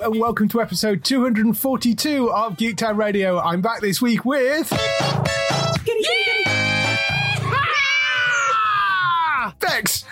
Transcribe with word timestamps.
Hello 0.00 0.12
and 0.12 0.20
welcome 0.20 0.48
to 0.48 0.62
episode 0.62 1.04
242 1.04 2.32
of 2.32 2.56
Geektown 2.56 2.96
Radio. 2.96 3.38
I'm 3.38 3.60
back 3.60 3.82
this 3.82 4.00
week 4.00 4.24
with. 4.24 4.70
Bex! 9.60 10.06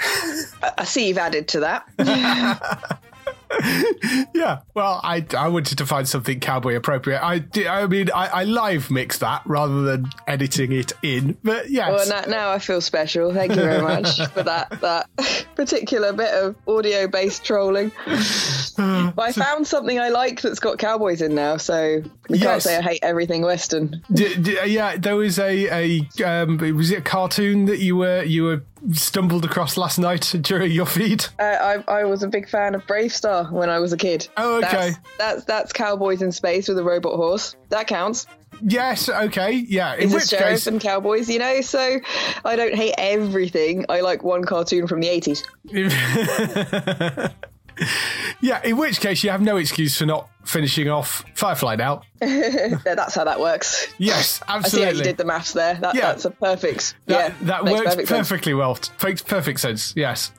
I 0.76 0.84
see 0.84 1.08
you've 1.08 1.16
added 1.16 1.48
to 1.48 1.60
that. 1.60 2.98
Yeah, 4.34 4.60
well, 4.74 5.00
I, 5.02 5.26
I 5.36 5.48
wanted 5.48 5.78
to 5.78 5.86
find 5.86 6.06
something 6.08 6.38
cowboy 6.38 6.76
appropriate. 6.76 7.20
I, 7.22 7.44
I 7.68 7.86
mean, 7.86 8.08
I, 8.14 8.28
I 8.28 8.44
live 8.44 8.90
mix 8.90 9.18
that 9.18 9.42
rather 9.46 9.82
than 9.82 10.06
editing 10.26 10.70
it 10.72 10.92
in, 11.02 11.36
but 11.42 11.68
yeah. 11.70 11.90
well, 11.90 12.08
now, 12.08 12.20
now 12.28 12.50
I 12.52 12.58
feel 12.58 12.80
special. 12.80 13.32
Thank 13.34 13.56
you 13.56 13.62
very 13.62 13.82
much 13.82 14.16
for 14.32 14.42
that 14.44 14.80
that 14.80 15.08
particular 15.56 16.12
bit 16.12 16.32
of 16.32 16.56
audio-based 16.68 17.44
trolling. 17.44 17.90
but 18.06 19.18
I 19.18 19.32
found 19.34 19.66
something 19.66 19.98
I 19.98 20.10
like 20.10 20.40
that's 20.40 20.60
got 20.60 20.78
cowboys 20.78 21.20
in 21.22 21.34
now, 21.34 21.56
so 21.56 22.02
we 22.28 22.38
Yes. 22.38 22.46
can't 22.46 22.62
say 22.62 22.76
I 22.76 22.82
hate 22.82 23.00
everything 23.02 23.42
Western. 23.42 24.02
D- 24.12 24.34
d- 24.36 24.58
yeah, 24.66 24.96
there 24.96 25.16
was 25.16 25.38
a, 25.38 25.98
a 26.22 26.24
um, 26.24 26.58
was 26.76 26.90
it 26.92 26.98
a 26.98 27.02
cartoon 27.02 27.64
that 27.66 27.78
you 27.78 27.96
were 27.96 28.22
you 28.22 28.44
were 28.44 28.62
stumbled 28.92 29.44
across 29.44 29.76
last 29.76 29.98
night 29.98 30.34
during 30.40 30.72
your 30.72 30.86
feed? 30.86 31.24
Uh, 31.38 31.78
I, 31.88 32.00
I 32.00 32.04
was 32.04 32.22
a 32.22 32.28
big 32.28 32.48
fan 32.48 32.74
of 32.74 32.86
BraveStarr 32.86 33.50
when 33.52 33.70
I 33.70 33.78
was 33.78 33.92
a 33.92 33.96
kid. 33.96 34.28
Oh, 34.36 34.58
okay. 34.58 34.90
That's, 34.90 34.98
that's 35.18 35.44
that's 35.44 35.72
cowboys 35.72 36.22
in 36.22 36.32
space 36.32 36.68
with 36.68 36.78
a 36.78 36.84
robot 36.84 37.16
horse. 37.16 37.56
That 37.70 37.86
counts. 37.86 38.26
Yes, 38.62 39.08
okay, 39.08 39.52
yeah. 39.52 39.94
In 39.94 40.04
It's 40.04 40.12
a 40.12 40.16
which 40.16 40.28
sheriff 40.28 40.48
case, 40.48 40.66
and 40.66 40.80
cowboys, 40.80 41.28
you 41.28 41.38
know. 41.38 41.60
So 41.60 41.98
I 42.44 42.56
don't 42.56 42.74
hate 42.74 42.94
everything. 42.98 43.84
I 43.88 44.00
like 44.00 44.24
one 44.24 44.44
cartoon 44.44 44.86
from 44.86 45.00
the 45.00 45.08
eighties. 45.08 45.44
yeah. 48.40 48.60
In 48.64 48.76
which 48.76 49.00
case, 49.00 49.22
you 49.24 49.30
have 49.30 49.40
no 49.42 49.56
excuse 49.56 49.96
for 49.98 50.06
not 50.06 50.28
finishing 50.44 50.88
off 50.88 51.24
Firefly 51.34 51.76
now. 51.76 52.00
That's 52.20 53.14
how 53.14 53.24
that 53.24 53.38
works. 53.38 53.86
Yes, 53.98 54.40
absolutely. 54.48 54.86
I 54.86 54.90
see 54.90 54.96
how 54.96 54.98
you 54.98 55.04
did 55.04 55.16
the 55.18 55.24
maths 55.26 55.52
there. 55.52 55.74
That, 55.74 55.94
Yeah. 55.94 56.00
That's 56.06 56.24
a 56.24 56.30
perfect. 56.30 56.94
That, 57.06 57.32
yeah, 57.32 57.46
that 57.46 57.64
works 57.64 57.84
perfect 57.84 58.08
sense. 58.08 58.28
perfectly 58.28 58.54
well. 58.54 58.78
Makes 59.04 59.22
perfect 59.22 59.60
sense. 59.60 59.92
Yes. 59.94 60.32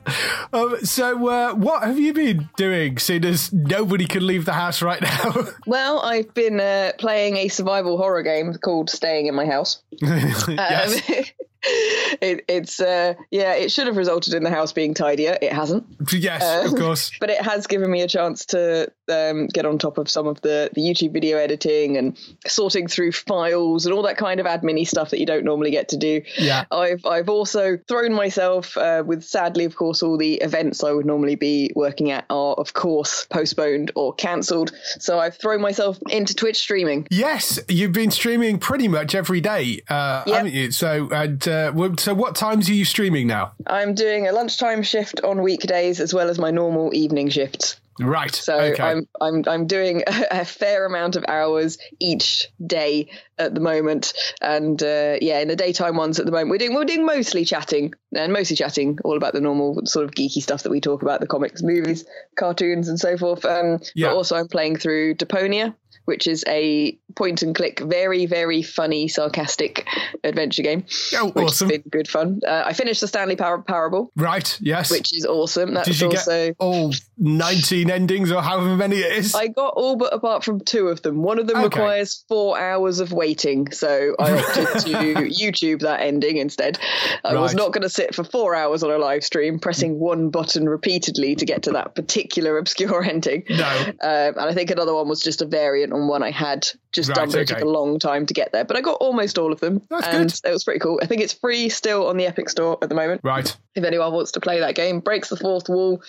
Um, 0.51 0.77
so, 0.83 1.27
uh, 1.29 1.53
what 1.53 1.83
have 1.83 1.99
you 1.99 2.13
been 2.13 2.49
doing? 2.57 2.97
Seeing 2.97 3.23
as 3.23 3.53
nobody 3.53 4.07
can 4.07 4.25
leave 4.25 4.45
the 4.45 4.53
house 4.53 4.81
right 4.81 5.01
now. 5.01 5.33
Well, 5.67 6.01
I've 6.01 6.33
been 6.33 6.59
uh, 6.59 6.93
playing 6.97 7.37
a 7.37 7.47
survival 7.47 7.97
horror 7.97 8.23
game 8.23 8.53
called 8.55 8.89
Staying 8.89 9.27
in 9.27 9.35
My 9.35 9.45
House. 9.45 9.83
yes. 10.01 11.09
Um, 11.09 11.23
it, 11.63 12.45
it's 12.47 12.79
uh, 12.79 13.13
yeah, 13.31 13.53
it 13.53 13.71
should 13.71 13.87
have 13.87 13.97
resulted 13.97 14.33
in 14.33 14.43
the 14.43 14.49
house 14.49 14.71
being 14.71 14.93
tidier. 14.93 15.37
It 15.41 15.51
hasn't, 15.51 15.85
yes, 16.11 16.65
of 16.65 16.77
course. 16.77 17.11
but 17.19 17.29
it 17.29 17.41
has 17.41 17.67
given 17.67 17.91
me 17.91 18.01
a 18.01 18.07
chance 18.07 18.45
to 18.47 18.91
um, 19.11 19.47
get 19.47 19.65
on 19.65 19.77
top 19.77 19.97
of 19.97 20.09
some 20.09 20.27
of 20.27 20.39
the, 20.41 20.69
the 20.73 20.81
YouTube 20.81 21.13
video 21.13 21.37
editing 21.37 21.97
and 21.97 22.17
sorting 22.47 22.87
through 22.87 23.11
files 23.11 23.85
and 23.85 23.93
all 23.93 24.03
that 24.03 24.17
kind 24.17 24.39
of 24.39 24.45
admin 24.45 24.79
stuff 24.87 25.09
that 25.09 25.19
you 25.19 25.25
don't 25.25 25.43
normally 25.43 25.71
get 25.71 25.89
to 25.89 25.97
do. 25.97 26.21
Yeah. 26.37 26.65
I've 26.71 27.05
I've 27.05 27.27
also 27.29 27.77
thrown 27.87 28.13
myself 28.13 28.77
uh, 28.77 29.03
with 29.05 29.23
sadly, 29.23 29.65
of 29.65 29.75
course, 29.75 30.01
all 30.01 30.17
the 30.17 30.35
events 30.35 30.83
I 30.83 30.91
would 30.91 31.05
normally 31.05 31.35
be 31.35 31.71
working 31.75 32.11
at 32.11 32.25
are 32.29 32.53
of 32.53 32.73
course 32.73 33.25
postponed 33.25 33.91
or 33.95 34.13
cancelled. 34.13 34.71
So 34.99 35.19
I've 35.19 35.35
thrown 35.37 35.61
myself 35.61 35.99
into 36.09 36.35
Twitch 36.35 36.57
streaming. 36.57 37.07
Yes, 37.09 37.59
you've 37.67 37.91
been 37.91 38.11
streaming 38.11 38.59
pretty 38.59 38.87
much 38.87 39.15
every 39.15 39.41
day, 39.41 39.81
uh, 39.89 40.23
Yep. 40.25 40.35
haven't 40.35 40.53
you? 40.53 40.71
So, 40.71 41.09
and 41.11 41.47
uh, 41.49 41.95
so 41.97 42.13
what 42.13 42.35
times 42.35 42.69
are 42.69 42.73
you 42.73 42.85
streaming 42.85 43.27
now? 43.27 43.53
I'm 43.67 43.93
doing 43.93 44.27
a 44.27 44.31
lunchtime 44.31 44.83
shift 44.83 45.21
on 45.23 45.41
weekdays 45.41 45.99
as 45.99 46.13
well 46.13 46.29
as 46.29 46.39
my 46.39 46.51
normal 46.51 46.93
evening 46.93 47.29
shifts. 47.29 47.79
Right. 47.99 48.33
So 48.33 48.57
okay. 48.57 48.81
I'm 48.81 49.07
I'm 49.19 49.43
I'm 49.45 49.67
doing 49.67 50.03
a, 50.07 50.45
fair 50.45 50.85
amount 50.85 51.15
of 51.15 51.25
hours 51.27 51.77
each 51.99 52.47
day 52.65 53.09
at 53.37 53.53
the 53.53 53.59
moment, 53.59 54.13
and 54.41 54.81
uh, 54.81 55.17
yeah, 55.21 55.39
in 55.39 55.49
the 55.49 55.55
daytime 55.55 55.97
ones 55.97 56.19
at 56.19 56.25
the 56.25 56.31
moment, 56.31 56.49
we're 56.49 56.57
doing 56.57 56.73
we're 56.73 56.85
doing 56.85 57.05
mostly 57.05 57.43
chatting 57.43 57.93
and 58.15 58.31
mostly 58.31 58.55
chatting 58.55 58.99
all 59.03 59.17
about 59.17 59.33
the 59.33 59.41
normal 59.41 59.85
sort 59.85 60.05
of 60.05 60.11
geeky 60.11 60.41
stuff 60.41 60.63
that 60.63 60.69
we 60.69 60.79
talk 60.79 61.01
about, 61.01 61.19
the 61.19 61.27
comics, 61.27 61.61
movies, 61.61 62.05
cartoons, 62.37 62.87
and 62.87 62.99
so 62.99 63.17
forth. 63.17 63.43
Um, 63.43 63.79
Yeah. 63.95 64.07
But 64.07 64.15
also, 64.15 64.37
I'm 64.37 64.47
playing 64.47 64.77
through 64.77 65.15
Deponia. 65.15 65.75
Which 66.09 66.25
is 66.25 66.43
a 66.47 66.97
point 67.15 67.43
and 67.43 67.53
click, 67.53 67.81
very, 67.81 68.25
very 68.25 68.63
funny, 68.63 69.07
sarcastic 69.07 69.87
adventure 70.23 70.63
game. 70.63 70.85
Oh, 71.15 71.27
which 71.29 71.45
awesome. 71.45 71.69
has 71.69 71.77
been 71.79 71.89
good 71.91 72.07
fun. 72.07 72.39
Uh, 72.47 72.63
I 72.65 72.73
finished 72.73 72.99
the 73.01 73.07
Stanley 73.07 73.35
Par- 73.35 73.61
Parable, 73.61 74.11
right. 74.15 74.57
Yes. 74.59 74.89
which 74.89 75.15
is 75.15 75.25
awesome. 75.25 75.75
That's 75.75 75.87
Did 75.87 76.01
you 76.01 76.07
also. 76.07 76.47
get 76.47 76.55
all 76.57 76.91
19 77.17 77.91
endings 77.91 78.31
or 78.31 78.41
however 78.41 78.75
many 78.75 78.97
it 78.97 79.11
is? 79.19 79.35
I 79.35 79.47
got 79.49 79.73
all 79.75 79.95
but 79.97 80.11
apart 80.13 80.43
from 80.43 80.61
two 80.61 80.87
of 80.87 81.01
them. 81.03 81.21
One 81.21 81.37
of 81.37 81.45
them 81.45 81.57
Okay. 81.57 81.65
requires 81.65 82.25
four 82.27 82.59
hours 82.59 82.99
of 82.99 83.11
waiting, 83.11 83.71
so 83.71 84.15
I 84.19 84.31
opted 84.39 84.67
to 84.85 84.97
YouTube 85.29 85.81
that 85.81 86.01
ending 86.01 86.37
instead. 86.37 86.79
I 87.23 87.35
was 87.35 87.53
not 87.53 87.71
going 87.71 87.83
to 87.83 87.89
sit 87.89 88.15
for 88.15 88.23
four 88.23 88.55
hours 88.55 88.81
on 88.81 88.89
a 88.89 88.97
live 88.97 89.23
stream 89.23 89.59
pressing 89.59 89.99
one 89.99 90.29
button 90.31 90.67
repeatedly 90.67 91.35
to 91.35 91.45
get 91.45 91.63
to 91.63 91.71
that 91.73 91.93
particular 91.95 92.57
obscure 92.57 93.03
ending. 93.13 93.43
No. 93.49 93.67
Um, 93.67 93.93
and 94.01 94.39
I 94.39 94.53
think 94.55 94.71
another 94.71 94.95
one 94.95 95.07
was 95.07 95.21
just 95.21 95.41
a 95.41 95.45
variant 95.45 95.93
on 96.01 96.07
one 96.07 96.23
I 96.23 96.31
had 96.31 96.67
just 96.91 97.09
Right, 97.09 97.15
done, 97.15 97.29
but 97.29 97.35
it 97.35 97.51
okay. 97.51 97.59
took 97.59 97.63
a 97.63 97.69
long 97.69 97.99
time 97.99 98.25
to 98.25 98.33
get 98.33 98.51
there. 98.51 98.65
But 98.65 98.77
I 98.77 98.81
got 98.81 98.97
almost 98.99 99.37
all 99.37 99.51
of 99.51 99.59
them, 99.59 99.81
That's 99.89 100.07
and 100.07 100.31
good. 100.31 100.49
it 100.49 100.53
was 100.53 100.63
pretty 100.63 100.79
cool. 100.79 100.99
I 101.01 101.05
think 101.05 101.21
it's 101.21 101.33
free 101.33 101.69
still 101.69 102.07
on 102.07 102.17
the 102.17 102.25
Epic 102.25 102.49
Store 102.49 102.77
at 102.81 102.89
the 102.89 102.95
moment 102.95 103.21
right. 103.23 103.55
if 103.75 103.83
anyone 103.83 104.11
wants 104.13 104.31
to 104.31 104.39
play 104.39 104.59
that 104.59 104.75
game. 104.75 104.99
Breaks 104.99 105.29
the 105.29 105.37
fourth 105.37 105.69
wall 105.69 106.01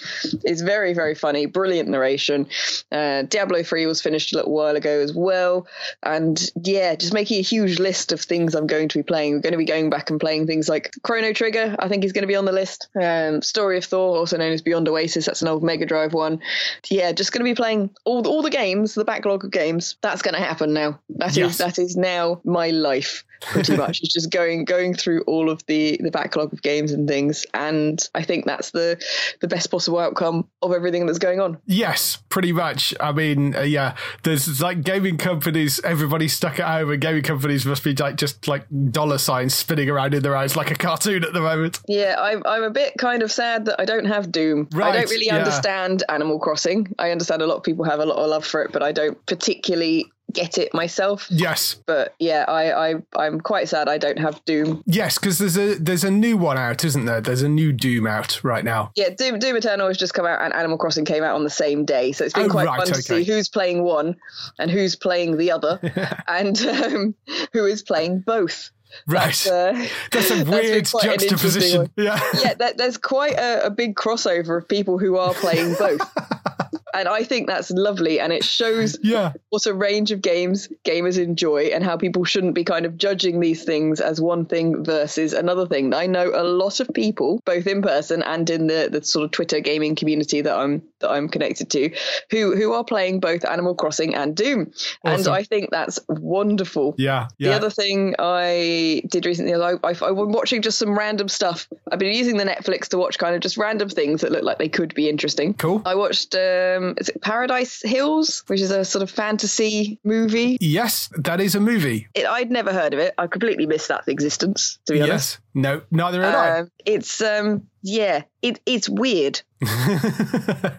is 0.45 0.63
very, 0.63 0.95
very 0.95 1.15
funny, 1.15 1.47
brilliant 1.47 1.89
narration. 1.89 2.47
Uh, 2.91 3.23
Diablo 3.23 3.63
3 3.63 3.87
was 3.87 4.01
finished 4.01 4.33
a 4.33 4.37
little 4.37 4.53
while 4.53 4.75
ago 4.77 5.01
as 5.01 5.15
well. 5.15 5.67
And 6.03 6.51
yeah, 6.63 6.95
just 6.95 7.13
making 7.13 7.39
a 7.39 7.43
huge 7.43 7.79
list 7.79 8.13
of 8.13 8.21
things 8.21 8.55
I'm 8.55 8.67
going 8.67 8.89
to 8.89 8.99
be 8.99 9.03
playing. 9.03 9.35
We're 9.35 9.41
going 9.41 9.53
to 9.53 9.59
be 9.59 9.65
going 9.67 9.91
back 9.91 10.11
and 10.11 10.19
playing 10.19 10.47
things 10.47 10.69
like 10.69 10.93
Chrono 11.03 11.33
Trigger, 11.33 11.77
I 11.79 11.89
think 11.89 12.05
is 12.05 12.13
going 12.13 12.23
to 12.23 12.29
be 12.29 12.37
on 12.37 12.47
the 12.47 12.53
list. 12.53 12.89
Um, 13.01 13.43
Story 13.43 13.77
of 13.77 13.85
Thor, 13.85 14.17
also 14.17 14.39
known 14.39 14.53
as 14.53 14.63
Beyond 14.63 14.89
Oasis, 14.89 15.27
that's 15.27 15.43
an 15.43 15.49
old 15.49 15.63
Mega 15.63 15.85
Drive 15.85 16.15
one. 16.15 16.41
Yeah, 16.89 17.13
just 17.13 17.33
going 17.33 17.45
to 17.45 17.51
be 17.51 17.55
playing 17.55 17.91
all, 18.05 18.27
all 18.27 18.43
the 18.43 18.51
games, 18.51 18.95
the 18.95 19.05
backlog 19.05 19.45
of 19.45 19.51
games. 19.51 19.80
That's 20.03 20.23
going 20.23 20.35
to 20.35 20.41
happen 20.41 20.73
now. 20.73 21.01
That 21.17 21.31
is 21.31 21.37
Yes. 21.37 21.59
that 21.59 21.79
is 21.79 21.97
now 21.97 22.41
my 22.45 22.71
life 22.71 23.25
pretty 23.41 23.77
much. 23.77 24.01
it's 24.03 24.13
just 24.13 24.31
going 24.31 24.65
going 24.65 24.95
through 24.95 25.23
all 25.23 25.51
of 25.51 25.65
the 25.67 25.99
the 26.03 26.11
backlog 26.11 26.53
of 26.53 26.63
games 26.63 26.93
and 26.93 27.09
things, 27.09 27.47
and 27.55 28.09
I 28.15 28.23
think 28.23 28.47
that's 28.47 28.71
the 28.71 29.03
the 29.41 29.49
best 29.49 29.71
possible 29.71 29.99
outcome 29.99 30.49
of 30.63 30.73
everything 30.73 31.07
that's 31.07 31.19
going 31.19 31.41
on. 31.41 31.59
Yes, 31.67 32.19
pretty 32.29 32.53
much. 32.53 32.95
I 33.01 33.13
mean, 33.13 33.55
uh, 33.57 33.63
yeah, 33.63 33.97
there's 34.23 34.61
like 34.61 34.83
gaming 34.83 35.17
companies, 35.17 35.81
everybody's 35.85 36.33
stuck 36.33 36.61
at 36.61 36.67
home, 36.67 36.91
and 36.91 37.01
gaming 37.01 37.23
companies 37.23 37.67
must 37.67 37.85
be 37.85 37.95
like 37.95 38.17
just 38.17 38.49
like 38.49 38.65
dollar 38.91 39.19
signs 39.19 39.55
spinning 39.55 39.89
around 39.89 40.15
in 40.15 40.23
their 40.23 40.37
eyes 40.37 40.57
like 40.57 40.71
a 40.71 40.77
cartoon 40.77 41.25
at 41.25 41.33
the 41.33 41.41
moment. 41.41 41.81
Yeah, 41.89 42.17
I'm 42.19 42.43
I'm 42.47 42.63
a 42.63 42.71
bit 42.71 42.95
kind 42.99 43.23
of 43.23 43.33
sad 43.33 43.67
that 43.67 43.81
I 43.81 43.85
don't 43.85 44.07
have 44.07 44.31
Doom. 44.31 44.69
I 44.75 44.93
don't 44.93 45.11
really 45.11 45.27
yeah. 45.27 45.37
understand 45.37 46.05
Animal 46.09 46.39
Crossing. 46.39 46.95
I 46.99 47.11
understand 47.11 47.43
a 47.43 47.47
lot 47.47 47.57
of 47.57 47.63
people 47.63 47.85
have 47.85 48.01
a 48.01 48.07
lot 48.07 48.17
of 48.17 48.29
love 48.29 48.45
for 48.45 48.63
it, 48.63 48.73
but 48.73 48.83
I 48.83 48.93
don't 48.93 49.25
particularly 49.27 50.11
get 50.33 50.59
it 50.59 50.73
myself. 50.75 51.27
Yes, 51.31 51.77
But 51.87 52.15
yeah, 52.19 52.45
I, 52.49 52.91
I 52.91 52.95
I'm 53.17 53.41
quite 53.41 53.69
sad 53.69 53.89
I 53.89 53.99
don't 53.99 54.19
have 54.19 54.45
Doom. 54.45 54.83
yes, 54.87 55.19
because 55.19 55.39
there's 55.39 55.57
a 55.59 55.75
there's 55.77 56.05
a 56.05 56.11
new 56.11 56.37
one 56.37 56.59
out, 56.59 56.85
isn't 56.85 57.05
there? 57.05 57.21
There's 57.21 57.43
a 57.43 57.49
new 57.49 57.73
Doom 57.73 58.07
out 58.07 58.43
right 58.45 58.65
now. 58.65 58.93
Yeah, 58.97 59.11
Doom, 59.11 59.39
Doom 59.39 59.57
Eternal 59.57 59.89
has 59.89 59.97
just 59.97 60.15
come 60.15 60.27
out, 60.27 60.41
and 60.41 60.53
Animal 60.55 60.79
Crossing 60.79 61.05
came 61.05 61.23
out 61.23 61.35
on 61.35 61.45
the 61.45 61.51
same 61.51 61.85
day, 61.85 62.13
so 62.13 62.25
it's 62.25 62.35
been 62.35 62.47
Oh, 62.47 62.49
quite 62.51 62.67
right, 62.67 62.79
fun 62.79 62.87
to 62.89 63.03
see 63.03 63.25
who's 63.25 63.49
playing 63.49 63.83
one 63.83 64.17
and 64.59 64.71
who's 64.71 64.97
playing 64.97 65.37
the 65.37 65.51
other, 65.53 65.79
and 66.29 66.61
um, 66.67 67.15
who 67.53 67.65
is 67.67 67.83
playing 67.83 68.21
both. 68.21 68.71
Right, 69.07 69.47
Uh, 69.47 69.87
that's 70.11 70.31
a 70.33 70.43
weird 70.45 70.65
interesting 70.65 71.01
juxtaposition. 71.03 71.91
Yeah, 71.97 72.21
yeah, 72.43 72.55
there, 72.55 72.73
there's 72.77 72.97
quite 72.99 73.35
a, 73.39 73.67
a 73.67 73.71
big 73.71 73.95
crossover 73.95 74.59
of 74.59 74.67
people 74.69 74.99
who 74.99 75.17
are 75.17 75.33
playing 75.35 75.75
both. 75.79 76.01
And 76.95 77.09
I 77.09 77.25
think 77.25 77.47
that's 77.47 77.71
lovely, 77.71 78.21
and 78.21 78.33
it 78.33 78.45
shows 78.45 78.99
yeah, 79.03 79.33
what 79.51 79.67
a 79.67 79.75
range 79.75 80.11
of 80.11 80.23
games 80.23 80.69
gamers 80.85 81.23
enjoy 81.23 81.65
and 81.67 81.85
how 81.85 81.97
people 81.97 82.25
shouldn't 82.25 82.55
be 82.55 82.65
kind 82.65 82.87
of 82.87 82.97
judging 82.97 83.41
these 83.41 83.65
things 83.65 84.01
as 84.01 84.21
one 84.21 84.47
thing 84.47 84.85
versus 84.85 85.33
another 85.33 85.67
thing. 85.67 85.95
I 85.95 86.07
know 86.07 86.33
a 86.35 86.45
lot 86.45 86.81
of 86.81 86.89
people, 86.95 87.41
both 87.45 87.67
in 87.67 87.83
person 87.83 88.23
and 88.23 88.49
in 88.49 88.67
the, 88.67 88.89
the 88.91 89.05
sort 89.05 89.25
of 89.25 89.31
Twitter 89.31 89.61
gaming 89.61 89.95
community 89.95 90.41
that 90.41 90.57
I'm 90.57 90.83
that 91.01 91.11
I'm 91.11 91.29
connected 91.29 91.71
to, 91.71 91.91
who 92.31 92.55
who 92.57 92.73
are 92.73 92.85
playing 92.85 93.21
both 93.21 93.45
Animal 93.45 93.75
Crossing 93.75 94.15
and 94.15 94.35
Doom. 94.37 94.73
And 95.05 95.27
I 95.29 95.43
think 95.43 95.71
that's 95.71 95.99
wonderful. 96.09 96.95
yeah, 96.99 97.29
The 97.39 97.53
other 97.53 97.71
thing 97.71 98.15
I 98.19 99.03
did 99.09 99.27
recently, 99.27 99.53
is 99.53 99.61
I, 99.61 99.73
I, 99.83 99.95
I 100.09 100.11
was 100.11 100.29
watching 100.29 100.63
just 100.63 100.79
some 100.79 100.97
random 100.97 101.29
stuff. 101.29 101.69
I've 101.91 101.99
been 101.99 102.15
using 102.15 102.37
the 102.37 102.45
Netflix 102.45 102.89
to 102.89 102.99
watch 102.99 103.19
kind 103.19 103.35
of 103.35 103.41
just 103.41 103.57
random 103.57 103.89
things 103.89 104.21
that 104.21 104.33
look 104.33 104.43
like 104.45 104.59
they 104.59 104.69
could 104.69 104.95
be 104.95 105.09
interesting. 105.09 105.55
Cool. 105.55 105.83
I 105.85 105.95
watched, 105.95 106.35
um, 106.35 106.95
is 106.99 107.09
it 107.09 107.21
Paradise 107.23 107.83
Hills, 107.83 108.45
which 108.47 108.61
is 108.61 108.71
a 108.71 108.85
sort 108.85 109.03
of 109.03 109.11
fantasy 109.11 109.99
movie. 110.05 110.57
yes, 110.61 111.09
that 111.17 111.41
is 111.41 111.55
a 111.55 111.61
movie. 111.61 112.09
It, 112.15 112.27
I'd 112.27 112.51
never 112.51 112.73
heard 112.73 112.95
of 112.95 113.01
it. 113.01 113.15
I 113.19 113.27
completely 113.27 113.67
missed 113.67 113.89
that 113.89 114.05
existence, 114.09 114.79
to 114.87 114.93
be 114.93 115.03
honest. 115.03 115.11
Yes, 115.11 115.39
no, 115.55 115.83
neither 115.91 116.23
had 116.23 116.35
I. 116.35 116.59
Um, 116.61 116.71
it's 116.85 117.21
um 117.21 117.67
yeah 117.83 118.23
it 118.43 118.61
it's 118.67 118.89
weird 118.89 119.41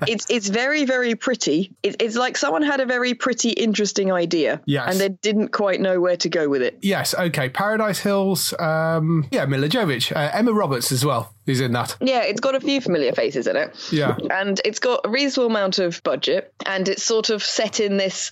it's 0.08 0.26
it's 0.30 0.50
very 0.50 0.86
very 0.86 1.16
pretty 1.16 1.74
it, 1.84 1.96
it's 2.00 2.16
like 2.16 2.38
someone 2.38 2.62
had 2.64 2.80
a 2.80 2.86
very 2.86 3.14
pretty 3.14 3.50
interesting 3.52 4.12
idea 4.12 4.62
Yes. 4.66 4.92
and 4.92 5.00
they 5.00 5.10
didn't 5.10 5.50
quite 5.50 5.80
know 5.82 6.00
where 6.00 6.18
to 6.18 6.30
go 6.30 6.50
with 6.50 6.62
it 6.62 6.80
Yes, 6.82 7.14
okay. 7.14 7.50
Paradise 7.50 8.00
Hills. 8.00 8.54
Um, 8.60 9.28
yeah, 9.32 9.46
Milla 9.46 9.68
Jovovich, 9.70 10.16
uh, 10.16 10.32
Emma 10.34 10.52
Roberts 10.54 10.92
as 10.92 11.06
well. 11.06 11.34
Is 11.52 11.62
in 11.62 11.74
that. 11.74 11.96
yeah 12.02 12.24
it's 12.24 12.40
got 12.40 12.56
a 12.56 12.60
few 12.60 12.82
familiar 12.82 13.12
faces 13.14 13.48
in 13.48 13.56
it 13.56 13.76
Yeah. 13.92 14.16
and 14.30 14.60
it's 14.66 14.80
got 14.80 15.02
a 15.06 15.10
reasonable 15.10 15.50
amount 15.50 15.80
of 15.80 16.02
budget 16.04 16.54
and 16.66 16.88
it's 16.88 17.04
sort 17.04 17.30
of 17.30 17.44
set 17.44 17.80
in 17.80 17.98
this 17.98 18.32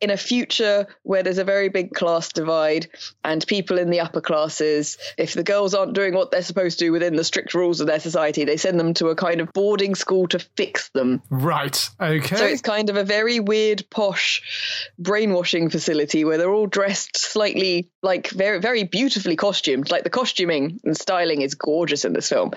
in 0.00 0.10
a 0.10 0.16
future 0.16 0.86
where 1.02 1.22
there's 1.22 1.38
a 1.38 1.44
very 1.44 1.68
big 1.68 1.92
class 1.92 2.28
divide 2.32 2.88
and 3.24 3.46
people 3.46 3.78
in 3.78 3.90
the 3.90 4.00
upper 4.00 4.20
classes 4.20 4.98
if 5.18 5.34
the 5.34 5.42
girls 5.42 5.74
aren't 5.74 5.92
doing 5.94 6.14
what 6.14 6.30
they're 6.30 6.42
supposed 6.42 6.78
to 6.78 6.84
do 6.86 6.92
within 6.92 7.16
the 7.16 7.24
strict 7.24 7.54
rules 7.54 7.80
of 7.80 7.86
their 7.86 8.00
society 8.00 8.44
they 8.44 8.56
send 8.56 8.78
them 8.78 8.94
to 8.94 9.08
a 9.08 9.16
kind 9.16 9.40
of 9.40 9.52
boarding 9.52 9.94
school 9.94 10.26
to 10.28 10.38
fix 10.56 10.88
them 10.90 11.20
Right. 11.30 11.88
Okay. 12.00 12.36
so 12.36 12.44
it's 12.46 12.62
kind 12.62 12.88
of 12.90 12.96
a 12.96 13.04
very 13.04 13.40
weird 13.40 13.84
posh 13.90 14.88
brainwashing 14.98 15.70
facility 15.70 16.24
where 16.24 16.38
they're 16.38 16.52
all 16.52 16.66
dressed 16.66 17.16
slightly 17.16 17.88
like 18.02 18.28
very 18.30 18.60
very 18.60 18.84
beautifully 18.84 19.36
costumed 19.36 19.90
like 19.90 20.04
the 20.04 20.10
costuming 20.10 20.80
and 20.84 20.96
styling 20.96 21.42
is 21.42 21.54
gorgeous 21.54 22.04
in 22.04 22.12
this 22.12 22.28
film 22.28 22.51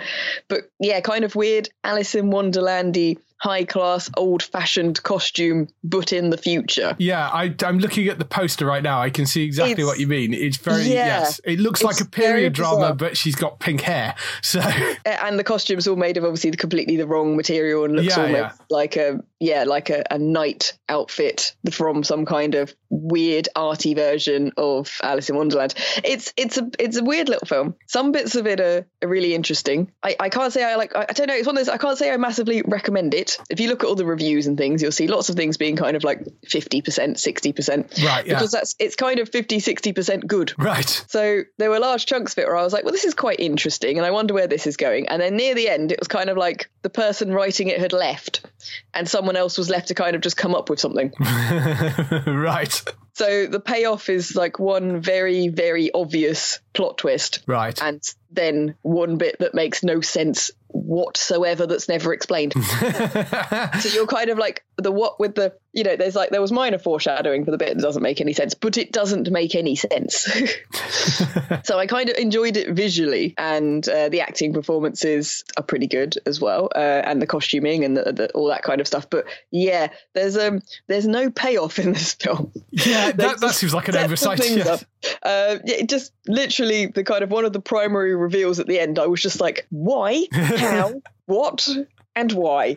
but 0.47 0.69
yeah 0.79 0.99
kind 1.01 1.23
of 1.23 1.35
weird 1.35 1.69
alice 1.83 2.15
in 2.15 2.25
wonderlandy 2.31 3.17
high 3.37 3.65
class 3.65 4.09
old 4.17 4.41
fashioned 4.41 5.03
costume 5.03 5.67
but 5.83 6.13
in 6.13 6.29
the 6.29 6.37
future 6.37 6.95
yeah, 6.97 7.29
I, 7.29 7.53
I'm 7.63 7.79
looking 7.79 8.07
at 8.07 8.17
the 8.17 8.25
poster 8.25 8.65
right 8.65 8.81
now. 8.81 9.01
I 9.01 9.09
can 9.09 9.25
see 9.25 9.43
exactly 9.43 9.73
It's- 9.73 9.85
what 9.87 9.99
you 9.99 10.07
mean. 10.07 10.33
It's 10.33 10.57
very 10.57 10.83
Yeah. 10.83 11.05
yes. 11.19 11.41
It 11.43 11.59
looks 11.59 11.83
like 11.83 11.99
a 11.99 12.05
period 12.05 12.53
drama, 12.53 12.95
but 12.95 13.17
she's 13.17 13.35
got 13.35 13.59
pink 13.59 13.81
hair. 13.81 14.15
So 14.41 14.61
and 15.05 15.37
the 15.37 15.43
costumes 15.43 15.87
all 15.87 15.95
made 15.97 16.17
of 16.17 16.23
obviously 16.23 16.49
the 16.51 16.57
completely 16.57 16.95
the 16.95 17.05
wrong 17.05 17.35
material 17.35 17.83
and 17.83 17.95
looks 17.97 18.15
Yeah, 18.15 18.23
almost 18.23 18.55
yeah. 18.59 18.65
like 18.69 18.95
a 18.95 19.23
yeah 19.39 19.63
like 19.65 19.89
a, 19.89 20.03
a 20.09 20.17
night 20.17 20.73
outfit 20.87 21.55
from 21.71 22.03
some 22.03 22.25
kind 22.25 22.55
of 22.55 22.73
weird 22.95 23.49
arty 23.55 23.93
version 23.93 24.51
of 24.57 24.91
Alice 25.03 25.29
in 25.29 25.35
Wonderland. 25.35 25.73
It's 26.03 26.33
it's 26.37 26.57
a 26.57 26.69
it's 26.79 26.97
a 26.97 27.03
weird 27.03 27.29
little 27.29 27.45
film. 27.45 27.75
Some 27.87 28.11
bits 28.11 28.35
of 28.35 28.47
it 28.47 28.59
are, 28.59 28.85
are 29.03 29.07
really 29.07 29.35
interesting. 29.35 29.91
I, 30.01 30.15
I 30.19 30.29
can't 30.29 30.53
say 30.53 30.63
I 30.63 30.75
like 30.75 30.95
I, 30.95 31.05
I 31.09 31.13
don't 31.13 31.27
know. 31.27 31.35
It's 31.35 31.47
one 31.47 31.57
of 31.57 31.65
those 31.65 31.73
I 31.73 31.77
can't 31.77 31.97
say 31.97 32.11
I 32.11 32.17
massively 32.17 32.61
recommend 32.65 33.13
it. 33.13 33.37
If 33.49 33.59
you 33.59 33.69
look 33.69 33.83
at 33.83 33.87
all 33.87 33.95
the 33.95 34.05
reviews 34.05 34.47
and 34.47 34.57
things, 34.57 34.81
you'll 34.81 34.91
see 34.91 35.07
lots 35.07 35.29
of 35.29 35.35
things 35.35 35.57
being 35.57 35.75
kind 35.75 35.95
of 35.95 36.03
like 36.03 36.25
fifty 36.47 36.81
percent, 36.81 37.19
sixty 37.19 37.53
percent. 37.53 37.93
Right, 38.03 38.25
yeah. 38.25 38.35
Because 38.35 38.51
that's 38.51 38.75
it's 38.79 38.95
kind 38.95 39.19
of 39.19 39.29
50 39.29 39.59
60 39.59 39.93
percent 39.93 40.27
good. 40.27 40.53
right. 40.57 40.85
So 41.07 41.41
there 41.57 41.69
were 41.69 41.79
large 41.79 42.05
chunks 42.05 42.33
of 42.33 42.39
it 42.39 42.47
where 42.47 42.57
I 42.57 42.63
was 42.63 42.73
like, 42.73 42.83
well, 42.83 42.93
this 42.93 43.05
is 43.05 43.13
quite 43.13 43.39
interesting, 43.39 43.97
and 43.97 44.05
I 44.05 44.11
wonder 44.11 44.33
where 44.33 44.47
this 44.47 44.67
is 44.67 44.77
going. 44.77 45.07
And 45.07 45.21
then 45.21 45.35
near 45.35 45.55
the 45.55 45.69
end, 45.69 45.91
it 45.91 45.99
was 45.99 46.07
kind 46.07 46.29
of 46.29 46.37
like 46.37 46.69
the 46.81 46.89
person 46.89 47.33
writing 47.33 47.67
it 47.67 47.79
had 47.79 47.93
left, 47.93 48.45
and 48.93 49.07
someone 49.07 49.35
else 49.35 49.57
was 49.57 49.69
left 49.69 49.87
to 49.89 49.93
kind 49.93 50.15
of 50.15 50.21
just 50.21 50.37
come 50.37 50.55
up 50.55 50.69
with 50.69 50.79
something. 50.79 51.11
right. 52.27 52.83
So 53.15 53.47
the 53.47 53.59
payoff 53.59 54.09
is 54.09 54.35
like 54.35 54.59
one 54.59 55.01
very, 55.01 55.47
very 55.47 55.91
obvious 55.93 56.59
plot 56.73 56.97
twist, 56.97 57.39
Right. 57.47 57.81
and 57.81 58.01
then 58.29 58.75
one 58.81 59.17
bit 59.17 59.39
that 59.39 59.53
makes 59.53 59.83
no 59.83 60.01
sense 60.01 60.51
whatsoever 60.67 61.65
that's 61.67 61.87
never 61.87 62.13
explained. 62.13 62.53
so 63.79 63.89
you're 63.93 64.07
kind 64.07 64.29
of 64.29 64.37
like 64.37 64.65
the 64.77 64.91
what 64.91 65.17
with 65.21 65.35
the 65.35 65.53
you 65.71 65.85
know 65.85 65.95
there's 65.95 66.15
like 66.15 66.31
there 66.31 66.41
was 66.41 66.51
minor 66.51 66.77
foreshadowing 66.77 67.45
for 67.45 67.51
the 67.51 67.57
bit 67.57 67.75
that 67.77 67.81
doesn't 67.81 68.03
make 68.03 68.19
any 68.19 68.33
sense 68.33 68.53
but 68.53 68.77
it 68.77 68.91
doesn't 68.91 69.31
make 69.31 69.55
any 69.55 69.75
sense 69.75 70.15
so 71.63 71.79
i 71.79 71.87
kind 71.87 72.09
of 72.09 72.17
enjoyed 72.17 72.57
it 72.57 72.69
visually 72.75 73.33
and 73.37 73.87
uh, 73.87 74.09
the 74.09 74.19
acting 74.19 74.51
performances 74.53 75.45
are 75.55 75.63
pretty 75.63 75.87
good 75.87 76.17
as 76.25 76.41
well 76.41 76.69
uh, 76.75 76.79
and 76.79 77.21
the 77.21 77.27
costuming 77.27 77.85
and 77.85 77.95
the, 77.95 78.11
the, 78.11 78.31
all 78.33 78.47
that 78.47 78.63
kind 78.63 78.81
of 78.81 78.87
stuff 78.87 79.09
but 79.09 79.25
yeah 79.51 79.87
there's 80.13 80.35
um 80.37 80.61
there's 80.87 81.07
no 81.07 81.29
payoff 81.29 81.79
in 81.79 81.93
this 81.93 82.13
film 82.15 82.51
yeah, 82.71 83.04
That, 83.11 83.39
that 83.39 83.55
seems 83.55 83.73
like 83.73 83.87
an 83.87 83.95
oversight. 83.95 84.49
Yeah. 84.49 84.77
Uh, 85.21 85.57
yeah, 85.65 85.83
just 85.85 86.11
literally 86.27 86.87
the 86.87 87.03
kind 87.03 87.23
of 87.23 87.31
one 87.31 87.45
of 87.45 87.53
the 87.53 87.59
primary 87.59 88.15
reveals 88.15 88.59
at 88.59 88.67
the 88.67 88.79
end. 88.79 88.99
I 88.99 89.07
was 89.07 89.21
just 89.21 89.39
like, 89.39 89.67
why, 89.69 90.25
how, 90.31 91.01
what, 91.25 91.67
and 92.15 92.31
why? 92.31 92.75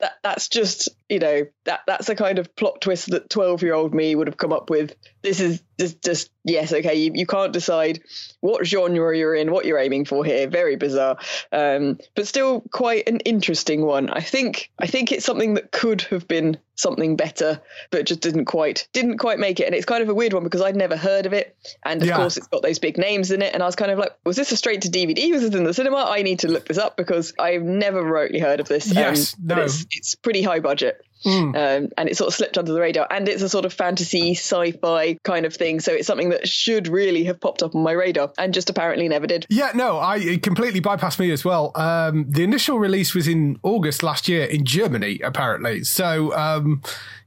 That 0.00 0.18
that's 0.22 0.48
just 0.48 0.88
you 1.08 1.18
know 1.18 1.46
that 1.64 1.80
that's 1.86 2.08
a 2.08 2.14
kind 2.14 2.38
of 2.38 2.54
plot 2.56 2.80
twist 2.80 3.10
that 3.10 3.30
twelve 3.30 3.62
year 3.62 3.74
old 3.74 3.94
me 3.94 4.14
would 4.14 4.26
have 4.26 4.36
come 4.36 4.52
up 4.52 4.70
with. 4.70 4.94
This 5.22 5.40
is 5.40 5.62
just 5.78 6.02
just 6.02 6.30
yes, 6.44 6.72
okay. 6.72 6.94
You, 6.94 7.12
you 7.14 7.26
can't 7.26 7.52
decide 7.52 8.00
what 8.40 8.66
genre 8.66 9.16
you're 9.16 9.34
in, 9.34 9.50
what 9.50 9.64
you're 9.64 9.78
aiming 9.78 10.04
for 10.04 10.24
here. 10.24 10.46
Very 10.48 10.76
bizarre, 10.76 11.18
um, 11.52 11.98
but 12.14 12.26
still 12.26 12.60
quite 12.72 13.08
an 13.08 13.18
interesting 13.20 13.84
one. 13.84 14.10
I 14.10 14.20
think 14.20 14.70
I 14.78 14.86
think 14.86 15.12
it's 15.12 15.24
something 15.24 15.54
that 15.54 15.72
could 15.72 16.02
have 16.02 16.26
been 16.28 16.58
something 16.78 17.16
better, 17.16 17.60
but 17.90 18.04
just 18.06 18.20
didn't 18.20 18.44
quite 18.44 18.86
didn't 18.92 19.18
quite 19.18 19.38
make 19.38 19.60
it. 19.60 19.64
And 19.66 19.74
it's 19.74 19.86
kind 19.86 20.02
of 20.02 20.08
a 20.08 20.14
weird 20.14 20.32
one 20.32 20.44
because 20.44 20.60
I'd 20.62 20.76
never 20.76 20.96
heard 20.96 21.26
of 21.26 21.32
it, 21.32 21.56
and 21.84 22.00
of 22.02 22.08
Yeah. 22.08 22.16
course 22.16 22.36
it's 22.36 22.46
got 22.46 22.62
those 22.62 22.78
big 22.78 22.98
names 22.98 23.30
in 23.30 23.42
it. 23.42 23.54
And 23.54 23.62
I 23.62 23.66
was 23.66 23.76
kind 23.76 23.90
of 23.90 23.98
like, 23.98 24.12
was 24.24 24.36
this 24.36 24.52
a 24.52 24.56
straight 24.56 24.82
to 24.82 24.88
DVD? 24.88 25.32
Was 25.32 25.42
this 25.42 25.54
in 25.54 25.64
the 25.64 25.74
cinema? 25.74 26.04
I 26.08 26.22
need 26.22 26.40
to 26.40 26.48
look 26.48 26.66
this 26.66 26.78
up 26.78 26.96
because 26.96 27.32
I've 27.38 27.62
never 27.62 28.02
remotely 28.02 28.38
heard 28.38 28.60
of 28.60 28.68
this. 28.68 28.92
Yes, 28.92 29.34
um, 29.34 29.46
no. 29.46 29.62
it's 29.64 29.86
it's 29.90 30.14
pretty 30.14 30.42
high 30.42 30.60
budget. 30.60 30.95
Um, 31.26 31.88
and 31.98 32.08
it 32.08 32.16
sort 32.16 32.28
of 32.28 32.34
slipped 32.34 32.56
under 32.56 32.72
the 32.72 32.80
radar, 32.80 33.06
and 33.10 33.28
it's 33.28 33.42
a 33.42 33.48
sort 33.48 33.64
of 33.64 33.72
fantasy 33.72 34.32
sci-fi 34.34 35.18
kind 35.24 35.44
of 35.44 35.54
thing. 35.54 35.80
So 35.80 35.92
it's 35.92 36.06
something 36.06 36.28
that 36.28 36.48
should 36.48 36.88
really 36.88 37.24
have 37.24 37.40
popped 37.40 37.62
up 37.62 37.74
on 37.74 37.82
my 37.82 37.92
radar, 37.92 38.32
and 38.38 38.54
just 38.54 38.70
apparently 38.70 39.08
never 39.08 39.26
did. 39.26 39.46
Yeah, 39.48 39.72
no, 39.74 39.98
I 39.98 40.18
it 40.18 40.42
completely 40.42 40.80
bypassed 40.80 41.18
me 41.18 41.30
as 41.32 41.44
well. 41.44 41.72
Um, 41.74 42.26
the 42.28 42.44
initial 42.44 42.78
release 42.78 43.14
was 43.14 43.26
in 43.26 43.58
August 43.62 44.02
last 44.02 44.28
year 44.28 44.44
in 44.44 44.64
Germany, 44.64 45.20
apparently. 45.22 45.82
So, 45.84 46.36
um, 46.36 46.82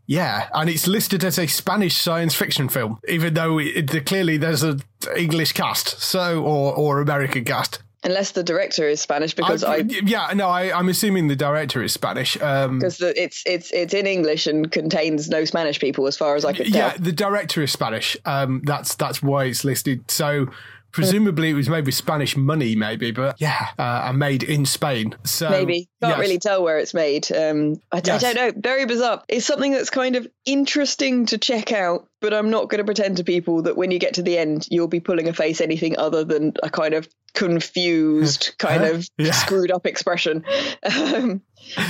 yeah, 0.06 0.48
and 0.54 0.70
it's 0.70 0.88
listed 0.88 1.24
as 1.24 1.38
a 1.38 1.48
Spanish 1.48 1.98
science 1.98 2.34
fiction 2.34 2.70
film, 2.70 3.00
even 3.08 3.34
though 3.34 3.60
it, 3.60 3.94
it, 3.94 4.06
clearly 4.06 4.38
there's 4.38 4.64
an 4.64 4.82
English 5.16 5.52
cast, 5.52 6.00
so 6.00 6.42
or 6.42 6.74
or 6.74 7.02
American 7.02 7.44
cast. 7.44 7.80
Unless 8.04 8.32
the 8.32 8.44
director 8.44 8.88
is 8.88 9.02
Spanish, 9.02 9.34
because 9.34 9.64
I 9.64 9.78
yeah, 9.78 10.32
no, 10.34 10.48
I, 10.48 10.78
I'm 10.78 10.88
assuming 10.88 11.28
the 11.28 11.36
director 11.36 11.84
is 11.84 11.92
Spanish. 11.92 12.40
Um, 12.42 12.80
because 12.80 13.02
it's 13.02 13.44
it's 13.46 13.72
it's 13.72 13.94
in 13.94 14.08
English 14.08 14.48
and 14.48 14.72
contains 14.72 15.30
no 15.30 15.44
Spanish 15.44 15.80
people, 15.80 16.08
as 16.08 16.16
far 16.16 16.36
as 16.36 16.46
I 16.46 16.54
could 16.54 16.72
tell. 16.72 16.92
yeah, 16.92 16.98
the 16.98 17.12
director 17.12 17.62
is 17.62 17.74
Spanish. 17.74 18.16
Um, 18.24 18.62
that's 18.64 18.96
that's 18.96 19.22
why 19.22 19.46
it's 19.46 19.66
listed. 19.66 20.10
So 20.10 20.48
presumably 20.92 21.50
it 21.50 21.54
was 21.54 21.70
maybe 21.70 21.92
Spanish 21.92 22.36
money, 22.36 22.76
maybe, 22.76 23.12
but 23.12 23.40
yeah, 23.40 23.68
uh, 23.78 24.04
and 24.06 24.18
made 24.18 24.44
in 24.44 24.66
Spain. 24.66 25.16
So 25.24 25.50
Maybe 25.50 25.88
can't 26.02 26.18
yes. 26.18 26.20
really 26.20 26.40
tell 26.40 26.64
where 26.64 26.80
it's 26.80 26.94
made. 26.94 27.32
Um, 27.32 27.76
I, 27.92 28.02
Yes. 28.04 28.24
I 28.24 28.34
don't 28.34 28.56
know. 28.56 28.62
Very 28.62 28.86
bizarre. 28.86 29.24
It's 29.28 29.46
something 29.46 29.72
that's 29.72 29.90
kind 29.90 30.16
of 30.16 30.28
interesting 30.46 31.28
to 31.28 31.38
check 31.38 31.72
out. 31.72 32.08
But 32.22 32.34
I'm 32.34 32.50
not 32.50 32.70
going 32.70 32.80
to 32.80 32.84
pretend 32.86 33.18
to 33.18 33.24
people 33.24 33.62
that 33.64 33.78
when 33.78 33.92
you 33.92 34.00
get 34.00 34.14
to 34.16 34.22
the 34.22 34.38
end, 34.38 34.68
you'll 34.70 34.88
be 34.88 35.00
pulling 35.00 35.28
a 35.28 35.34
face 35.34 35.62
anything 35.62 35.98
other 35.98 36.24
than 36.24 36.54
a 36.64 36.70
kind 36.70 36.94
of 36.94 37.08
confused, 37.34 38.54
kind 38.60 38.84
Huh? 38.84 38.92
of 38.94 39.08
Yeah. 39.18 39.32
screwed 39.32 39.72
up 39.72 39.86
expression. 39.86 40.44
Um, 40.84 41.42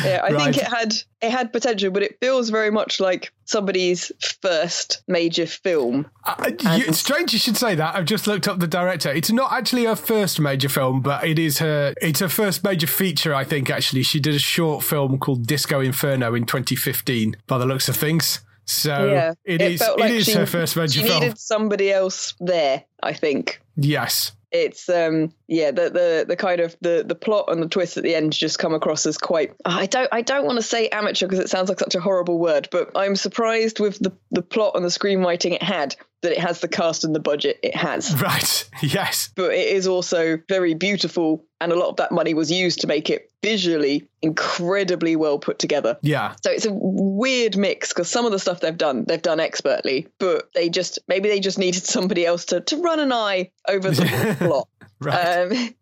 yeah, 0.04 0.20
I 0.24 0.32
Right. 0.32 0.54
think 0.54 0.58
it 0.58 0.68
had 0.68 0.94
it 1.22 1.30
had 1.32 1.54
potential, 1.54 1.92
but 1.92 2.02
it 2.04 2.18
feels 2.20 2.50
very 2.50 2.72
much 2.72 3.00
like 3.00 3.32
somebody's 3.46 4.12
first 4.42 5.04
major 5.08 5.46
film. 5.46 6.10
Uh, 6.26 6.50
you, 6.50 6.86
it's 6.88 6.98
strange 7.00 7.32
you 7.34 7.40
should 7.40 7.56
say 7.56 7.76
that. 7.76 7.96
I've 7.96 8.06
just 8.06 8.26
looked 8.28 8.48
up 8.48 8.60
the 8.60 8.68
director. 8.68 9.10
It's 9.12 9.32
not 9.32 9.54
actually 9.54 9.86
her 9.86 9.96
first 9.96 10.40
major 10.40 10.70
film, 10.70 11.02
but 11.02 11.24
it 11.24 11.38
is 11.40 11.60
her. 11.60 11.94
It's 12.02 12.20
her 12.20 12.28
first 12.30 12.64
major 12.64 12.88
feature, 12.88 13.34
I 13.34 13.44
think. 13.44 13.70
Actually, 13.70 14.04
she 14.04 14.20
did 14.20 14.34
a 14.36 14.40
short 14.40 14.84
film 14.84 15.18
called 15.20 15.46
Disco 15.48 15.80
Inferno 15.80 16.34
in 16.36 16.46
2015. 16.46 17.38
By 17.48 17.58
the 17.60 17.66
looks 17.66 17.88
of 17.88 17.96
things, 17.96 18.40
so 18.70 19.08
yeah, 19.08 19.34
it 19.46 19.62
is. 19.62 19.82
It 19.82 20.00
like 20.00 20.12
is 20.12 20.26
she, 20.26 20.34
her 20.34 20.46
first 20.46 20.76
major 20.76 21.00
she 21.02 21.08
film. 21.08 21.22
needed 21.22 21.38
somebody 21.38 21.92
else 21.92 22.34
there. 22.40 22.84
I 23.02 23.14
think. 23.14 23.62
Yes. 23.76 24.34
it's 24.52 24.90
um 24.90 25.32
yeah 25.48 25.70
the 25.72 25.90
the 25.90 26.26
the 26.28 26.36
kind 26.36 26.60
of 26.60 26.76
the 26.82 27.04
the 27.08 27.16
plot 27.16 27.46
and 27.50 27.62
the 27.62 27.68
twist 27.70 27.98
at 27.98 28.04
the 28.04 28.16
end 28.16 28.34
just 28.34 28.58
come 28.58 28.74
across 28.74 29.06
as 29.06 29.18
quite 29.18 29.54
I 29.64 29.86
don't 29.86 30.10
I 30.12 30.22
don't 30.22 30.46
want 30.46 30.58
to 30.58 30.64
say 30.64 30.88
amateur 30.90 31.28
because 31.28 31.40
it 31.40 31.50
sounds 31.50 31.70
like 31.70 31.80
such 31.80 31.94
a 31.96 32.00
horrible 32.02 32.40
word 32.40 32.68
but 32.72 32.92
I'm 32.96 33.16
surprised 33.16 33.80
with 33.80 34.00
the 34.00 34.12
the 34.32 34.42
plot 34.42 34.74
and 34.76 34.84
the 34.84 34.90
screenwriting 34.90 35.54
it 35.54 35.62
had 35.64 35.96
that 36.22 36.32
it 36.34 36.38
has 36.40 36.60
the 36.60 36.68
cast 36.68 37.04
and 37.04 37.16
the 37.16 37.20
budget 37.20 37.60
it 37.64 37.76
has 37.76 38.14
Right. 38.22 38.70
Yes. 38.82 39.32
but 39.36 39.52
it 39.54 39.68
is 39.70 39.88
also 39.88 40.40
very 40.48 40.74
beautiful 40.74 41.46
and 41.62 41.72
a 41.72 41.76
lot 41.76 41.90
of 41.90 41.96
that 41.98 42.12
money 42.12 42.34
was 42.34 42.50
used 42.52 42.82
to 42.82 42.88
make 42.88 43.10
it 43.10 43.32
visually 43.42 44.08
incredibly 44.22 45.16
well 45.16 45.40
put 45.40 45.60
together 45.60 45.98
Yeah. 46.02 46.36
so 46.44 46.52
it's 46.52 46.66
a 46.66 46.72
weird 46.74 47.58
mix 47.58 47.90
because 47.90 48.10
some 48.10 48.26
of 48.26 48.32
the 48.32 48.40
stuff 48.40 48.60
they've 48.60 48.78
done, 48.78 49.06
they've 49.08 49.22
done 49.22 49.40
expertly, 49.40 50.08
but 50.20 50.50
they 50.54 50.70
just 50.70 51.00
maybe 51.08 51.30
they 51.30 51.40
just 51.40 51.58
needed 51.58 51.84
somebody 51.86 52.26
else 52.26 52.46
to, 52.46 52.62
to 52.62 52.78
run 52.82 53.00
an 53.00 53.12
eye 53.14 53.52
over 53.68 53.90
the 53.92 54.36
plot. 54.40 54.68
Right. 55.10 55.38
Um, 55.38 55.76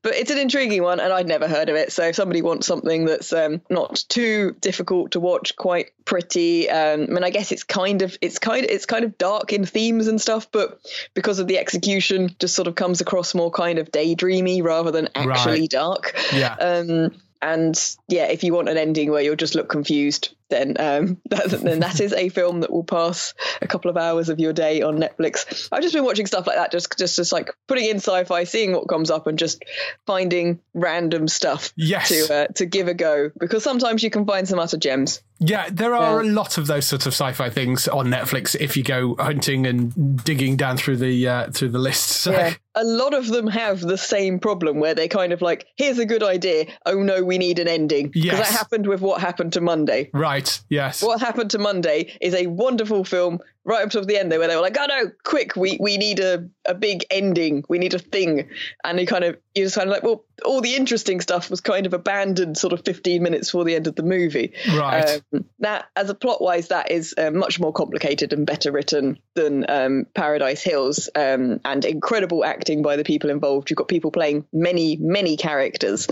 but 0.00 0.14
it's 0.14 0.30
an 0.30 0.38
intriguing 0.38 0.82
one, 0.82 0.98
and 0.98 1.12
I'd 1.12 1.28
never 1.28 1.46
heard 1.46 1.68
of 1.68 1.76
it. 1.76 1.92
So 1.92 2.04
if 2.04 2.16
somebody 2.16 2.40
wants 2.40 2.66
something 2.66 3.04
that's 3.04 3.30
um, 3.32 3.60
not 3.68 4.02
too 4.08 4.56
difficult 4.60 5.10
to 5.12 5.20
watch, 5.20 5.54
quite 5.56 5.90
pretty, 6.06 6.70
um, 6.70 7.02
I 7.02 7.06
mean, 7.06 7.22
I 7.24 7.28
guess 7.28 7.52
it's 7.52 7.64
kind 7.64 8.00
of 8.00 8.16
it's 8.22 8.38
kind 8.38 8.64
of 8.64 8.70
it's 8.70 8.86
kind 8.86 9.04
of 9.04 9.18
dark 9.18 9.52
in 9.52 9.66
themes 9.66 10.06
and 10.06 10.18
stuff, 10.18 10.50
but 10.50 10.80
because 11.12 11.38
of 11.38 11.48
the 11.48 11.58
execution, 11.58 12.34
just 12.38 12.54
sort 12.54 12.66
of 12.66 12.74
comes 12.74 13.02
across 13.02 13.34
more 13.34 13.50
kind 13.50 13.78
of 13.78 13.92
daydreamy 13.92 14.62
rather 14.62 14.90
than 14.90 15.08
actually 15.14 15.60
Right. 15.60 15.70
dark. 15.70 16.14
Yeah. 16.32 16.54
Um, 16.54 17.12
and 17.42 17.96
yeah, 18.08 18.26
if 18.26 18.42
you 18.44 18.54
want 18.54 18.68
an 18.68 18.78
ending 18.78 19.10
where 19.10 19.20
you'll 19.20 19.36
just 19.36 19.54
look 19.54 19.68
confused, 19.68 20.34
then 20.52 20.76
um, 20.78 21.20
that, 21.30 21.50
then 21.50 21.80
that 21.80 22.00
is 22.00 22.12
a 22.12 22.28
film 22.28 22.60
that 22.60 22.70
will 22.70 22.84
pass 22.84 23.34
a 23.60 23.66
couple 23.66 23.90
of 23.90 23.96
hours 23.96 24.28
of 24.28 24.38
your 24.38 24.52
day 24.52 24.82
on 24.82 24.98
Netflix. 24.98 25.68
I've 25.72 25.82
just 25.82 25.94
been 25.94 26.04
watching 26.04 26.26
stuff 26.26 26.46
like 26.46 26.56
that, 26.56 26.70
just 26.70 26.96
just 26.98 27.16
just 27.16 27.32
like 27.32 27.50
putting 27.66 27.86
in 27.88 27.96
sci-fi, 27.96 28.44
seeing 28.44 28.72
what 28.72 28.88
comes 28.88 29.10
up, 29.10 29.26
and 29.26 29.38
just 29.38 29.64
finding 30.06 30.60
random 30.74 31.28
stuff 31.28 31.72
Yes. 31.76 32.08
to 32.08 32.34
uh, 32.34 32.46
to 32.54 32.66
give 32.66 32.88
a 32.88 32.94
go. 32.94 33.30
Because 33.38 33.62
sometimes 33.64 34.02
you 34.02 34.10
can 34.10 34.26
find 34.26 34.46
some 34.46 34.58
utter 34.58 34.76
gems. 34.76 35.20
Yeah, 35.44 35.68
there 35.72 35.92
are 35.96 36.20
a 36.20 36.24
lot 36.24 36.56
of 36.56 36.68
those 36.68 36.86
sort 36.86 37.04
of 37.06 37.12
sci-fi 37.14 37.50
things 37.50 37.88
on 37.88 38.06
Netflix 38.06 38.54
if 38.60 38.76
you 38.76 38.84
go 38.84 39.16
hunting 39.18 39.66
and 39.66 40.22
digging 40.22 40.56
down 40.56 40.76
through 40.76 40.98
the 40.98 41.26
uh, 41.28 41.50
through 41.50 41.70
the 41.70 41.80
lists. 41.80 42.14
So, 42.16 42.30
Yeah. 42.42 42.54
A 42.74 42.84
lot 42.84 43.12
of 43.12 43.26
them 43.26 43.48
have 43.48 43.80
the 43.80 43.98
same 43.98 44.38
problem 44.38 44.80
where 44.80 44.94
they 44.94 45.06
kind 45.06 45.34
of 45.34 45.42
like, 45.42 45.66
here's 45.76 45.98
a 45.98 46.06
good 46.06 46.22
idea. 46.22 46.66
Oh 46.86 47.02
no, 47.02 47.22
we 47.22 47.36
need 47.36 47.58
an 47.58 47.68
ending. 47.68 48.08
Because 48.08 48.24
Yes. 48.24 48.48
that 48.50 48.56
happened 48.56 48.86
with 48.86 49.00
what 49.02 49.20
happened 49.20 49.52
to 49.54 49.60
Monday. 49.60 50.08
Right. 50.14 50.41
Yes. 50.68 51.02
What 51.02 51.20
Happened 51.20 51.50
to 51.50 51.58
Monday 51.58 52.16
is 52.20 52.34
a 52.34 52.46
wonderful 52.46 53.04
film 53.04 53.40
right 53.64 53.84
up 53.84 53.90
to 53.90 54.00
the 54.00 54.18
end 54.18 54.32
there 54.32 54.38
where 54.38 54.48
they 54.48 54.56
were 54.56 54.62
like, 54.62 54.76
oh 54.78 54.86
no, 54.86 55.10
quick, 55.24 55.54
we, 55.54 55.78
we 55.80 55.96
need 55.96 56.18
a, 56.20 56.48
a 56.64 56.74
big 56.74 57.04
ending. 57.10 57.64
We 57.68 57.78
need 57.78 57.94
a 57.94 57.98
thing. 57.98 58.48
And 58.84 58.98
you 58.98 59.06
kind 59.06 59.24
of, 59.24 59.38
you're 59.54 59.66
just 59.66 59.76
kind 59.76 59.88
of 59.88 59.92
like, 59.92 60.02
well, 60.02 60.24
all 60.44 60.60
the 60.60 60.74
interesting 60.74 61.20
stuff 61.20 61.50
was 61.50 61.60
kind 61.60 61.86
of 61.86 61.94
abandoned 61.94 62.58
sort 62.58 62.72
of 62.72 62.84
15 62.84 63.22
minutes 63.22 63.50
before 63.50 63.64
the 63.64 63.76
end 63.76 63.86
of 63.86 63.94
the 63.94 64.02
movie. 64.02 64.52
Right. 64.68 65.22
Um, 65.32 65.44
that, 65.60 65.86
as 65.94 66.10
a 66.10 66.14
plot 66.14 66.42
wise, 66.42 66.68
that 66.68 66.90
is 66.90 67.14
uh, 67.16 67.30
much 67.30 67.60
more 67.60 67.72
complicated 67.72 68.32
and 68.32 68.46
better 68.46 68.72
written 68.72 69.18
than 69.34 69.64
um, 69.68 70.06
Paradise 70.14 70.62
Hills 70.62 71.08
um, 71.14 71.60
and 71.64 71.84
incredible 71.84 72.44
acting 72.44 72.82
by 72.82 72.96
the 72.96 73.04
people 73.04 73.30
involved. 73.30 73.70
You've 73.70 73.76
got 73.76 73.88
people 73.88 74.10
playing 74.10 74.44
many, 74.52 74.96
many 74.96 75.36
characters, 75.36 76.08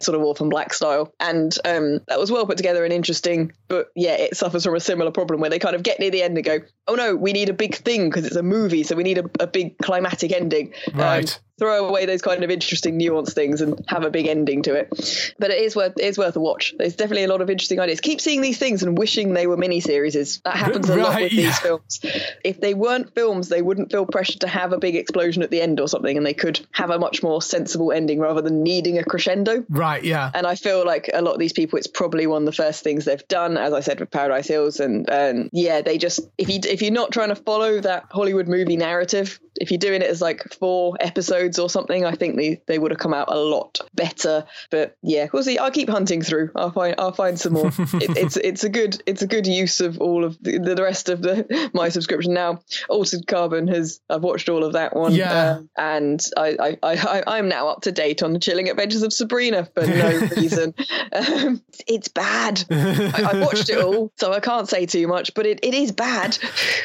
sort 0.00 0.16
of 0.16 0.22
Orphan 0.22 0.48
Black 0.48 0.74
style. 0.74 1.12
And 1.20 1.56
um, 1.64 2.00
that 2.08 2.18
was 2.18 2.32
well 2.32 2.46
put 2.46 2.56
together 2.56 2.84
and 2.84 2.92
interesting. 2.92 3.52
But 3.68 3.88
yeah, 3.94 4.14
it 4.14 4.36
suffers 4.36 4.64
from 4.64 4.74
a 4.74 4.80
similar 4.80 5.12
problem 5.12 5.40
where 5.40 5.50
they 5.50 5.60
kind 5.60 5.76
of 5.76 5.84
get 5.84 6.00
near 6.00 6.10
the 6.10 6.22
end 6.22 6.36
and 6.36 6.44
go, 6.44 6.58
oh 6.88 6.94
no, 6.94 7.14
we 7.14 7.32
need 7.32 7.48
a 7.48 7.52
big 7.52 7.76
thing 7.76 8.08
because 8.08 8.24
it's 8.24 8.36
a 8.36 8.42
movie. 8.42 8.82
So 8.82 8.96
we 8.96 9.04
need 9.04 9.18
a, 9.18 9.30
a 9.40 9.46
big 9.46 9.78
climatic 9.78 10.32
ending. 10.32 10.72
Um, 10.94 11.00
Right. 11.00 11.40
Throw 11.58 11.86
away 11.86 12.06
those 12.06 12.22
kind 12.22 12.44
of 12.44 12.50
interesting 12.50 12.98
nuanced 12.98 13.32
things 13.32 13.60
and 13.60 13.84
have 13.88 14.04
a 14.04 14.10
big 14.10 14.26
ending 14.26 14.62
to 14.62 14.74
it. 14.74 15.34
But 15.38 15.50
it 15.50 15.60
is 15.60 15.74
worth 15.74 15.98
it 15.98 16.04
is 16.04 16.18
worth 16.18 16.36
a 16.36 16.40
watch. 16.40 16.74
There's 16.76 16.96
definitely 16.96 17.24
a 17.24 17.28
lot 17.28 17.40
of 17.40 17.50
interesting 17.50 17.80
ideas. 17.80 18.00
Keep 18.00 18.20
seeing 18.20 18.40
these 18.40 18.58
things 18.58 18.82
and 18.82 18.96
wishing 18.96 19.32
they 19.32 19.46
were 19.46 19.56
miniseries. 19.56 20.42
That 20.42 20.56
happens 20.56 20.88
a 20.88 20.96
lot 20.96 21.20
with 21.20 21.32
yeah. 21.32 21.46
these 21.46 21.58
films. 21.58 22.00
If 22.44 22.60
they 22.60 22.74
weren't 22.74 23.14
films, 23.14 23.48
they 23.48 23.62
wouldn't 23.62 23.90
feel 23.90 24.06
pressured 24.06 24.40
to 24.40 24.48
have 24.48 24.72
a 24.72 24.78
big 24.78 24.96
explosion 24.96 25.42
at 25.42 25.50
the 25.50 25.60
end 25.60 25.80
or 25.80 25.88
something, 25.88 26.16
and 26.16 26.24
they 26.24 26.34
could 26.34 26.64
have 26.72 26.90
a 26.90 26.98
much 26.98 27.22
more 27.22 27.42
sensible 27.42 27.92
ending 27.92 28.20
rather 28.20 28.42
than 28.42 28.62
needing 28.62 28.98
a 28.98 29.04
crescendo. 29.04 29.64
right. 29.68 30.02
Yeah. 30.02 30.30
And 30.34 30.46
I 30.46 30.54
feel 30.54 30.86
like 30.86 31.10
a 31.12 31.22
lot 31.22 31.32
of 31.32 31.38
these 31.38 31.52
people, 31.52 31.78
it's 31.78 31.86
probably 31.86 32.26
one 32.26 32.42
of 32.42 32.46
the 32.46 32.52
first 32.52 32.82
things 32.84 33.04
they've 33.04 33.26
done, 33.28 33.56
as 33.56 33.72
I 33.72 33.80
said 33.80 34.00
with 34.00 34.10
Paradise 34.10 34.46
Hills. 34.46 34.80
And 34.80 35.08
um, 35.10 35.50
yeah, 35.52 35.82
they 35.82 35.98
just 35.98 36.20
if 36.38 36.48
you 36.48 36.60
if 36.64 36.82
you're 36.82 36.92
not 36.92 37.12
trying 37.12 37.30
to 37.30 37.36
follow 37.36 37.80
that 37.80 38.06
Hollywood 38.10 38.48
movie 38.48 38.76
narrative, 38.76 39.40
if 39.60 39.70
you're 39.70 39.78
doing 39.78 40.02
it 40.02 40.08
as 40.08 40.20
like 40.20 40.52
four 40.54 40.96
episodes 41.00 41.47
or 41.56 41.70
something, 41.70 42.04
I 42.04 42.12
think 42.16 42.36
they, 42.36 42.60
they 42.66 42.80
would 42.80 42.90
have 42.90 42.98
come 42.98 43.14
out 43.14 43.32
a 43.32 43.38
lot 43.38 43.78
better. 43.94 44.44
But 44.70 44.96
yeah, 45.02 45.28
we'll 45.32 45.44
see. 45.44 45.58
I'll 45.58 45.70
keep 45.70 45.88
hunting 45.88 46.22
through. 46.22 46.50
I'll 46.56 46.72
find 46.72 46.96
I'll 46.98 47.12
find 47.12 47.38
some 47.38 47.52
more. 47.52 47.68
it, 47.78 48.16
it's 48.16 48.36
it's 48.36 48.64
a 48.64 48.68
good 48.68 49.00
it's 49.06 49.22
a 49.22 49.26
good 49.28 49.46
use 49.46 49.80
of 49.80 50.00
all 50.00 50.24
of 50.24 50.36
the, 50.42 50.58
the 50.58 50.82
rest 50.82 51.08
of 51.08 51.22
the 51.22 51.70
my 51.74 51.88
subscription 51.88 52.34
now. 52.34 52.60
Altered 52.88 53.26
Carbon 53.28 53.68
has 53.68 54.00
I've 54.10 54.22
watched 54.22 54.48
all 54.48 54.64
of 54.64 54.72
that 54.72 54.96
one. 54.96 55.12
Yeah. 55.12 55.58
Um, 55.58 55.70
and 55.76 56.26
I, 56.36 56.56
I, 56.60 56.78
I, 56.82 56.96
I 56.96 57.38
I'm 57.38 57.48
now 57.48 57.68
up 57.68 57.82
to 57.82 57.92
date 57.92 58.22
on 58.22 58.32
the 58.32 58.40
Chilling 58.40 58.68
Adventures 58.68 59.02
of 59.02 59.12
Sabrina 59.12 59.68
for 59.74 59.86
no 59.86 60.18
reason. 60.36 60.74
Um, 61.12 61.62
it's 61.86 62.08
bad. 62.08 62.64
I, 62.70 63.30
I 63.32 63.40
watched 63.40 63.70
it 63.70 63.78
all, 63.78 64.12
so 64.16 64.32
I 64.32 64.40
can't 64.40 64.68
say 64.68 64.86
too 64.86 65.06
much, 65.06 65.34
but 65.34 65.46
it, 65.46 65.60
it 65.62 65.74
is 65.74 65.92
bad. 65.92 66.38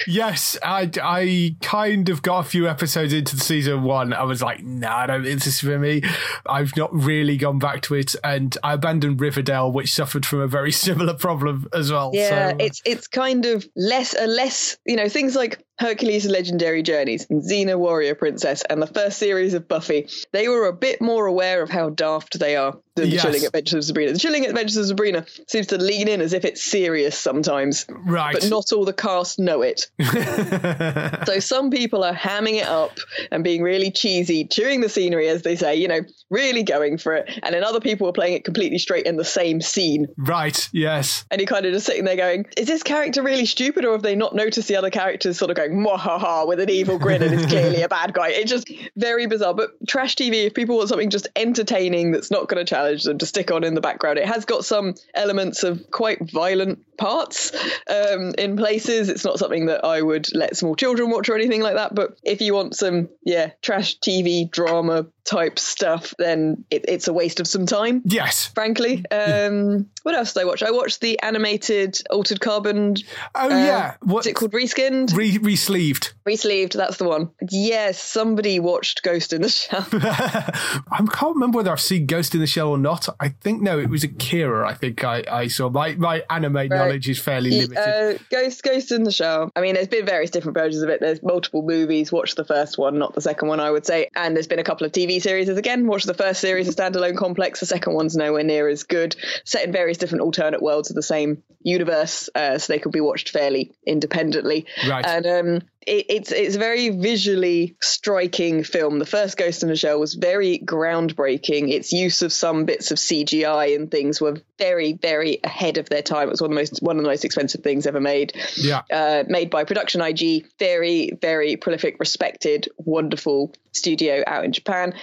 Yes, 0.07 0.57
I, 0.63 0.89
I 1.01 1.55
kind 1.61 2.09
of 2.09 2.21
got 2.21 2.45
a 2.45 2.49
few 2.49 2.67
episodes 2.67 3.13
into 3.13 3.35
the 3.35 3.41
season 3.41 3.83
one. 3.83 4.13
I 4.13 4.23
was 4.23 4.41
like, 4.41 4.52
no, 4.61 4.89
I 4.89 5.07
don't 5.07 5.23
think 5.23 5.35
this 5.39 5.47
is 5.47 5.59
for 5.59 5.79
me. 5.79 6.01
I've 6.45 6.75
not 6.75 6.93
really 6.93 7.37
gone 7.37 7.59
back 7.59 7.81
to 7.83 7.95
it, 7.95 8.15
and 8.23 8.57
I 8.63 8.73
abandoned 8.73 9.21
Riverdale, 9.21 9.71
which 9.71 9.91
suffered 9.93 10.25
from 10.25 10.39
a 10.39 10.47
very 10.47 10.71
similar 10.83 11.13
problem 11.13 11.67
as 11.73 11.91
well. 11.91 12.11
Yeah, 12.13 12.29
so, 12.29 12.35
uh, 12.35 12.57
it's 12.59 12.81
it's 12.85 13.07
kind 13.07 13.45
of 13.45 13.67
less 13.75 14.15
a 14.17 14.27
less 14.27 14.77
you 14.85 14.95
know 14.95 15.09
things 15.09 15.35
like 15.35 15.63
Hercules' 15.83 16.25
Legendary 16.25 16.81
Journeys 16.81 17.27
and 17.29 17.41
Xena 17.43 17.77
Warrior 17.77 18.15
Princess 18.15 18.63
and 18.69 18.81
the 18.81 18.87
first 18.87 19.17
series 19.19 19.53
of 19.53 19.67
Buffy. 19.67 20.07
They 20.31 20.47
were 20.47 20.67
a 20.67 20.71
bit 20.73 21.01
more 21.01 21.25
aware 21.25 21.61
of 21.61 21.69
how 21.69 21.89
daft 21.89 22.39
they 22.39 22.55
are 22.55 22.77
than 22.95 23.09
Yes. 23.09 23.23
the 23.23 23.27
Chilling 23.27 23.45
Adventures 23.45 23.73
of 23.73 23.83
Sabrina. 23.83 24.13
The 24.13 24.19
Chilling 24.19 24.45
Adventures 24.45 24.77
of 24.77 24.85
Sabrina 24.85 25.25
seems 25.47 25.67
to 25.67 25.77
lean 25.77 26.07
in 26.07 26.21
as 26.21 26.31
if 26.31 26.45
it's 26.45 26.63
serious 26.63 27.17
sometimes, 27.17 27.85
right. 27.89 28.33
but 28.33 28.49
not 28.49 28.71
all 28.71 28.85
the 28.85 28.93
cast 28.93 29.39
know 29.39 29.61
it. 29.61 29.87
So 31.25 31.39
some 31.39 31.69
people 31.69 32.03
are 32.03 32.13
hamming 32.13 32.55
it 32.55 32.67
up 32.67 32.97
and 33.31 33.43
being 33.43 33.61
really 33.61 33.91
cheesy, 33.91 34.45
chewing 34.45 34.81
the 34.81 34.89
scenery, 34.89 35.27
as 35.29 35.41
they 35.41 35.55
say, 35.55 35.75
you 35.75 35.87
know, 35.87 36.01
really 36.33 36.63
going 36.63 36.97
for 36.97 37.13
it. 37.13 37.39
And 37.43 37.53
then 37.53 37.63
other 37.63 37.79
people 37.79 38.09
are 38.09 38.13
playing 38.13 38.33
it 38.33 38.43
completely 38.43 38.79
straight 38.79 39.05
in 39.05 39.15
the 39.15 39.23
same 39.23 39.61
scene. 39.61 40.07
right. 40.17 40.69
Yes. 40.73 41.25
And 41.29 41.39
you're 41.39 41.47
kind 41.47 41.65
of 41.65 41.73
just 41.73 41.85
sitting 41.85 42.05
there 42.05 42.15
going, 42.15 42.45
is 42.57 42.67
this 42.67 42.83
character 42.83 43.21
really 43.21 43.45
stupid 43.45 43.85
or 43.85 43.91
have 43.93 44.01
they 44.01 44.15
not 44.15 44.35
noticed 44.35 44.67
the 44.67 44.75
other 44.75 44.89
characters 44.89 45.37
sort 45.37 45.51
of 45.51 45.57
going, 45.57 45.71
mwahaha, 45.73 46.47
with 46.47 46.59
an 46.59 46.69
evil 46.69 46.97
grin 46.97 47.21
and 47.21 47.33
is 47.33 47.45
clearly 47.45 47.83
a 47.83 47.89
bad 47.89 48.13
guy? 48.13 48.29
It's 48.29 48.49
just 48.49 48.71
very 48.95 49.27
bizarre. 49.27 49.53
But 49.53 49.71
trash 49.87 50.15
TV, 50.15 50.45
if 50.45 50.53
people 50.53 50.77
want 50.77 50.89
something 50.89 51.09
just 51.09 51.27
entertaining 51.35 52.11
that's 52.11 52.31
not 52.31 52.47
going 52.47 52.63
to 52.63 52.69
challenge 52.69 53.03
them 53.03 53.19
to 53.19 53.25
stick 53.25 53.51
on 53.51 53.63
in 53.63 53.75
the 53.75 53.81
background, 53.81 54.17
it 54.17 54.25
has 54.25 54.45
got 54.45 54.65
some 54.65 54.95
elements 55.13 55.63
of 55.63 55.91
quite 55.91 56.19
violent 56.31 56.83
parts 56.97 57.51
um, 57.87 58.33
in 58.37 58.57
places. 58.57 59.09
It's 59.09 59.25
not 59.25 59.39
something 59.39 59.67
that 59.67 59.85
I 59.85 60.01
would 60.01 60.33
let 60.33 60.57
small 60.57 60.75
children 60.75 61.09
watch 61.09 61.29
or 61.29 61.35
anything 61.35 61.61
like 61.61 61.75
that. 61.75 61.93
But 61.93 62.17
if 62.23 62.41
you 62.41 62.53
want 62.53 62.75
some, 62.75 63.09
yeah, 63.23 63.51
trash 63.61 63.99
TV 63.99 64.49
drama 64.49 65.07
type 65.25 65.59
stuff, 65.59 66.13
then 66.17 66.63
it, 66.69 66.85
it's 66.87 67.07
a 67.07 67.13
waste 67.13 67.39
of 67.39 67.47
some 67.47 67.65
time 67.65 68.01
Yes. 68.05 68.47
frankly. 68.47 69.05
Um, 69.11 69.89
what 70.03 70.15
else 70.15 70.33
did 70.33 70.41
I 70.41 70.45
watch? 70.45 70.63
I 70.63 70.71
watched 70.71 71.01
the 71.01 71.19
animated 71.21 72.01
Altered 72.09 72.39
Carbon. 72.41 72.95
Oh 73.35 73.45
uh, 73.45 73.49
yeah. 73.49 73.95
What's 74.01 74.27
it 74.27 74.33
called? 74.35 74.51
Reskinned? 74.51 75.15
Re 75.15 75.37
re-sleeved. 75.37 76.13
Resleeved. 76.27 76.73
That's 76.73 76.97
the 76.97 77.05
one. 77.05 77.31
Yes, 77.51 78.01
somebody 78.01 78.59
watched 78.59 79.03
Ghost 79.03 79.33
in 79.33 79.41
the 79.41 79.49
Shell. 79.49 79.87
I 79.93 81.05
can't 81.11 81.35
remember 81.35 81.57
whether 81.57 81.71
I've 81.71 81.79
seen 81.81 82.05
Ghost 82.05 82.33
in 82.33 82.41
the 82.41 82.47
Shell 82.47 82.69
or 82.69 82.77
not. 82.77 83.07
I 83.19 83.29
think 83.29 83.61
no, 83.61 83.79
it 83.79 83.89
was 83.89 84.03
Akira. 84.03 84.67
I 84.67 84.73
think 84.73 85.03
I, 85.03 85.23
I 85.29 85.47
saw 85.47 85.69
my 85.69 85.95
my 85.95 86.23
anime 86.29 86.53
knowledge 86.53 86.69
knowledge 86.69 87.09
is 87.09 87.19
fairly 87.19 87.51
limited. 87.51 87.77
Uh, 87.77 88.17
Ghost, 88.29 88.63
Ghost 88.63 88.91
in 88.91 89.03
the 89.03 89.11
Shell. 89.11 89.51
I 89.55 89.61
mean, 89.61 89.73
there's 89.75 89.87
been 89.87 90.05
various 90.05 90.29
different 90.29 90.57
versions 90.57 90.83
of 90.83 90.89
it. 90.89 90.99
There's 90.99 91.21
multiple 91.23 91.61
movies. 91.63 92.11
Watch 92.11 92.35
the 92.35 92.45
first 92.45 92.77
one, 92.77 92.97
not 92.99 93.13
the 93.15 93.21
second 93.21 93.47
one, 93.47 93.59
I 93.59 93.71
would 93.71 93.85
say. 93.85 94.09
And 94.15 94.35
there's 94.35 94.47
been 94.47 94.59
a 94.59 94.63
couple 94.63 94.85
of 94.85 94.91
TV 94.91 95.12
series 95.19 95.49
is 95.49 95.57
again. 95.57 95.87
Watch 95.87 96.03
the 96.03 96.13
first 96.13 96.41
series, 96.41 96.67
a 96.67 96.73
standalone 96.73 97.17
complex. 97.17 97.59
The 97.59 97.65
second 97.65 97.93
one's 97.93 98.15
nowhere 98.15 98.43
near 98.43 98.67
as 98.67 98.83
good. 98.83 99.15
Set 99.45 99.65
in 99.65 99.71
various 99.71 99.97
different 99.97 100.23
alternate 100.23 100.61
worlds 100.61 100.89
of 100.89 100.95
the 100.95 101.03
same 101.03 101.43
universe, 101.61 102.29
uh, 102.35 102.57
so 102.57 102.71
they 102.71 102.79
could 102.79 102.91
be 102.91 103.01
watched 103.01 103.29
fairly 103.29 103.71
independently. 103.85 104.65
Right. 104.87 105.05
And 105.05 105.25
um, 105.25 105.67
it, 105.87 106.05
it's 106.09 106.31
it's 106.31 106.55
a 106.55 106.59
very 106.59 106.89
visually 106.89 107.75
striking 107.81 108.63
film. 108.63 108.99
The 108.99 109.05
first 109.05 109.37
Ghost 109.37 109.63
in 109.63 109.69
the 109.69 109.75
Shell 109.75 109.99
was 109.99 110.13
very 110.13 110.59
groundbreaking. 110.59 111.71
Its 111.71 111.91
use 111.91 112.21
of 112.21 112.33
some 112.33 112.65
bits 112.65 112.91
of 112.91 112.97
CGI 112.97 113.75
and 113.75 113.89
things 113.89 114.19
were 114.19 114.41
very 114.57 114.93
very 114.93 115.39
ahead 115.43 115.77
of 115.77 115.89
their 115.89 116.01
time. 116.01 116.27
It 116.27 116.31
was 116.31 116.41
one 116.41 116.51
of 116.51 116.55
the 116.55 116.61
most 116.61 116.81
one 116.81 116.97
of 116.97 117.03
the 117.03 117.09
most 117.09 117.25
expensive 117.25 117.61
things 117.61 117.87
ever 117.87 118.01
made. 118.01 118.33
Yeah. 118.55 118.81
Uh, 118.91 119.23
made 119.27 119.49
by 119.49 119.63
Production 119.63 120.01
IG, 120.01 120.45
very 120.59 121.11
very 121.21 121.55
prolific, 121.55 121.97
respected, 121.99 122.69
wonderful 122.77 123.53
studio 123.71 124.23
out 124.25 124.45
in 124.45 124.51
Japan. 124.51 124.93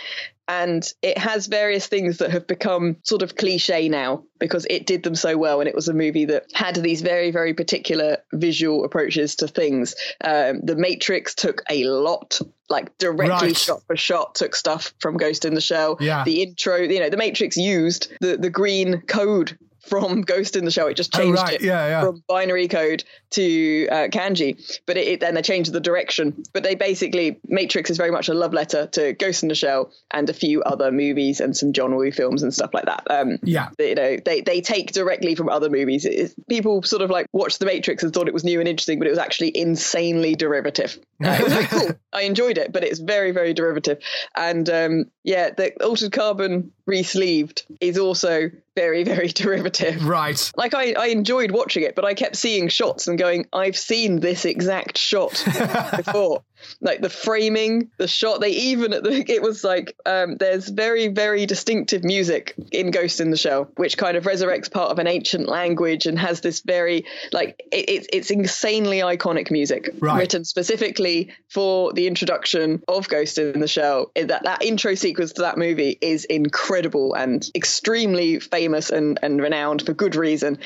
And 0.50 0.92
it 1.00 1.16
has 1.16 1.46
various 1.46 1.86
things 1.86 2.18
that 2.18 2.32
have 2.32 2.48
become 2.48 2.96
sort 3.04 3.22
of 3.22 3.36
cliche 3.36 3.88
now 3.88 4.24
because 4.40 4.66
it 4.68 4.84
did 4.84 5.04
them 5.04 5.14
so 5.14 5.38
well. 5.38 5.60
And 5.60 5.68
it 5.68 5.76
was 5.76 5.86
a 5.86 5.94
movie 5.94 6.24
that 6.24 6.46
had 6.52 6.74
these 6.74 7.02
very, 7.02 7.30
very 7.30 7.54
particular 7.54 8.16
visual 8.32 8.84
approaches 8.84 9.36
to 9.36 9.46
things. 9.46 9.94
Um, 10.24 10.60
the 10.64 10.74
Matrix 10.74 11.34
took 11.36 11.62
a 11.70 11.84
lot, 11.84 12.40
like 12.68 12.96
directly 12.98 13.48
Right. 13.48 13.56
shot 13.56 13.82
for 13.86 13.96
shot, 13.96 14.34
took 14.34 14.56
stuff 14.56 14.92
from 14.98 15.16
Ghost 15.16 15.44
in 15.44 15.54
the 15.54 15.60
Shell. 15.60 15.98
Yeah. 16.00 16.24
The 16.24 16.42
intro, 16.42 16.78
you 16.78 16.98
know, 16.98 17.10
the 17.10 17.16
Matrix 17.16 17.56
used 17.56 18.12
the, 18.20 18.36
the 18.36 18.50
green 18.50 19.02
code 19.02 19.56
from 19.86 20.22
Ghost 20.22 20.56
in 20.56 20.64
the 20.64 20.70
Shell. 20.70 20.88
It 20.88 20.94
just 20.94 21.14
Oh, 21.16 21.20
changed 21.20 21.42
right. 21.42 21.54
it 21.54 21.62
Yeah, 21.62 21.86
yeah. 21.86 22.00
from 22.02 22.22
binary 22.28 22.68
code 22.68 23.04
to 23.30 23.88
uh, 23.90 23.94
kanji, 24.08 24.80
but 24.86 24.96
it, 24.96 25.20
then 25.20 25.34
they 25.34 25.42
changed 25.42 25.72
the 25.72 25.80
direction. 25.80 26.42
But 26.52 26.62
they 26.62 26.74
basically 26.74 27.38
Matrix 27.46 27.90
is 27.90 27.96
very 27.96 28.10
much 28.10 28.28
a 28.28 28.34
love 28.34 28.52
letter 28.52 28.86
to 28.88 29.12
Ghost 29.14 29.42
in 29.42 29.48
the 29.48 29.54
Shell 29.54 29.92
and 30.10 30.28
a 30.28 30.32
few 30.32 30.62
other 30.62 30.90
movies 30.92 31.40
and 31.40 31.56
some 31.56 31.72
John 31.72 31.94
Woo 31.96 32.10
films 32.12 32.42
and 32.42 32.52
stuff 32.52 32.74
like 32.74 32.86
that. 32.86 33.02
Um, 33.10 33.38
Yeah. 33.42 33.70
you 33.78 33.94
know 33.94 34.16
they 34.24 34.40
they 34.40 34.60
take 34.60 34.92
directly 34.92 35.34
from 35.34 35.48
other 35.48 35.70
movies. 35.70 36.04
It, 36.04 36.34
people 36.48 36.82
sort 36.82 37.02
of 37.02 37.10
like 37.10 37.26
watched 37.32 37.58
the 37.60 37.66
Matrix 37.66 38.02
and 38.02 38.12
thought 38.12 38.28
it 38.28 38.34
was 38.34 38.44
new 38.44 38.60
and 38.60 38.68
interesting, 38.68 38.98
but 38.98 39.06
it 39.06 39.10
was 39.10 39.18
actually 39.18 39.56
insanely 39.56 40.34
derivative. 40.34 40.98
Uh, 41.22 41.36
it 41.38 41.44
was 41.44 41.66
cool. 41.66 41.90
I 42.14 42.22
enjoyed 42.22 42.56
it, 42.56 42.72
but 42.72 42.82
it's 42.82 42.98
very 42.98 43.30
very 43.32 43.52
derivative. 43.52 43.98
And 44.34 44.68
um, 44.70 45.04
yeah, 45.22 45.50
the 45.50 45.70
altered 45.84 46.12
carbon 46.12 46.72
re-sleeved 46.86 47.66
is 47.78 47.98
also 47.98 48.50
very 48.76 49.04
very 49.04 49.28
derivative 49.34 50.04
Right. 50.06 50.50
like 50.56 50.74
I, 50.74 50.92
I 50.92 51.06
enjoyed 51.06 51.50
watching 51.50 51.82
it, 51.82 51.94
but 51.94 52.04
I 52.04 52.14
kept 52.14 52.36
seeing 52.36 52.68
shots 52.68 53.08
and 53.08 53.18
going, 53.18 53.46
I've 53.52 53.76
seen 53.76 54.20
this 54.20 54.44
exact 54.44 54.96
shot 54.96 55.30
before. 55.96 56.42
Like 56.80 57.00
the 57.00 57.10
framing, 57.10 57.90
the 57.98 58.08
shot, 58.08 58.40
they 58.40 58.50
even 58.50 58.92
at 58.92 59.02
the 59.04 59.24
it 59.30 59.42
was 59.42 59.64
like 59.64 59.96
um, 60.06 60.36
there's 60.36 60.68
very, 60.68 61.08
very 61.08 61.46
distinctive 61.46 62.04
music 62.04 62.54
in 62.72 62.90
Ghost 62.90 63.20
in 63.20 63.30
the 63.30 63.36
Shell, 63.36 63.70
which 63.76 63.96
kind 63.96 64.16
of 64.16 64.24
resurrects 64.24 64.70
part 64.70 64.90
of 64.90 64.98
an 64.98 65.06
ancient 65.06 65.48
language 65.48 66.06
and 66.06 66.18
has 66.18 66.40
this 66.40 66.60
very 66.60 67.04
like 67.32 67.62
it, 67.72 67.88
it's 67.88 68.06
it's 68.12 68.30
insanely 68.30 68.98
iconic 68.98 69.50
music 69.50 69.90
Right. 70.00 70.18
written 70.18 70.44
specifically 70.44 71.30
for 71.48 71.92
the 71.92 72.06
introduction 72.06 72.82
of 72.88 73.08
Ghost 73.08 73.38
in 73.38 73.60
the 73.60 73.68
Shell. 73.68 74.10
That 74.14 74.44
that 74.44 74.64
intro 74.64 74.94
sequence 74.94 75.32
to 75.34 75.42
that 75.42 75.58
movie 75.58 75.98
is 76.00 76.24
incredible 76.24 77.14
and 77.14 77.48
extremely 77.54 78.40
famous 78.40 78.90
and, 78.90 79.18
and 79.22 79.40
renowned 79.40 79.82
for 79.84 79.92
good 79.92 80.16
reason. 80.16 80.58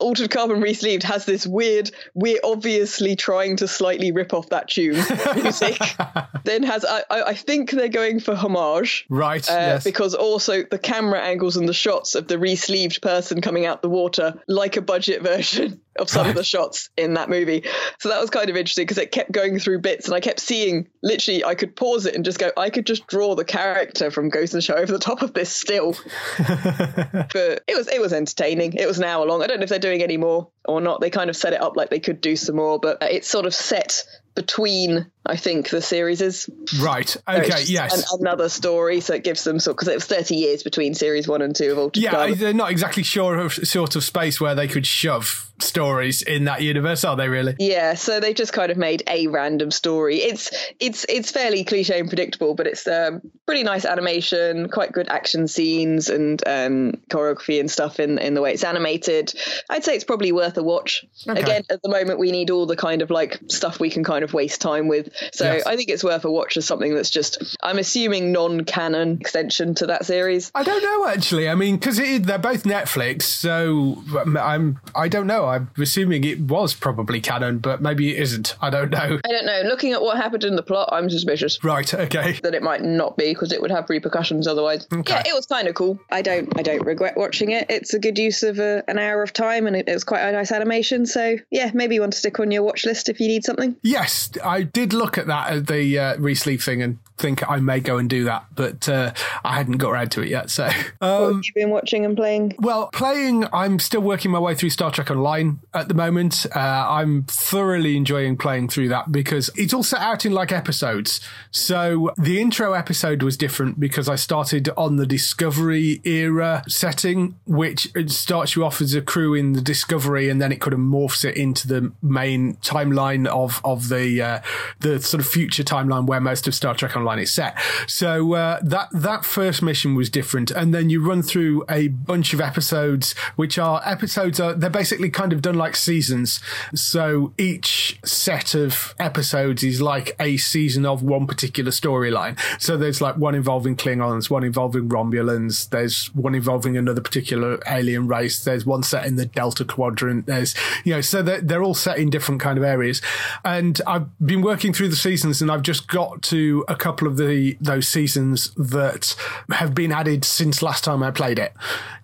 Altered 0.00 0.30
Carbon 0.30 0.60
Re-Sleeved 0.60 1.02
has 1.04 1.24
this 1.24 1.46
weird, 1.46 1.90
we're 2.14 2.40
obviously 2.42 3.16
trying 3.16 3.56
to 3.56 3.68
slightly 3.68 4.12
rip 4.12 4.34
off 4.34 4.48
that 4.48 4.68
tune 4.68 5.02
music. 5.36 5.78
then 6.44 6.62
has, 6.62 6.84
I, 6.84 7.02
I 7.10 7.22
I 7.30 7.34
think 7.34 7.70
they're 7.70 7.88
going 7.88 8.18
for 8.18 8.34
homage. 8.34 9.06
Right. 9.08 9.48
Uh, 9.48 9.52
yes. 9.54 9.84
Because 9.84 10.14
also 10.14 10.64
the 10.64 10.78
camera 10.78 11.20
angles 11.20 11.56
and 11.56 11.68
the 11.68 11.74
shots 11.74 12.14
of 12.14 12.28
the 12.28 12.38
re-sleeved 12.38 13.02
person 13.02 13.40
coming 13.40 13.66
out 13.66 13.82
the 13.82 13.88
water, 13.88 14.40
like 14.48 14.76
a 14.76 14.82
budget 14.82 15.22
version 15.22 15.80
of 15.98 16.08
some 16.08 16.28
of 16.28 16.34
the 16.34 16.44
shots 16.44 16.90
in 16.96 17.14
that 17.14 17.28
movie. 17.28 17.64
So 17.98 18.08
that 18.08 18.20
was 18.20 18.30
kind 18.30 18.48
of 18.48 18.56
interesting 18.56 18.84
because 18.84 18.98
it 18.98 19.12
kept 19.12 19.32
going 19.32 19.58
through 19.58 19.80
bits, 19.80 20.06
and 20.06 20.14
I 20.14 20.20
kept 20.20 20.40
seeing. 20.40 20.88
Literally, 21.02 21.44
I 21.44 21.54
could 21.54 21.74
pause 21.74 22.06
it 22.06 22.14
and 22.14 22.24
just 22.24 22.38
go. 22.38 22.50
I 22.56 22.70
could 22.70 22.86
just 22.86 23.06
draw 23.06 23.34
the 23.34 23.44
character 23.44 24.10
from 24.10 24.28
Ghost 24.28 24.54
in 24.54 24.58
the 24.58 24.62
Shell 24.62 24.78
over 24.78 24.92
the 24.92 24.98
top 24.98 25.22
of 25.22 25.34
this 25.34 25.50
still. 25.50 25.96
but 26.38 27.64
it 27.66 27.76
was 27.76 27.88
it 27.88 28.00
was 28.00 28.12
entertaining. 28.12 28.74
It 28.74 28.86
was 28.86 28.98
an 28.98 29.04
hour 29.04 29.26
long. 29.26 29.42
I 29.42 29.46
don't 29.46 29.58
know 29.58 29.64
if 29.64 29.70
they're 29.70 29.78
doing 29.78 30.02
any 30.02 30.16
more 30.16 30.48
or 30.64 30.80
not. 30.80 31.00
They 31.00 31.10
kind 31.10 31.30
of 31.30 31.36
set 31.36 31.52
it 31.52 31.60
up 31.60 31.76
like 31.76 31.90
they 31.90 32.00
could 32.00 32.20
do 32.20 32.36
some 32.36 32.56
more, 32.56 32.78
but 32.78 32.98
it's 33.02 33.28
sort 33.28 33.46
of 33.46 33.54
set 33.54 34.04
between 34.34 35.10
I 35.26 35.36
think 35.36 35.68
the 35.68 35.82
series 35.82 36.22
is 36.22 36.48
right. 36.80 37.14
Okay. 37.28 37.64
Yes. 37.64 38.10
an- 38.12 38.20
another 38.20 38.48
story, 38.48 39.00
so 39.00 39.14
it 39.14 39.22
gives 39.22 39.44
them 39.44 39.60
sort 39.60 39.76
because 39.76 39.88
it 39.88 39.94
was 39.94 40.06
thirty 40.06 40.36
years 40.36 40.62
between 40.62 40.94
series 40.94 41.28
one 41.28 41.42
and 41.42 41.54
two 41.54 41.72
of 41.72 41.78
Altered 41.78 42.02
yeah, 42.02 42.10
Carbon. 42.10 42.38
they're 42.38 42.54
not 42.54 42.70
exactly 42.70 43.02
sure 43.02 43.38
of 43.38 43.52
sort 43.52 43.96
of 43.96 44.04
space 44.04 44.40
where 44.40 44.54
they 44.54 44.66
could 44.66 44.86
shove 44.86 45.50
stories 45.58 46.22
in 46.22 46.44
that 46.44 46.62
universe, 46.62 47.04
are 47.04 47.16
they? 47.16 47.28
Really? 47.28 47.54
Yeah, 47.58 47.94
so 47.94 48.18
they've 48.18 48.34
just 48.34 48.54
kind 48.54 48.72
of 48.72 48.78
made 48.78 49.02
a 49.06 49.26
random 49.26 49.70
story. 49.70 50.16
It's 50.16 50.50
it's 50.80 51.04
it's 51.08 51.30
fairly 51.30 51.64
cliche 51.64 52.00
and 52.00 52.08
predictable, 52.08 52.54
but 52.54 52.66
it's 52.66 52.86
um, 52.86 53.20
pretty 53.46 53.62
nice 53.62 53.84
animation, 53.84 54.70
quite 54.70 54.92
good 54.92 55.08
action 55.08 55.48
scenes 55.48 56.08
and 56.08 56.42
um, 56.46 56.92
choreography 57.10 57.60
and 57.60 57.70
stuff 57.70 58.00
in 58.00 58.18
in 58.18 58.32
the 58.34 58.40
way 58.40 58.52
it's 58.54 58.64
animated. 58.64 59.34
I'd 59.68 59.84
say 59.84 59.94
it's 59.94 60.04
probably 60.04 60.32
worth 60.32 60.56
a 60.56 60.62
watch. 60.62 61.04
Okay. 61.28 61.40
Again, 61.40 61.64
at 61.70 61.82
the 61.82 61.90
moment 61.90 62.18
we 62.18 62.32
need 62.32 62.50
all 62.50 62.66
the 62.66 62.76
kind 62.76 63.02
of 63.02 63.10
like 63.10 63.38
stuff 63.48 63.78
we 63.78 63.90
can 63.90 64.02
kind 64.02 64.24
of 64.24 64.32
waste 64.32 64.60
time 64.62 64.88
with. 64.88 65.09
So 65.32 65.44
Yes. 65.44 65.66
I 65.66 65.76
think 65.76 65.90
it's 65.90 66.04
worth 66.04 66.24
a 66.24 66.30
watch 66.30 66.56
as 66.56 66.66
something 66.66 66.94
that's 66.94 67.10
just 67.10 67.56
I'm 67.62 67.78
assuming 67.78 68.32
non-canon 68.32 69.18
extension 69.20 69.74
to 69.76 69.86
that 69.86 70.06
series. 70.06 70.50
I 70.54 70.62
don't 70.62 70.82
know 70.82 71.06
actually. 71.06 71.48
I 71.48 71.54
mean, 71.54 71.76
because 71.76 71.96
they're 71.96 72.38
both 72.38 72.64
Netflix, 72.64 73.22
so 73.22 74.02
um, 74.18 74.36
I'm. 74.36 74.80
I 74.94 75.08
don't 75.08 75.26
know. 75.26 75.46
I'm 75.46 75.70
assuming 75.78 76.24
it 76.24 76.40
was 76.40 76.74
probably 76.74 77.20
canon, 77.20 77.58
but 77.58 77.80
maybe 77.80 78.14
it 78.14 78.20
isn't. 78.22 78.56
I 78.60 78.70
don't 78.70 78.90
know. 78.90 78.98
I 79.24 79.28
don't 79.28 79.46
know. 79.46 79.62
Looking 79.64 79.92
at 79.92 80.02
what 80.02 80.16
happened 80.16 80.44
in 80.44 80.56
the 80.56 80.62
plot, 80.62 80.90
I'm 80.92 81.10
suspicious. 81.10 81.62
Right. 81.64 81.92
Okay. 81.92 82.38
that 82.42 82.54
it 82.54 82.62
might 82.62 82.82
not 82.82 83.16
be 83.16 83.32
because 83.32 83.52
it 83.52 83.60
would 83.60 83.70
have 83.70 83.88
repercussions 83.88 84.46
otherwise. 84.46 84.86
Yeah, 84.92 85.22
it 85.26 85.34
was 85.34 85.46
kind 85.46 85.68
of 85.68 85.74
cool. 85.74 85.98
I 86.10 86.22
don't 86.22 86.58
I 86.58 86.62
don't 86.62 86.84
regret 86.84 87.16
watching 87.16 87.50
it. 87.50 87.66
It's 87.68 87.94
a 87.94 87.98
good 87.98 88.18
use 88.18 88.42
of 88.42 88.58
a, 88.58 88.82
an 88.88 88.98
hour 88.98 89.22
of 89.22 89.32
time 89.32 89.66
and 89.66 89.76
it, 89.76 89.86
was 89.86 90.04
quite 90.04 90.20
a 90.20 90.32
nice 90.32 90.52
animation. 90.52 91.06
So 91.06 91.36
yeah, 91.50 91.70
maybe 91.74 91.94
you 91.94 92.00
want 92.00 92.12
to 92.12 92.18
stick 92.18 92.38
on 92.40 92.50
your 92.50 92.62
watch 92.62 92.84
list 92.84 93.08
if 93.08 93.20
you 93.20 93.28
need 93.28 93.44
something. 93.44 93.76
Yes, 93.82 94.30
I 94.44 94.62
did 94.62 94.92
look 95.00 95.18
at 95.18 95.26
that 95.26 95.50
at 95.50 95.66
the 95.66 95.98
uh, 95.98 96.16
re-sleeve 96.18 96.62
thing 96.62 96.82
and 96.82 96.98
think 97.20 97.48
I 97.48 97.58
may 97.58 97.80
go 97.80 97.98
and 97.98 98.08
do 98.08 98.24
that, 98.24 98.46
but 98.54 98.88
uh, 98.88 99.12
I 99.44 99.56
hadn't 99.56 99.76
got 99.76 99.90
around 99.90 100.10
to 100.12 100.22
it 100.22 100.28
yet. 100.28 100.50
So, 100.50 100.68
What 100.98 101.08
um, 101.08 101.34
have 101.36 101.44
you 101.44 101.52
been 101.54 101.70
watching 101.70 102.04
and 102.04 102.16
playing? 102.16 102.54
well, 102.58 102.88
playing, 102.88 103.44
I'm 103.52 103.78
still 103.78 104.00
working 104.00 104.30
my 104.30 104.38
way 104.38 104.54
through 104.54 104.70
Star 104.70 104.90
Trek 104.90 105.10
Online 105.10 105.60
at 105.74 105.88
the 105.88 105.94
moment. 105.94 106.46
Uh, 106.54 106.58
I'm 106.58 107.24
thoroughly 107.24 107.96
enjoying 107.96 108.36
playing 108.36 108.68
through 108.68 108.88
that 108.88 109.12
because 109.12 109.50
it's 109.56 109.74
all 109.74 109.82
set 109.82 110.00
out 110.00 110.24
in 110.24 110.32
like 110.32 110.50
episodes. 110.50 111.20
So 111.50 112.12
the 112.16 112.40
intro 112.40 112.72
episode 112.72 113.22
was 113.22 113.36
different 113.36 113.78
because 113.78 114.08
I 114.08 114.16
started 114.16 114.70
on 114.76 114.96
the 114.96 115.06
Discovery 115.06 116.00
era 116.04 116.64
setting, 116.68 117.36
which 117.46 117.92
starts 118.06 118.56
you 118.56 118.64
off 118.64 118.80
as 118.80 118.94
a 118.94 119.02
crew 119.02 119.34
in 119.34 119.52
the 119.52 119.60
Discovery, 119.60 120.28
and 120.28 120.40
then 120.40 120.52
it 120.52 120.60
kind 120.60 120.72
of 120.72 120.80
morphs 120.80 121.24
it 121.24 121.36
into 121.36 121.68
the 121.68 121.92
main 122.02 122.54
timeline 122.56 123.26
of 123.26 123.60
of 123.64 123.88
the 123.88 124.22
uh, 124.22 124.40
the 124.80 124.89
sort 124.98 125.20
of 125.20 125.26
future 125.26 125.62
timeline 125.62 126.06
where 126.06 126.20
most 126.20 126.48
of 126.48 126.54
Star 126.54 126.74
Trek 126.74 126.96
Online 126.96 127.20
is 127.20 127.32
set. 127.32 127.58
So 127.86 128.34
uh, 128.34 128.60
that 128.62 128.88
that 128.92 129.24
first 129.24 129.62
mission 129.62 129.94
was 129.94 130.10
different, 130.10 130.50
and 130.50 130.74
then 130.74 130.90
you 130.90 131.04
run 131.06 131.22
through 131.22 131.64
a 131.68 131.88
bunch 131.88 132.32
of 132.32 132.40
episodes, 132.40 133.12
which 133.36 133.58
are 133.58 133.80
episodes 133.84 134.40
are 134.40 134.54
they're 134.54 134.70
basically 134.70 135.10
kind 135.10 135.32
of 135.32 135.42
done 135.42 135.54
like 135.54 135.76
seasons. 135.76 136.40
So 136.74 137.32
each 137.38 137.98
set 138.04 138.54
of 138.54 138.94
episodes 138.98 139.62
is 139.62 139.80
like 139.80 140.16
a 140.18 140.36
season 140.36 140.86
of 140.86 141.02
one 141.02 141.26
particular 141.26 141.70
storyline. 141.70 142.38
So 142.60 142.76
there's 142.76 143.00
like 143.00 143.16
one 143.16 143.34
involving 143.34 143.76
Klingons, 143.76 144.30
one 144.30 144.44
involving 144.44 144.88
Romulans, 144.88 145.68
there's 145.70 146.06
one 146.14 146.34
involving 146.34 146.76
another 146.76 147.00
particular 147.00 147.58
alien 147.66 148.08
race, 148.08 148.42
there's 148.42 148.66
one 148.66 148.82
set 148.82 149.06
in 149.06 149.16
the 149.16 149.26
Delta 149.26 149.64
Quadrant, 149.64 150.26
there's, 150.26 150.54
you 150.84 150.92
know, 150.92 151.00
so 151.00 151.22
they're, 151.22 151.40
they're 151.40 151.62
all 151.62 151.74
set 151.74 151.98
in 151.98 152.10
different 152.10 152.40
kind 152.40 152.58
of 152.58 152.64
areas. 152.64 153.00
And 153.44 153.80
I've 153.86 154.06
been 154.18 154.42
working 154.42 154.72
through 154.72 154.79
through 154.80 154.88
the 154.88 154.96
seasons 154.96 155.42
and 155.42 155.50
I've 155.50 155.60
just 155.60 155.88
got 155.88 156.22
to 156.22 156.64
a 156.66 156.74
couple 156.74 157.06
of 157.06 157.18
the 157.18 157.54
those 157.60 157.86
seasons 157.86 158.50
that 158.54 159.14
have 159.50 159.74
been 159.74 159.92
added 159.92 160.24
since 160.24 160.62
last 160.62 160.84
time 160.84 161.02
I 161.02 161.10
played 161.10 161.38
it. 161.38 161.52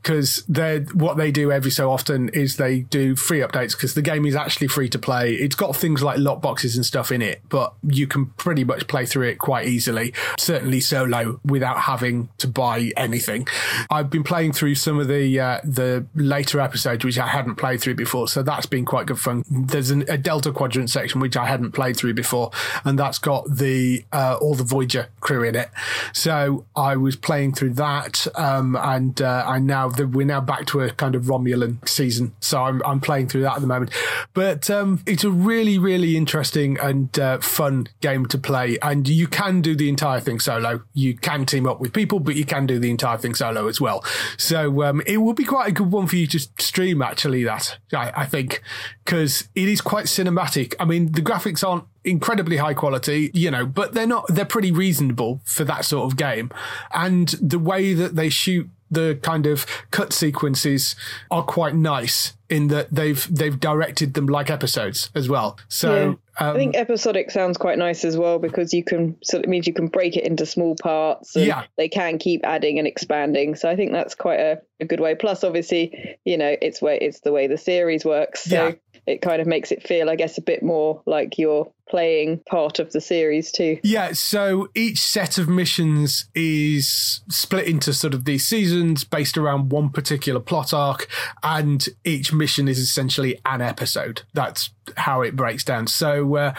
Because 0.02 0.44
they 0.46 0.80
what 0.92 1.16
they 1.16 1.32
do 1.32 1.50
every 1.50 1.70
so 1.70 1.90
often 1.90 2.28
is 2.28 2.58
they 2.58 2.80
do 2.80 3.16
free 3.16 3.40
updates 3.40 3.72
because 3.72 3.94
the 3.94 4.02
game 4.02 4.24
is 4.26 4.36
actually 4.36 4.68
free 4.68 4.90
to 4.90 4.98
play. 4.98 5.32
It's 5.32 5.56
got 5.56 5.74
things 5.74 6.02
like 6.02 6.18
lock 6.18 6.42
boxes 6.42 6.76
and 6.76 6.84
stuff 6.84 7.10
in 7.10 7.22
it, 7.22 7.40
but 7.48 7.72
you 7.82 8.06
can 8.06 8.26
pretty 8.26 8.62
much 8.62 8.86
play 8.86 9.06
through 9.06 9.28
it 9.28 9.38
quite 9.38 9.66
easily. 9.66 10.12
Certainly 10.38 10.82
solo 10.82 11.40
without 11.44 11.78
having 11.78 12.28
to 12.38 12.46
buy 12.46 12.92
anything. 12.96 13.48
I've 13.90 14.10
been 14.10 14.22
playing 14.22 14.52
through 14.52 14.76
some 14.76 15.00
of 15.00 15.08
the 15.08 15.40
uh, 15.40 15.60
the 15.64 16.06
later 16.14 16.60
episodes 16.60 17.04
which 17.04 17.18
I 17.18 17.26
hadn't 17.26 17.56
played 17.56 17.80
through 17.80 17.94
before, 17.94 18.28
so 18.28 18.42
that's 18.42 18.66
been 18.66 18.84
quite 18.84 19.06
good 19.06 19.18
fun. 19.18 19.44
There's 19.50 19.90
an, 19.90 20.04
a 20.08 20.18
Delta 20.18 20.52
Quadrant 20.52 20.90
section 20.90 21.20
which 21.20 21.38
I 21.38 21.46
hadn't 21.46 21.72
played 21.72 21.96
through 21.96 22.14
before, 22.14 22.52
and 22.84 22.98
that's 22.98 23.18
got 23.18 23.44
the 23.48 24.04
uh, 24.12 24.38
all 24.40 24.54
the 24.54 24.64
Voyager 24.64 25.08
crew 25.20 25.42
in 25.42 25.54
it. 25.54 25.70
So 26.12 26.66
I 26.74 26.96
was 26.96 27.16
playing 27.16 27.54
through 27.54 27.74
that, 27.74 28.26
um, 28.34 28.76
and 28.76 29.20
uh, 29.20 29.44
I 29.46 29.58
now 29.58 29.88
we're 29.88 30.26
now 30.26 30.40
back 30.40 30.66
to 30.66 30.80
a 30.80 30.90
kind 30.90 31.14
of 31.14 31.24
Romulan 31.24 31.86
season. 31.88 32.34
So 32.40 32.62
I'm 32.62 32.82
I'm 32.84 33.00
playing 33.00 33.28
through 33.28 33.42
that 33.42 33.56
at 33.56 33.60
the 33.60 33.66
moment. 33.66 33.90
But 34.34 34.70
um, 34.70 35.02
it's 35.06 35.24
a 35.24 35.30
really 35.30 35.78
really 35.78 36.16
interesting 36.16 36.78
and 36.80 37.16
uh, 37.18 37.38
fun 37.38 37.88
game 38.00 38.26
to 38.26 38.38
play, 38.38 38.78
and 38.82 39.08
you 39.08 39.26
can 39.26 39.60
do 39.60 39.74
the 39.74 39.88
entire 39.88 40.20
thing 40.20 40.40
solo. 40.40 40.82
You 40.94 41.16
can 41.16 41.46
team 41.46 41.66
up 41.66 41.80
with 41.80 41.92
people, 41.92 42.20
but 42.20 42.36
you 42.36 42.44
can 42.44 42.66
do 42.66 42.78
the 42.78 42.90
entire 42.90 43.18
thing 43.18 43.34
solo 43.34 43.68
as 43.68 43.80
well. 43.80 44.04
So 44.36 44.82
um, 44.82 45.02
it 45.06 45.18
will 45.18 45.34
be 45.34 45.44
quite 45.44 45.68
a 45.68 45.72
good 45.72 45.90
one 45.90 46.06
for 46.06 46.16
you 46.16 46.26
to 46.28 46.38
stream. 46.58 47.02
Actually, 47.02 47.44
that 47.44 47.78
I, 47.92 48.12
I 48.16 48.26
think 48.26 48.62
because 49.04 49.48
it 49.54 49.68
is 49.68 49.80
quite 49.80 50.06
cinematic. 50.06 50.74
I 50.78 50.84
mean, 50.84 51.12
the 51.12 51.22
graphics 51.22 51.66
aren't 51.66 51.84
incredibly 52.06 52.56
high 52.56 52.74
quality, 52.74 53.30
you 53.34 53.50
know, 53.50 53.66
but 53.66 53.92
they're 53.92 54.06
not, 54.06 54.26
they're 54.28 54.44
pretty 54.44 54.72
reasonable 54.72 55.40
for 55.44 55.64
that 55.64 55.84
sort 55.84 56.10
of 56.10 56.16
game. 56.16 56.50
And 56.94 57.28
the 57.42 57.58
way 57.58 57.92
that 57.94 58.14
they 58.14 58.28
shoot 58.28 58.70
the 58.90 59.18
kind 59.22 59.46
of 59.46 59.66
cut 59.90 60.12
sequences 60.12 60.94
are 61.30 61.42
quite 61.42 61.74
nice 61.74 62.34
in 62.48 62.68
that 62.68 62.94
they've 62.94 63.26
they've 63.34 63.58
directed 63.58 64.14
them 64.14 64.26
like 64.26 64.50
episodes 64.50 65.10
as 65.14 65.28
well. 65.28 65.58
So 65.68 65.94
yeah. 66.38 66.48
um, 66.48 66.54
I 66.54 66.58
think 66.58 66.76
episodic 66.76 67.32
sounds 67.32 67.58
quite 67.58 67.78
nice 67.78 68.04
as 68.04 68.16
well 68.16 68.38
because 68.38 68.72
you 68.72 68.84
can 68.84 69.16
so 69.24 69.38
it 69.38 69.48
means 69.48 69.66
you 69.66 69.72
can 69.72 69.88
break 69.88 70.16
it 70.16 70.24
into 70.24 70.46
small 70.46 70.76
parts 70.76 71.34
and 71.34 71.46
yeah. 71.46 71.64
they 71.76 71.88
can 71.88 72.18
keep 72.18 72.42
adding 72.44 72.78
and 72.78 72.86
expanding. 72.86 73.56
So 73.56 73.68
I 73.68 73.74
think 73.74 73.90
that's 73.90 74.14
quite 74.14 74.38
a, 74.38 74.60
a 74.80 74.84
good 74.84 75.00
way. 75.00 75.16
Plus 75.16 75.42
obviously, 75.42 76.18
you 76.24 76.38
know, 76.38 76.56
it's 76.62 76.80
way 76.80 76.98
it's 77.00 77.20
the 77.20 77.32
way 77.32 77.48
the 77.48 77.58
series 77.58 78.04
works. 78.04 78.44
So 78.44 78.68
Yeah. 78.68 78.72
It 79.06 79.22
kind 79.22 79.40
of 79.40 79.46
makes 79.46 79.70
it 79.70 79.86
feel, 79.86 80.10
I 80.10 80.16
guess, 80.16 80.36
a 80.38 80.42
bit 80.42 80.62
more 80.62 81.02
like 81.06 81.38
you're 81.38 81.70
playing 81.88 82.40
part 82.48 82.80
of 82.80 82.92
the 82.92 83.00
series 83.00 83.52
too. 83.52 83.78
Yeah, 83.84 84.12
so 84.12 84.68
each 84.74 84.98
set 85.00 85.38
of 85.38 85.48
missions 85.48 86.28
is 86.34 87.20
split 87.30 87.68
into 87.68 87.92
sort 87.92 88.14
of 88.14 88.24
these 88.24 88.46
seasons 88.46 89.04
based 89.04 89.38
around 89.38 89.70
one 89.70 89.90
particular 89.90 90.40
plot 90.40 90.74
arc, 90.74 91.06
and 91.42 91.86
each 92.04 92.32
mission 92.32 92.66
is 92.66 92.78
essentially 92.78 93.40
an 93.44 93.60
episode. 93.60 94.22
That's 94.34 94.70
how 94.96 95.22
it 95.22 95.36
breaks 95.36 95.62
down. 95.62 95.86
So, 95.86 96.36
uh, 96.36 96.54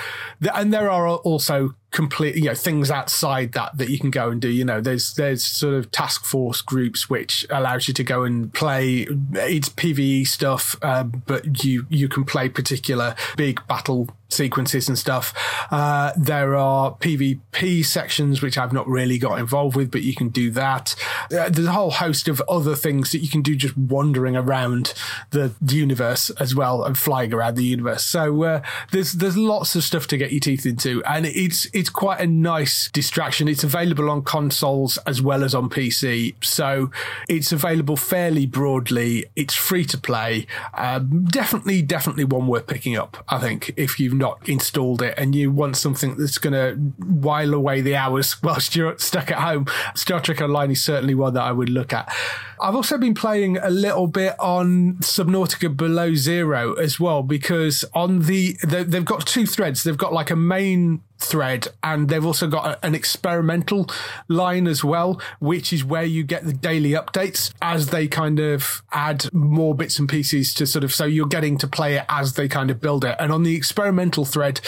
and 0.54 0.74
there 0.74 0.90
are 0.90 1.08
also 1.08 1.76
complete, 1.98 2.36
you 2.36 2.44
know, 2.44 2.54
things 2.54 2.92
outside 2.92 3.54
that 3.54 3.76
that 3.80 3.90
you 3.90 3.98
can 3.98 4.12
go 4.12 4.30
and 4.30 4.40
do. 4.40 4.50
You 4.50 4.64
know, 4.64 4.80
there's 4.80 5.16
there's 5.16 5.44
sort 5.44 5.74
of 5.74 5.90
task 5.90 6.26
force 6.26 6.62
groups 6.62 7.10
which 7.10 7.44
allows 7.50 7.88
you 7.88 7.94
to 7.96 8.04
go 8.04 8.24
and 8.24 8.54
play. 8.54 9.08
It's 9.34 9.70
PVE 9.70 10.28
stuff, 10.28 10.76
uh, 10.84 11.04
but 11.04 11.64
you 11.64 11.88
you 11.90 12.08
can 12.08 12.24
play 12.24 12.50
particular 12.50 13.16
big 13.36 13.66
battle 13.68 14.10
sequences 14.30 14.88
and 14.88 14.98
stuff. 14.98 15.34
Uh, 15.72 16.12
there 16.18 16.56
are 16.56 16.96
PvP 16.96 17.86
sections 17.86 18.42
which 18.42 18.58
I've 18.58 18.74
not 18.74 18.88
really 18.88 19.18
got 19.18 19.40
involved 19.40 19.76
with, 19.76 19.92
but 19.92 20.04
you 20.04 20.16
can 20.16 20.30
do 20.30 20.52
that. 20.52 20.96
Uh, 21.26 21.50
there's 21.50 21.68
a 21.68 21.72
whole 21.72 21.92
host 21.92 22.28
of 22.28 22.42
other 22.50 22.76
things 22.76 23.12
that 23.12 23.20
you 23.20 23.30
can 23.30 23.42
do 23.42 23.56
just 23.56 23.78
wandering 23.78 24.36
around 24.36 24.94
the 25.32 25.54
universe 25.62 26.30
as 26.32 26.56
well 26.56 26.84
and 26.84 26.98
flying 26.98 27.34
around 27.34 27.56
the 27.56 27.64
universe. 27.64 28.06
So 28.06 28.44
uh, 28.44 28.62
there's 28.92 29.14
there's 29.14 29.38
lots 29.38 29.76
of 29.76 29.84
stuff 29.84 30.08
to 30.08 30.18
get 30.18 30.32
your 30.32 30.40
teeth 30.40 30.66
into, 30.66 31.04
and 31.06 31.26
it's 31.26 31.68
it's 31.74 31.90
quite 31.90 32.20
a 32.20 32.28
nice 32.28 32.90
distraction. 32.92 33.48
It's 33.48 33.64
available 33.64 34.10
on 34.10 34.24
consoles 34.24 34.98
as 35.00 35.22
well 35.22 35.44
as 35.44 35.54
on 35.56 35.70
PC, 35.70 36.36
so 36.44 36.92
it's 37.30 37.52
available 37.52 37.98
fairly 37.98 38.46
broadly. 38.46 39.26
It's 39.36 39.56
free 39.56 39.86
to 39.86 39.98
play. 39.98 40.48
Um, 40.74 41.26
definitely, 41.26 41.82
definitely 41.82 42.26
one 42.26 42.48
worth 42.48 42.68
picking 42.68 42.96
up. 42.96 43.24
I 43.30 43.40
think 43.40 43.74
if 43.78 44.00
you've 44.00 44.14
not 44.18 44.48
installed 44.50 45.02
it 45.02 45.14
and 45.18 45.36
you 45.36 45.52
want 45.52 45.78
something 45.78 46.16
that's 46.18 46.38
going 46.38 46.54
to 46.54 46.76
while 47.06 47.54
away 47.54 47.82
the 47.82 47.96
hours 47.96 48.36
whilst 48.44 48.76
you're 48.76 48.98
stuck 48.98 49.32
at 49.32 49.40
home, 49.40 49.66
Star 49.96 50.20
Trek 50.20 50.42
Online 50.42 50.72
is 50.72 50.84
certainly 50.84 51.16
one 51.16 51.34
that 51.34 51.44
I 51.44 51.52
would 51.52 51.70
look 51.70 51.94
at. 51.94 52.14
I've 52.60 52.76
also 52.76 52.98
been 52.98 53.14
playing 53.14 53.58
a 53.58 53.70
little 53.70 54.08
bit 54.08 54.36
on 54.40 54.96
Subnautica 55.02 55.78
Below 55.78 56.16
Zero 56.16 56.74
as 56.74 57.00
well 57.00 57.22
because 57.24 57.86
on 57.94 58.22
the 58.24 58.58
they- 58.66 58.84
they've 58.84 59.06
got 59.06 59.26
two 59.28 59.46
threads. 59.46 59.84
They've 59.84 59.98
got 59.98 60.14
like 60.14 60.32
a 60.32 60.36
main 60.36 61.02
thread 61.20 61.68
and 61.84 62.10
they've 62.10 62.26
also 62.26 62.48
got 62.48 62.66
a- 62.66 62.86
an 62.86 62.96
experimental 62.96 63.90
line 64.28 64.68
as 64.68 64.84
well, 64.84 65.20
which 65.40 65.74
is 65.74 65.84
where 65.84 66.04
you 66.04 66.24
get 66.24 66.46
the 66.46 66.54
daily 66.54 66.92
updates 66.92 67.52
as 67.62 67.88
they 67.88 68.08
kind 68.08 68.40
of 68.40 68.84
add 68.92 69.32
more 69.34 69.76
bits 69.76 70.00
and 70.00 70.08
pieces 70.10 70.54
to 70.54 70.66
sort 70.66 70.84
of 70.84 70.94
so 70.94 71.06
you're 71.06 71.28
getting 71.28 71.58
to 71.58 71.68
play 71.68 71.96
it 71.96 72.06
as 72.10 72.34
they 72.34 72.48
kind 72.48 72.70
of 72.72 72.80
build 72.80 73.04
it. 73.04 73.16
And 73.20 73.32
on 73.32 73.44
the 73.44 73.56
experimental 73.56 74.26
thread, 74.26 74.62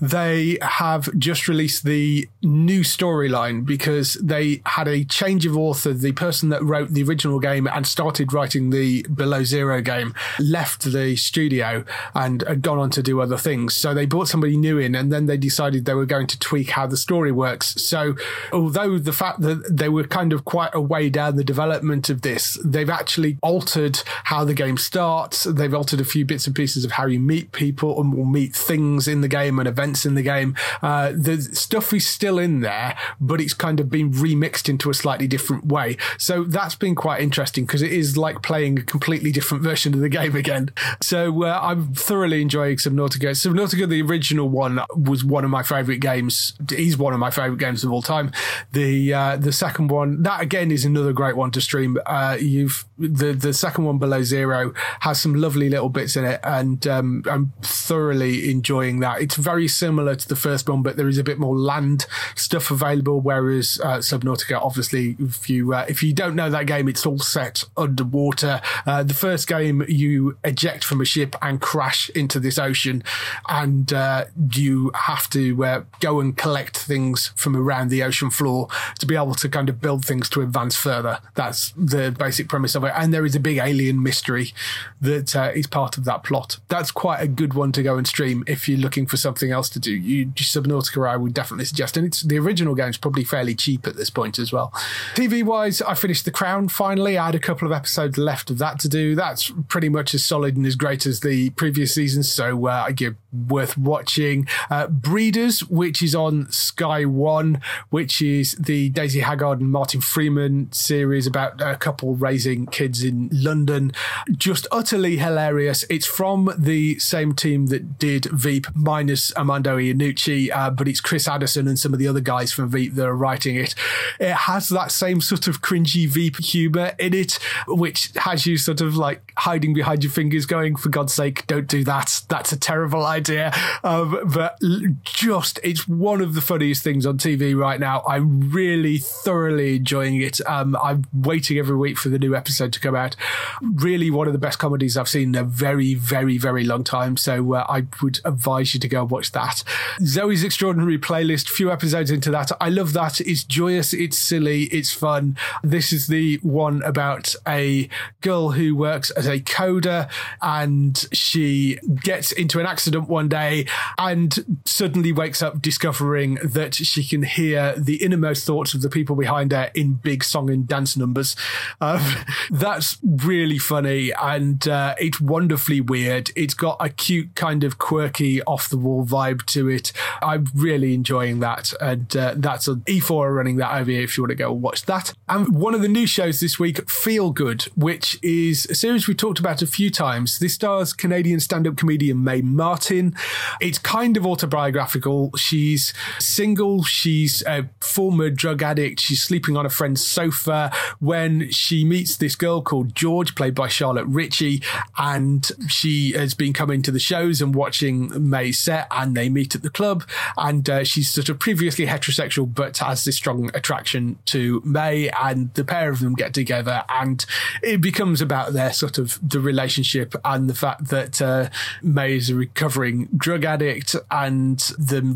they 0.00 0.58
have 0.62 1.08
just 1.18 1.48
released 1.48 1.84
the 1.84 2.28
new 2.42 2.82
storyline 2.82 3.66
because 3.66 4.14
they 4.14 4.62
had 4.64 4.86
a 4.88 5.04
change 5.04 5.46
of 5.46 5.56
author. 5.56 5.92
The 5.92 6.12
person 6.12 6.48
that 6.50 6.62
wrote 6.62 6.90
the 6.90 7.02
original 7.02 7.40
game 7.40 7.66
and 7.66 7.86
started 7.86 8.32
writing 8.32 8.70
the 8.70 9.02
Below 9.12 9.44
Zero 9.44 9.80
game 9.80 10.14
left 10.38 10.84
the 10.84 11.16
studio 11.16 11.84
and 12.14 12.42
had 12.46 12.62
gone 12.62 12.78
on 12.78 12.90
to 12.90 13.02
do 13.02 13.20
other 13.20 13.36
things. 13.36 13.76
So 13.76 13.94
they 13.94 14.06
brought 14.06 14.28
somebody 14.28 14.56
new 14.56 14.78
in 14.78 14.94
and 14.94 15.12
then 15.12 15.26
they 15.26 15.36
decided 15.36 15.84
they 15.88 15.94
were 15.94 16.04
going 16.04 16.26
to 16.26 16.38
tweak 16.38 16.68
how 16.68 16.86
the 16.86 16.98
story 16.98 17.32
works. 17.32 17.82
So 17.82 18.14
although 18.52 18.98
the 18.98 19.12
fact 19.12 19.40
that 19.40 19.64
they 19.70 19.88
were 19.88 20.04
kind 20.04 20.34
of 20.34 20.44
quite 20.44 20.74
a 20.74 20.82
way 20.82 21.08
down 21.08 21.36
the 21.36 21.44
development 21.44 22.10
of 22.10 22.20
this, 22.20 22.58
they've 22.62 22.90
actually 22.90 23.38
altered 23.42 24.02
how 24.24 24.44
the 24.44 24.52
game 24.52 24.76
starts. 24.76 25.44
They've 25.44 25.72
altered 25.72 26.00
a 26.00 26.04
few 26.04 26.26
bits 26.26 26.46
and 26.46 26.54
pieces 26.54 26.84
of 26.84 26.92
how 26.92 27.06
you 27.06 27.18
meet 27.18 27.52
people 27.52 27.98
and 27.98 28.14
will 28.14 28.26
meet 28.26 28.54
things 28.54 29.08
in 29.08 29.22
the 29.22 29.28
game 29.28 29.58
and 29.58 29.66
events 29.66 30.04
in 30.04 30.14
the 30.14 30.22
game. 30.22 30.54
Uh, 30.82 31.12
the 31.16 31.40
stuff 31.40 31.94
is 31.94 32.06
still 32.06 32.38
in 32.38 32.60
there, 32.60 32.94
but 33.18 33.40
it's 33.40 33.54
kind 33.54 33.80
of 33.80 33.88
been 33.88 34.12
remixed 34.12 34.68
into 34.68 34.90
a 34.90 34.94
slightly 34.94 35.26
different 35.26 35.64
way. 35.64 35.96
So 36.18 36.44
that's 36.44 36.74
been 36.74 36.94
quite 36.94 37.22
interesting 37.22 37.64
because 37.64 37.80
it 37.80 37.92
is 37.92 38.18
like 38.18 38.42
playing 38.42 38.78
a 38.78 38.82
completely 38.82 39.32
different 39.32 39.64
version 39.64 39.94
of 39.94 40.00
the 40.00 40.10
game 40.10 40.36
again. 40.36 40.68
So 41.00 41.44
uh, 41.44 41.58
I'm 41.62 41.94
thoroughly 41.94 42.42
enjoying 42.42 42.76
Subnautica. 42.76 43.30
Subnautica, 43.30 43.88
the 43.88 44.02
original 44.02 44.50
one, 44.50 44.80
was 44.94 45.24
one 45.24 45.44
of 45.44 45.50
my 45.50 45.62
favorite 45.78 46.00
games. 46.00 46.54
He's 46.68 46.96
one 46.96 47.12
of 47.12 47.20
my 47.20 47.30
favorite 47.30 47.58
games 47.58 47.84
of 47.84 47.92
all 47.92 48.02
time. 48.02 48.32
The 48.72 49.14
uh, 49.14 49.36
the 49.36 49.52
second 49.52 49.88
one, 49.88 50.22
that 50.22 50.40
again 50.40 50.70
is 50.70 50.84
another 50.84 51.12
great 51.12 51.36
one 51.36 51.50
to 51.52 51.60
stream. 51.60 51.98
Uh, 52.06 52.36
you've 52.40 52.84
the 52.98 53.32
the 53.32 53.52
second 53.52 53.84
one 53.84 53.98
below 53.98 54.22
zero 54.22 54.72
has 55.00 55.20
some 55.20 55.34
lovely 55.34 55.68
little 55.68 55.88
bits 55.88 56.16
in 56.16 56.24
it, 56.24 56.40
and 56.42 56.86
um, 56.86 57.22
I'm 57.26 57.52
thoroughly 57.62 58.50
enjoying 58.50 59.00
that. 59.00 59.20
It's 59.20 59.36
very 59.36 59.68
similar 59.68 60.16
to 60.16 60.28
the 60.28 60.36
first 60.36 60.68
one, 60.68 60.82
but 60.82 60.96
there 60.96 61.08
is 61.08 61.18
a 61.18 61.24
bit 61.24 61.38
more 61.38 61.56
land 61.56 62.06
stuff 62.34 62.70
available. 62.70 63.20
Whereas 63.20 63.80
uh, 63.82 63.98
Subnautica, 63.98 64.60
obviously, 64.60 65.16
if 65.20 65.48
you 65.48 65.74
uh, 65.74 65.86
if 65.88 66.02
you 66.02 66.12
don't 66.12 66.34
know 66.34 66.50
that 66.50 66.66
game, 66.66 66.88
it's 66.88 67.06
all 67.06 67.18
set 67.18 67.64
underwater. 67.76 68.60
Uh, 68.86 69.02
the 69.02 69.14
first 69.14 69.46
game, 69.46 69.84
you 69.88 70.36
eject 70.44 70.84
from 70.84 71.00
a 71.00 71.04
ship 71.04 71.36
and 71.40 71.60
crash 71.60 72.10
into 72.10 72.40
this 72.40 72.58
ocean, 72.58 73.02
and 73.48 73.92
uh, 73.92 74.24
you 74.52 74.90
have 74.94 75.30
to 75.30 75.64
uh, 75.68 75.82
go 76.00 76.20
and 76.20 76.36
collect 76.36 76.76
things 76.76 77.32
from 77.36 77.56
around 77.56 77.88
the 77.88 78.02
ocean 78.02 78.30
floor 78.30 78.68
to 78.98 79.06
be 79.06 79.14
able 79.14 79.34
to 79.34 79.48
kind 79.48 79.68
of 79.68 79.80
build 79.80 80.04
things 80.04 80.28
to 80.30 80.40
advance 80.40 80.76
further. 80.76 81.18
That's 81.34 81.72
the 81.76 82.14
basic 82.16 82.48
premise 82.48 82.74
of 82.74 82.84
it. 82.84 82.92
And 82.96 83.12
there 83.12 83.26
is 83.26 83.34
a 83.34 83.40
big 83.40 83.58
alien 83.58 84.02
mystery 84.02 84.52
that 85.00 85.34
uh, 85.36 85.52
is 85.54 85.66
part 85.66 85.98
of 85.98 86.04
that 86.04 86.24
plot. 86.24 86.58
That's 86.68 86.90
quite 86.90 87.20
a 87.20 87.28
good 87.28 87.54
one 87.54 87.72
to 87.72 87.82
go 87.82 87.96
and 87.96 88.06
stream 88.06 88.44
if 88.46 88.68
you're 88.68 88.78
looking 88.78 89.06
for 89.06 89.16
something 89.16 89.50
else 89.50 89.68
to 89.70 89.78
do. 89.78 89.92
You 89.92 90.26
Subnautica, 90.26 91.08
I 91.08 91.16
would 91.16 91.34
definitely 91.34 91.66
suggest, 91.66 91.96
and 91.96 92.06
it's 92.06 92.22
the 92.22 92.38
original 92.38 92.74
game's 92.74 92.96
probably 92.96 93.24
fairly 93.24 93.54
cheap 93.54 93.86
at 93.86 93.96
this 93.96 94.10
point 94.10 94.38
as 94.38 94.52
well. 94.52 94.72
TV 95.14 95.42
wise, 95.42 95.82
I 95.82 95.94
finished 95.94 96.24
The 96.24 96.30
Crown 96.30 96.68
finally. 96.68 97.18
I 97.18 97.26
had 97.26 97.34
a 97.34 97.40
couple 97.40 97.66
of 97.66 97.72
episodes 97.72 98.18
left 98.18 98.50
of 98.50 98.58
that 98.58 98.78
to 98.80 98.88
do. 98.88 99.14
That's 99.14 99.52
pretty 99.68 99.88
much 99.88 100.14
as 100.14 100.24
solid 100.24 100.56
and 100.56 100.66
as 100.66 100.76
great 100.76 101.06
as 101.06 101.20
the 101.20 101.50
previous 101.50 101.94
seasons, 101.94 102.30
so 102.30 102.66
uh, 102.66 102.84
I 102.86 102.92
give 102.92 103.16
worth 103.32 103.76
watching. 103.76 104.46
Uh, 104.70 104.86
Breeders, 104.88 105.57
which 105.62 106.02
is 106.02 106.14
on 106.14 106.50
Sky 106.50 107.04
One, 107.04 107.60
which 107.90 108.20
is 108.22 108.52
the 108.52 108.88
Daisy 108.90 109.20
Haggard 109.20 109.60
and 109.60 109.70
Martin 109.70 110.00
Freeman 110.00 110.70
series 110.72 111.26
about 111.26 111.60
a 111.60 111.76
couple 111.76 112.14
raising 112.14 112.66
kids 112.66 113.02
in 113.02 113.28
London. 113.32 113.92
Just 114.32 114.66
utterly 114.70 115.16
hilarious. 115.18 115.84
It's 115.88 116.06
from 116.06 116.52
the 116.58 116.98
same 116.98 117.34
team 117.34 117.66
that 117.66 117.98
did 117.98 118.26
Veep, 118.26 118.66
minus 118.74 119.34
Armando 119.36 119.78
Iannucci, 119.78 120.50
uh, 120.54 120.70
but 120.70 120.88
it's 120.88 121.00
Chris 121.00 121.28
Addison 121.28 121.68
and 121.68 121.78
some 121.78 121.92
of 121.92 121.98
the 121.98 122.08
other 122.08 122.20
guys 122.20 122.52
from 122.52 122.68
Veep 122.70 122.94
that 122.94 123.06
are 123.06 123.16
writing 123.16 123.56
it. 123.56 123.74
It 124.18 124.32
has 124.32 124.68
that 124.68 124.92
same 124.92 125.20
sort 125.20 125.48
of 125.48 125.62
cringy 125.62 126.08
Veep 126.08 126.38
humor 126.38 126.92
in 126.98 127.14
it, 127.14 127.38
which 127.66 128.10
has 128.16 128.46
you 128.46 128.56
sort 128.56 128.80
of 128.80 128.96
like 128.96 129.32
hiding 129.36 129.74
behind 129.74 130.04
your 130.04 130.12
fingers, 130.12 130.46
going, 130.46 130.76
"For 130.76 130.88
God's 130.88 131.14
sake, 131.14 131.46
don't 131.46 131.66
do 131.66 131.84
that. 131.84 132.22
That's 132.28 132.52
a 132.52 132.56
terrible 132.58 133.04
idea." 133.04 133.52
Um, 133.84 134.18
but 134.32 134.58
just 135.02 135.47
it's 135.62 135.86
one 135.88 136.20
of 136.20 136.34
the 136.34 136.40
funniest 136.40 136.82
things 136.82 137.06
on 137.06 137.18
TV 137.18 137.56
right 137.56 137.80
now. 137.80 138.02
I'm 138.06 138.50
really 138.50 138.98
thoroughly 138.98 139.76
enjoying 139.76 140.20
it. 140.20 140.40
Um, 140.46 140.76
I'm 140.82 141.04
waiting 141.12 141.58
every 141.58 141.76
week 141.76 141.98
for 141.98 142.08
the 142.08 142.18
new 142.18 142.34
episode 142.34 142.72
to 142.72 142.80
come 142.80 142.94
out. 142.94 143.16
Really, 143.62 144.10
one 144.10 144.26
of 144.26 144.32
the 144.32 144.38
best 144.38 144.58
comedies 144.58 144.96
I've 144.96 145.08
seen 145.08 145.34
in 145.34 145.34
a 145.34 145.44
very, 145.44 145.94
very, 145.94 146.38
very 146.38 146.64
long 146.64 146.84
time. 146.84 147.16
So 147.16 147.54
uh, 147.54 147.66
I 147.68 147.86
would 148.02 148.20
advise 148.24 148.74
you 148.74 148.80
to 148.80 148.88
go 148.88 149.02
and 149.02 149.10
watch 149.10 149.32
that. 149.32 149.62
Zoey's 150.00 150.44
Extraordinary 150.44 150.98
Playlist, 150.98 151.48
few 151.48 151.70
episodes 151.70 152.10
into 152.10 152.30
that. 152.30 152.50
I 152.60 152.68
love 152.68 152.92
that. 152.94 153.20
It's 153.20 153.44
joyous, 153.44 153.92
it's 153.92 154.18
silly, 154.18 154.64
it's 154.64 154.92
fun. 154.92 155.36
This 155.62 155.92
is 155.92 156.06
the 156.06 156.36
one 156.42 156.82
about 156.82 157.34
a 157.46 157.88
girl 158.20 158.50
who 158.50 158.74
works 158.74 159.10
as 159.10 159.26
a 159.26 159.40
coder 159.40 160.10
and 160.42 161.06
she 161.12 161.78
gets 162.02 162.32
into 162.32 162.60
an 162.60 162.66
accident 162.66 163.08
one 163.08 163.28
day 163.28 163.66
and 163.98 164.60
suddenly 164.64 165.12
wakes 165.12 165.37
up 165.42 165.60
discovering 165.60 166.38
that 166.42 166.74
she 166.74 167.04
can 167.04 167.22
hear 167.22 167.74
the 167.76 168.02
innermost 168.02 168.44
thoughts 168.44 168.74
of 168.74 168.82
the 168.82 168.88
people 168.88 169.16
behind 169.16 169.52
her 169.52 169.70
in 169.74 169.94
big 169.94 170.24
song 170.24 170.50
and 170.50 170.66
dance 170.66 170.96
numbers. 170.96 171.36
Um, 171.80 172.00
that's 172.50 172.98
really 173.02 173.58
funny 173.58 174.12
and 174.12 174.66
uh, 174.68 174.94
it's 174.98 175.20
wonderfully 175.20 175.80
weird. 175.80 176.30
It's 176.36 176.54
got 176.54 176.76
a 176.80 176.88
cute 176.88 177.34
kind 177.34 177.64
of 177.64 177.78
quirky 177.78 178.42
off 178.42 178.68
the 178.68 178.78
wall 178.78 179.04
vibe 179.04 179.44
to 179.46 179.68
it. 179.68 179.92
I'm 180.22 180.46
really 180.54 180.94
enjoying 180.94 181.40
that. 181.40 181.72
And 181.80 182.14
uh, 182.16 182.34
that's 182.36 182.68
an 182.68 182.82
E4 182.86 183.34
running 183.34 183.56
that 183.56 183.74
over 183.78 183.90
here 183.90 184.02
if 184.02 184.16
you 184.16 184.24
want 184.24 184.30
to 184.30 184.36
go 184.36 184.52
watch 184.52 184.84
that. 184.86 185.12
And 185.28 185.48
one 185.48 185.74
of 185.74 185.82
the 185.82 185.88
new 185.88 186.06
shows 186.06 186.40
this 186.40 186.58
week, 186.58 186.88
Feel 186.90 187.30
Good, 187.30 187.62
which 187.76 188.18
is 188.22 188.66
a 188.66 188.74
series 188.74 189.08
we 189.08 189.14
talked 189.14 189.38
about 189.38 189.62
a 189.62 189.66
few 189.66 189.90
times. 189.90 190.38
This 190.38 190.54
stars 190.54 190.92
Canadian 190.92 191.40
stand 191.40 191.66
up 191.66 191.76
comedian 191.76 192.22
Mae 192.22 192.42
Martin. 192.42 193.14
It's 193.60 193.78
kind 193.78 194.16
of 194.16 194.26
autobiographical. 194.26 195.17
She's 195.36 195.92
single, 196.18 196.82
she's 196.84 197.42
a 197.46 197.68
former 197.80 198.30
drug 198.30 198.62
addict, 198.62 199.00
she's 199.00 199.22
sleeping 199.22 199.56
on 199.56 199.66
a 199.66 199.70
friend's 199.70 200.04
sofa 200.04 200.70
when 200.98 201.50
she 201.50 201.84
meets 201.84 202.16
this 202.16 202.36
girl 202.36 202.62
called 202.62 202.94
George, 202.94 203.34
played 203.34 203.54
by 203.54 203.68
Charlotte 203.68 204.06
Ritchie, 204.06 204.62
and 204.96 205.50
she 205.68 206.12
has 206.12 206.34
been 206.34 206.52
coming 206.52 206.82
to 206.82 206.90
the 206.90 206.98
shows 206.98 207.40
and 207.40 207.54
watching 207.54 208.30
Mae's 208.30 208.58
set, 208.58 208.86
and 208.90 209.16
they 209.16 209.28
meet 209.28 209.54
at 209.54 209.62
the 209.62 209.70
club, 209.70 210.04
and 210.36 210.68
uh, 210.68 210.84
she's 210.84 211.10
sort 211.10 211.28
of 211.28 211.38
previously 211.38 211.86
heterosexual 211.86 212.52
but 212.52 212.78
has 212.78 213.04
this 213.04 213.16
strong 213.16 213.50
attraction 213.54 214.18
to 214.26 214.62
Mae, 214.64 215.10
and 215.10 215.52
the 215.54 215.64
pair 215.64 215.90
of 215.90 216.00
them 216.00 216.14
get 216.14 216.34
together, 216.34 216.84
and 216.88 217.24
it 217.62 217.80
becomes 217.80 218.20
about 218.20 218.52
their 218.52 218.72
sort 218.72 218.98
of 218.98 219.18
the 219.26 219.40
relationship 219.40 220.14
and 220.24 220.48
the 220.48 220.54
fact 220.54 220.88
that 220.88 221.20
uh, 221.20 221.48
Mae 221.82 222.16
is 222.16 222.30
a 222.30 222.34
recovering 222.34 223.08
drug 223.16 223.44
addict, 223.44 223.96
and 224.10 224.58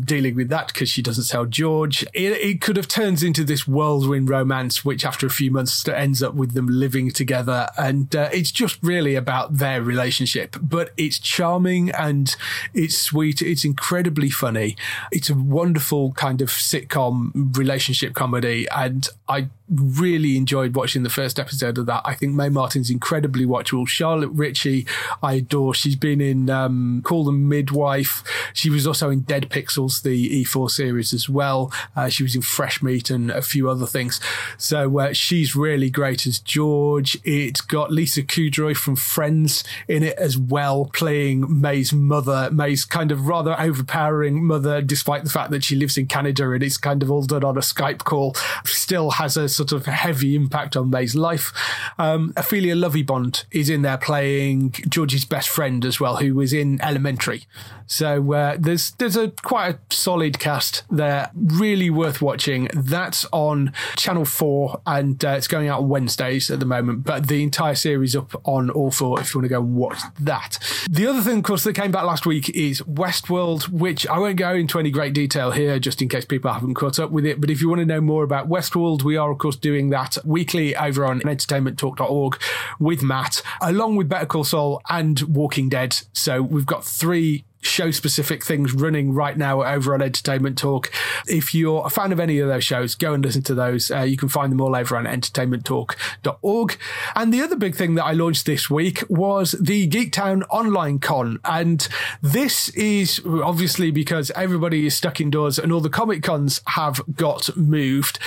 dealing 0.01 0.35
with 0.35 0.49
that 0.49 0.67
because 0.67 0.89
she 0.89 1.01
doesn't 1.01 1.27
tell 1.27 1.45
George. 1.45 2.03
It, 2.13 2.33
it 2.33 2.61
could 2.61 2.77
have 2.77 2.87
turned 2.87 3.23
into 3.23 3.43
this 3.43 3.67
whirlwind 3.67 4.29
romance, 4.29 4.83
which 4.83 5.05
after 5.05 5.25
a 5.25 5.29
few 5.29 5.51
months 5.51 5.87
ends 5.87 6.21
up 6.21 6.33
with 6.33 6.53
them 6.53 6.67
living 6.67 7.11
together, 7.11 7.69
and 7.77 8.15
uh, 8.15 8.29
it's 8.31 8.51
just 8.51 8.79
really 8.81 9.15
about 9.15 9.57
their 9.57 9.81
relationship. 9.81 10.55
But 10.61 10.91
it's 10.97 11.19
charming 11.19 11.91
and 11.91 12.35
it's 12.73 12.97
sweet. 12.97 13.41
It's 13.41 13.65
incredibly 13.65 14.29
funny. 14.29 14.75
It's 15.11 15.29
a 15.29 15.35
wonderful 15.35 16.13
kind 16.13 16.41
of 16.41 16.49
sitcom 16.49 17.55
relationship 17.57 18.13
comedy, 18.13 18.67
and 18.69 19.07
I 19.27 19.49
really 19.69 20.37
enjoyed 20.37 20.75
watching 20.75 21.03
the 21.03 21.09
first 21.09 21.39
episode 21.39 21.77
of 21.77 21.85
that. 21.85 22.01
I 22.05 22.13
think 22.13 22.33
Mae 22.33 22.49
Martin's 22.49 22.89
incredibly 22.89 23.45
watchable. 23.45 23.87
Charlotte 23.87 24.29
Ritchie, 24.29 24.85
I 25.21 25.33
adore. 25.35 25.73
She's 25.73 25.95
been 25.95 26.21
in 26.21 26.49
um, 26.49 27.01
Call 27.03 27.23
the 27.23 27.31
Midwife. 27.31 28.23
She 28.53 28.69
was 28.69 28.85
also 28.85 29.09
in 29.09 29.21
Dead 29.21 29.49
Pixels, 29.83 30.01
the 30.01 30.43
E4 30.43 30.69
series 30.69 31.13
as 31.13 31.29
well. 31.29 31.71
Uh, 31.95 32.09
she 32.09 32.23
was 32.23 32.35
in 32.35 32.41
Fresh 32.41 32.81
Meat 32.81 33.09
and 33.09 33.31
a 33.31 33.41
few 33.41 33.69
other 33.69 33.85
things. 33.85 34.19
So 34.57 34.99
uh, 34.99 35.13
she's 35.13 35.55
really 35.55 35.89
great 35.89 36.25
as 36.25 36.39
George. 36.39 37.17
It's 37.23 37.61
got 37.61 37.91
Lisa 37.91 38.23
Kudrow 38.23 38.75
from 38.75 38.95
Friends 38.95 39.63
in 39.87 40.03
it 40.03 40.17
as 40.17 40.37
well, 40.37 40.85
playing 40.93 41.61
Mae's 41.61 41.93
mother. 41.93 42.49
Mae's 42.51 42.85
kind 42.85 43.11
of 43.11 43.27
rather 43.27 43.59
overpowering 43.59 44.45
mother, 44.45 44.81
despite 44.81 45.23
the 45.23 45.29
fact 45.29 45.51
that 45.51 45.63
she 45.63 45.75
lives 45.75 45.97
in 45.97 46.07
Canada 46.07 46.51
and 46.51 46.63
it's 46.63 46.77
kind 46.77 47.03
of 47.03 47.11
all 47.11 47.23
done 47.23 47.43
on 47.43 47.57
a 47.57 47.61
Skype 47.61 47.99
call. 47.99 48.35
Still 48.65 49.11
has 49.11 49.37
a 49.37 49.49
sort 49.49 49.71
of 49.71 49.85
heavy 49.85 50.35
impact 50.35 50.75
on 50.75 50.89
Mae's 50.89 51.15
life. 51.15 51.51
Um, 51.97 52.33
Ophelia 52.35 52.75
Lovibond 52.75 53.45
is 53.51 53.69
in 53.69 53.81
there 53.81 53.97
playing 53.97 54.71
George's 54.89 55.25
best 55.25 55.49
friend 55.49 55.85
as 55.85 55.99
well, 55.99 56.17
who 56.17 56.35
was 56.35 56.53
in 56.53 56.81
Elementary. 56.81 57.45
So 57.87 58.33
uh, 58.33 58.57
there's 58.59 58.91
there's 58.91 59.15
a 59.15 59.29
quite 59.43 59.69
a 59.69 59.72
solid 59.89 60.39
cast 60.39 60.83
there, 60.89 61.31
really 61.35 61.89
worth 61.89 62.21
watching. 62.21 62.69
That's 62.73 63.25
on 63.31 63.73
Channel 63.95 64.25
Four, 64.25 64.81
and 64.85 65.23
uh, 65.23 65.29
it's 65.29 65.47
going 65.47 65.67
out 65.67 65.83
Wednesdays 65.85 66.49
at 66.51 66.59
the 66.59 66.65
moment. 66.65 67.03
But 67.03 67.27
the 67.27 67.43
entire 67.43 67.75
series 67.75 68.15
up 68.15 68.39
on 68.45 68.69
All 68.69 68.91
Four 68.91 69.19
if 69.19 69.33
you 69.33 69.39
want 69.39 69.45
to 69.45 69.49
go 69.49 69.61
and 69.61 69.75
watch 69.75 69.99
that. 70.19 70.59
The 70.89 71.07
other 71.07 71.21
thing, 71.21 71.39
of 71.39 71.43
course, 71.43 71.63
that 71.63 71.73
came 71.73 71.91
back 71.91 72.03
last 72.03 72.25
week 72.25 72.49
is 72.49 72.81
Westworld, 72.81 73.69
which 73.69 74.07
I 74.07 74.19
won't 74.19 74.37
go 74.37 74.53
into 74.53 74.79
any 74.79 74.91
great 74.91 75.13
detail 75.13 75.51
here, 75.51 75.79
just 75.79 76.01
in 76.01 76.09
case 76.09 76.25
people 76.25 76.51
haven't 76.51 76.75
caught 76.75 76.99
up 76.99 77.11
with 77.11 77.25
it. 77.25 77.41
But 77.41 77.49
if 77.49 77.61
you 77.61 77.69
want 77.69 77.79
to 77.79 77.85
know 77.85 78.01
more 78.01 78.23
about 78.23 78.49
Westworld, 78.49 79.03
we 79.03 79.17
are 79.17 79.31
of 79.31 79.37
course 79.37 79.55
doing 79.55 79.89
that 79.89 80.17
weekly 80.23 80.75
over 80.75 81.05
on 81.05 81.21
entertainmenttalk.org 81.21 82.39
with 82.79 83.03
Matt, 83.03 83.41
along 83.61 83.95
with 83.95 84.09
Better 84.09 84.25
Call 84.25 84.43
Saul 84.43 84.81
and 84.89 85.21
Walking 85.21 85.69
Dead. 85.69 85.97
So 86.13 86.41
we've 86.41 86.65
got 86.65 86.83
three 86.83 87.45
show 87.65 87.91
specific 87.91 88.43
things 88.43 88.73
running 88.73 89.13
right 89.13 89.37
now 89.37 89.63
over 89.63 89.93
on 89.93 90.01
Entertainment 90.01 90.57
Talk. 90.57 90.91
If 91.27 91.53
you're 91.53 91.85
a 91.85 91.89
fan 91.89 92.11
of 92.11 92.19
any 92.19 92.39
of 92.39 92.47
those 92.47 92.63
shows, 92.63 92.95
go 92.95 93.13
and 93.13 93.23
listen 93.23 93.43
to 93.43 93.55
those. 93.55 93.89
Uh, 93.91 94.01
you 94.01 94.17
can 94.17 94.29
find 94.29 94.51
them 94.51 94.61
all 94.61 94.75
over 94.75 94.97
on 94.97 95.05
entertainmenttalk.org. 95.05 96.77
And 97.15 97.33
the 97.33 97.41
other 97.41 97.55
big 97.55 97.75
thing 97.75 97.95
that 97.95 98.03
I 98.03 98.11
launched 98.11 98.45
this 98.45 98.69
week 98.69 99.03
was 99.09 99.53
the 99.53 99.87
Geektown 99.87 100.43
Online 100.49 100.99
Con. 100.99 101.39
And 101.45 101.87
this 102.21 102.69
is 102.69 103.21
obviously 103.25 103.91
because 103.91 104.31
everybody 104.31 104.85
is 104.85 104.95
stuck 104.95 105.21
indoors 105.21 105.57
and 105.57 105.71
all 105.71 105.81
the 105.81 105.89
Comic 105.89 106.23
Cons 106.23 106.61
have 106.67 107.01
got 107.15 107.55
moved. 107.55 108.19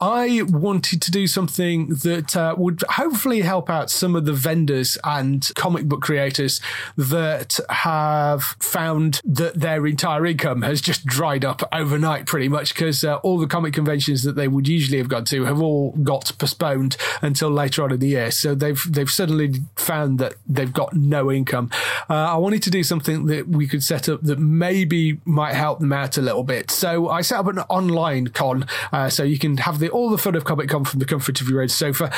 I 0.00 0.42
wanted 0.48 1.00
to 1.02 1.10
do 1.10 1.26
something 1.26 1.88
that 2.02 2.36
uh, 2.36 2.54
would 2.58 2.82
hopefully 2.90 3.40
help 3.40 3.70
out 3.70 3.90
some 3.90 4.16
of 4.16 4.24
the 4.24 4.32
vendors 4.32 4.98
and 5.04 5.50
comic 5.56 5.86
book 5.86 6.02
creators 6.02 6.60
that 6.96 7.58
have 7.70 8.42
found 8.42 8.81
found 8.82 9.20
that 9.24 9.54
their 9.54 9.86
entire 9.86 10.26
income 10.26 10.62
has 10.62 10.80
just 10.80 11.06
dried 11.06 11.44
up 11.44 11.62
overnight 11.72 12.26
pretty 12.26 12.48
much 12.48 12.74
because 12.74 13.04
uh, 13.04 13.14
all 13.16 13.38
the 13.38 13.46
comic 13.46 13.72
conventions 13.72 14.24
that 14.24 14.34
they 14.34 14.48
would 14.48 14.66
usually 14.66 14.98
have 14.98 15.08
gone 15.08 15.24
to 15.24 15.44
have 15.44 15.62
all 15.62 15.92
got 16.02 16.32
postponed 16.38 16.96
until 17.20 17.48
later 17.48 17.84
on 17.84 17.92
in 17.92 18.00
the 18.00 18.08
year. 18.08 18.32
So 18.32 18.56
they've 18.56 18.82
they've 18.92 19.10
suddenly 19.10 19.54
found 19.76 20.18
that 20.18 20.34
they've 20.48 20.72
got 20.72 20.94
no 20.94 21.30
income. 21.30 21.70
Uh, 22.10 22.34
I 22.34 22.36
wanted 22.38 22.62
to 22.64 22.70
do 22.70 22.82
something 22.82 23.26
that 23.26 23.46
we 23.46 23.68
could 23.68 23.84
set 23.84 24.08
up 24.08 24.20
that 24.22 24.40
maybe 24.40 25.20
might 25.24 25.54
help 25.54 25.78
them 25.78 25.92
out 25.92 26.18
a 26.18 26.22
little 26.22 26.42
bit. 26.42 26.72
So 26.72 27.08
I 27.08 27.20
set 27.20 27.38
up 27.38 27.46
an 27.46 27.60
online 27.60 28.28
con 28.28 28.66
uh, 28.92 29.08
so 29.08 29.22
you 29.22 29.38
can 29.38 29.58
have 29.58 29.78
the 29.78 29.90
all 29.90 30.10
the 30.10 30.18
fun 30.18 30.34
of 30.34 30.44
Comic 30.44 30.68
Con 30.68 30.84
from 30.84 30.98
the 30.98 31.06
comfort 31.06 31.40
of 31.40 31.48
your 31.48 31.62
own 31.62 31.68
sofa. 31.68 32.12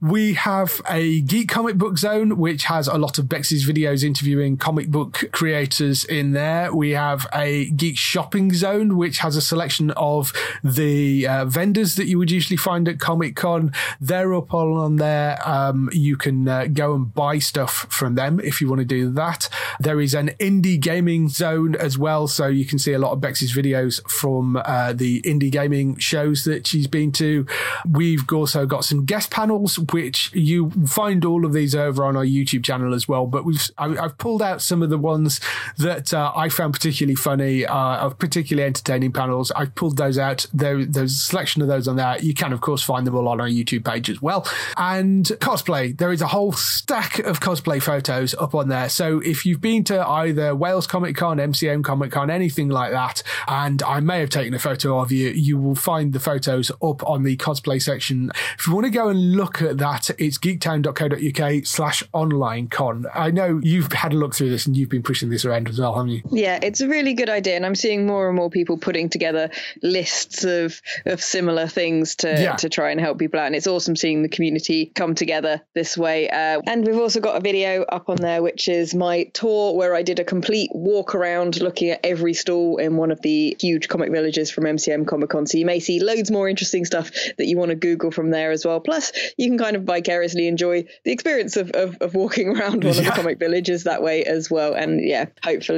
We 0.00 0.34
have 0.34 0.80
a 0.88 1.22
geek 1.22 1.48
comic 1.48 1.76
book 1.76 1.98
zone 1.98 2.36
which 2.38 2.64
has 2.64 2.86
a 2.86 2.98
lot 2.98 3.18
of 3.18 3.28
Bex's 3.28 3.66
videos 3.66 4.04
interviewing 4.04 4.56
comic 4.56 4.88
book 4.88 5.24
creators 5.32 6.03
in 6.04 6.32
there. 6.32 6.74
We 6.74 6.90
have 6.90 7.26
a 7.34 7.70
geek 7.70 7.96
shopping 7.96 8.52
zone, 8.52 8.96
which 8.96 9.18
has 9.18 9.36
a 9.36 9.40
selection 9.40 9.90
of 9.92 10.32
the 10.62 11.26
uh, 11.26 11.44
vendors 11.44 11.96
that 11.96 12.06
you 12.06 12.18
would 12.18 12.30
usually 12.30 12.56
find 12.56 12.88
at 12.88 12.98
Comic 12.98 13.36
Con. 13.36 13.72
They're 14.00 14.34
up 14.34 14.52
all 14.52 14.78
on 14.78 14.96
there. 14.96 15.38
Um, 15.48 15.88
you 15.92 16.16
can 16.16 16.48
uh, 16.48 16.66
go 16.66 16.94
and 16.94 17.12
buy 17.14 17.38
stuff 17.38 17.86
from 17.90 18.14
them 18.14 18.40
if 18.40 18.60
you 18.60 18.68
want 18.68 18.80
to 18.80 18.84
do 18.84 19.10
that. 19.12 19.48
There 19.80 20.00
is 20.00 20.14
an 20.14 20.28
indie 20.40 20.80
gaming 20.80 21.28
zone 21.28 21.74
as 21.74 21.98
well, 21.98 22.26
so 22.28 22.46
you 22.46 22.64
can 22.64 22.78
see 22.78 22.92
a 22.92 22.98
lot 22.98 23.12
of 23.12 23.20
Bex's 23.20 23.54
videos 23.54 24.00
from 24.10 24.56
uh, 24.56 24.92
the 24.92 25.22
indie 25.22 25.50
gaming 25.50 25.96
shows 25.98 26.44
that 26.44 26.66
she's 26.66 26.86
been 26.86 27.12
to. 27.12 27.46
We've 27.88 28.30
also 28.32 28.66
got 28.66 28.84
some 28.84 29.04
guest 29.04 29.30
panels, 29.30 29.78
which 29.78 30.32
you 30.34 30.70
find 30.86 31.24
all 31.24 31.44
of 31.44 31.52
these 31.52 31.74
over 31.74 32.04
on 32.04 32.16
our 32.16 32.24
YouTube 32.24 32.64
channel 32.64 32.94
as 32.94 33.08
well. 33.08 33.26
But 33.26 33.44
we've 33.44 33.70
I, 33.78 33.88
have 33.94 34.18
pulled 34.18 34.42
out 34.42 34.62
some 34.62 34.82
of 34.82 34.90
the 34.90 34.98
ones 34.98 35.40
that 35.78 35.93
uh, 36.12 36.32
I 36.34 36.48
found 36.48 36.72
particularly 36.72 37.14
funny, 37.14 37.66
uh, 37.66 37.96
of 37.98 38.18
particularly 38.18 38.66
entertaining 38.66 39.12
panels. 39.12 39.50
I've 39.52 39.74
pulled 39.74 39.96
those 39.96 40.18
out. 40.18 40.46
There, 40.52 40.84
there's 40.84 41.12
a 41.12 41.16
selection 41.16 41.62
of 41.62 41.68
those 41.68 41.88
on 41.88 41.96
there. 41.96 42.18
You 42.20 42.34
can, 42.34 42.52
of 42.52 42.60
course, 42.60 42.82
find 42.82 43.06
them 43.06 43.14
all 43.14 43.28
on 43.28 43.40
our 43.40 43.48
YouTube 43.48 43.84
page 43.84 44.10
as 44.10 44.20
well. 44.20 44.46
And 44.76 45.24
cosplay, 45.40 45.96
there 45.96 46.12
is 46.12 46.22
a 46.22 46.26
whole 46.26 46.52
stack 46.52 47.18
of 47.20 47.40
cosplay 47.40 47.82
photos 47.82 48.34
up 48.34 48.54
on 48.54 48.68
there. 48.68 48.88
So 48.88 49.20
if 49.20 49.44
you've 49.44 49.60
been 49.60 49.84
to 49.84 50.06
either 50.06 50.54
Wales 50.54 50.86
Comic 50.86 51.16
Con, 51.16 51.38
MCM 51.38 51.84
Comic 51.84 52.12
Con, 52.12 52.30
anything 52.30 52.68
like 52.68 52.92
that, 52.92 53.22
and 53.48 53.82
I 53.82 54.00
may 54.00 54.20
have 54.20 54.30
taken 54.30 54.54
a 54.54 54.58
photo 54.58 54.98
of 54.98 55.12
you, 55.12 55.30
you 55.30 55.58
will 55.58 55.74
find 55.74 56.12
the 56.12 56.20
photos 56.20 56.70
up 56.82 57.06
on 57.08 57.22
the 57.22 57.36
cosplay 57.36 57.80
section. 57.80 58.30
If 58.58 58.66
you 58.66 58.74
want 58.74 58.84
to 58.84 58.90
go 58.90 59.08
and 59.08 59.36
look 59.36 59.62
at 59.62 59.78
that, 59.78 60.10
it's 60.18 60.38
geektown.co.uk 60.38 61.66
slash 61.66 62.02
online 62.12 62.68
con. 62.68 63.06
I 63.14 63.30
know 63.30 63.60
you've 63.62 63.92
had 63.92 64.12
a 64.12 64.16
look 64.16 64.34
through 64.34 64.50
this 64.50 64.66
and 64.66 64.76
you've 64.76 64.88
been 64.88 65.02
pushing 65.02 65.30
this 65.30 65.44
around 65.44 65.68
as 65.68 65.78
well, 65.78 65.83
haven't 65.92 66.10
you? 66.10 66.22
Yeah, 66.30 66.58
it's 66.62 66.80
a 66.80 66.88
really 66.88 67.14
good 67.14 67.28
idea. 67.28 67.56
And 67.56 67.66
I'm 67.66 67.74
seeing 67.74 68.06
more 68.06 68.28
and 68.28 68.36
more 68.36 68.50
people 68.50 68.78
putting 68.78 69.08
together 69.08 69.50
lists 69.82 70.44
of, 70.44 70.80
of 71.04 71.22
similar 71.22 71.66
things 71.66 72.16
to, 72.16 72.28
yeah. 72.28 72.56
to 72.56 72.68
try 72.68 72.90
and 72.90 73.00
help 73.00 73.18
people 73.18 73.40
out. 73.40 73.46
And 73.46 73.54
it's 73.54 73.66
awesome 73.66 73.96
seeing 73.96 74.22
the 74.22 74.28
community 74.28 74.86
come 74.94 75.14
together 75.14 75.62
this 75.74 75.96
way. 75.98 76.30
Uh, 76.30 76.62
and 76.66 76.86
we've 76.86 76.98
also 76.98 77.20
got 77.20 77.36
a 77.36 77.40
video 77.40 77.82
up 77.82 78.08
on 78.08 78.16
there, 78.16 78.42
which 78.42 78.68
is 78.68 78.94
my 78.94 79.24
tour 79.34 79.74
where 79.74 79.94
I 79.94 80.02
did 80.02 80.18
a 80.18 80.24
complete 80.24 80.70
walk 80.72 81.14
around 81.14 81.60
looking 81.60 81.90
at 81.90 82.00
every 82.04 82.34
stall 82.34 82.76
in 82.76 82.96
one 82.96 83.10
of 83.10 83.20
the 83.22 83.56
huge 83.60 83.88
comic 83.88 84.10
villages 84.10 84.50
from 84.50 84.64
MCM 84.64 85.06
Comic 85.06 85.30
Con. 85.30 85.46
So 85.46 85.58
you 85.58 85.66
may 85.66 85.80
see 85.80 86.00
loads 86.00 86.30
more 86.30 86.48
interesting 86.48 86.84
stuff 86.84 87.10
that 87.38 87.46
you 87.46 87.58
want 87.58 87.70
to 87.70 87.74
Google 87.74 88.10
from 88.10 88.30
there 88.30 88.50
as 88.50 88.64
well. 88.64 88.80
Plus, 88.80 89.12
you 89.36 89.48
can 89.48 89.58
kind 89.58 89.76
of 89.76 89.82
vicariously 89.82 90.48
enjoy 90.48 90.84
the 91.04 91.12
experience 91.12 91.56
of, 91.56 91.70
of, 91.72 91.96
of 92.00 92.14
walking 92.14 92.56
around 92.56 92.84
one 92.84 92.94
yeah. 92.94 93.00
of 93.00 93.06
the 93.06 93.12
comic 93.12 93.38
villages 93.38 93.84
that 93.84 94.02
way 94.02 94.24
as 94.24 94.50
well. 94.50 94.74
And 94.74 95.00
yeah, 95.00 95.26
hopefully 95.42 95.73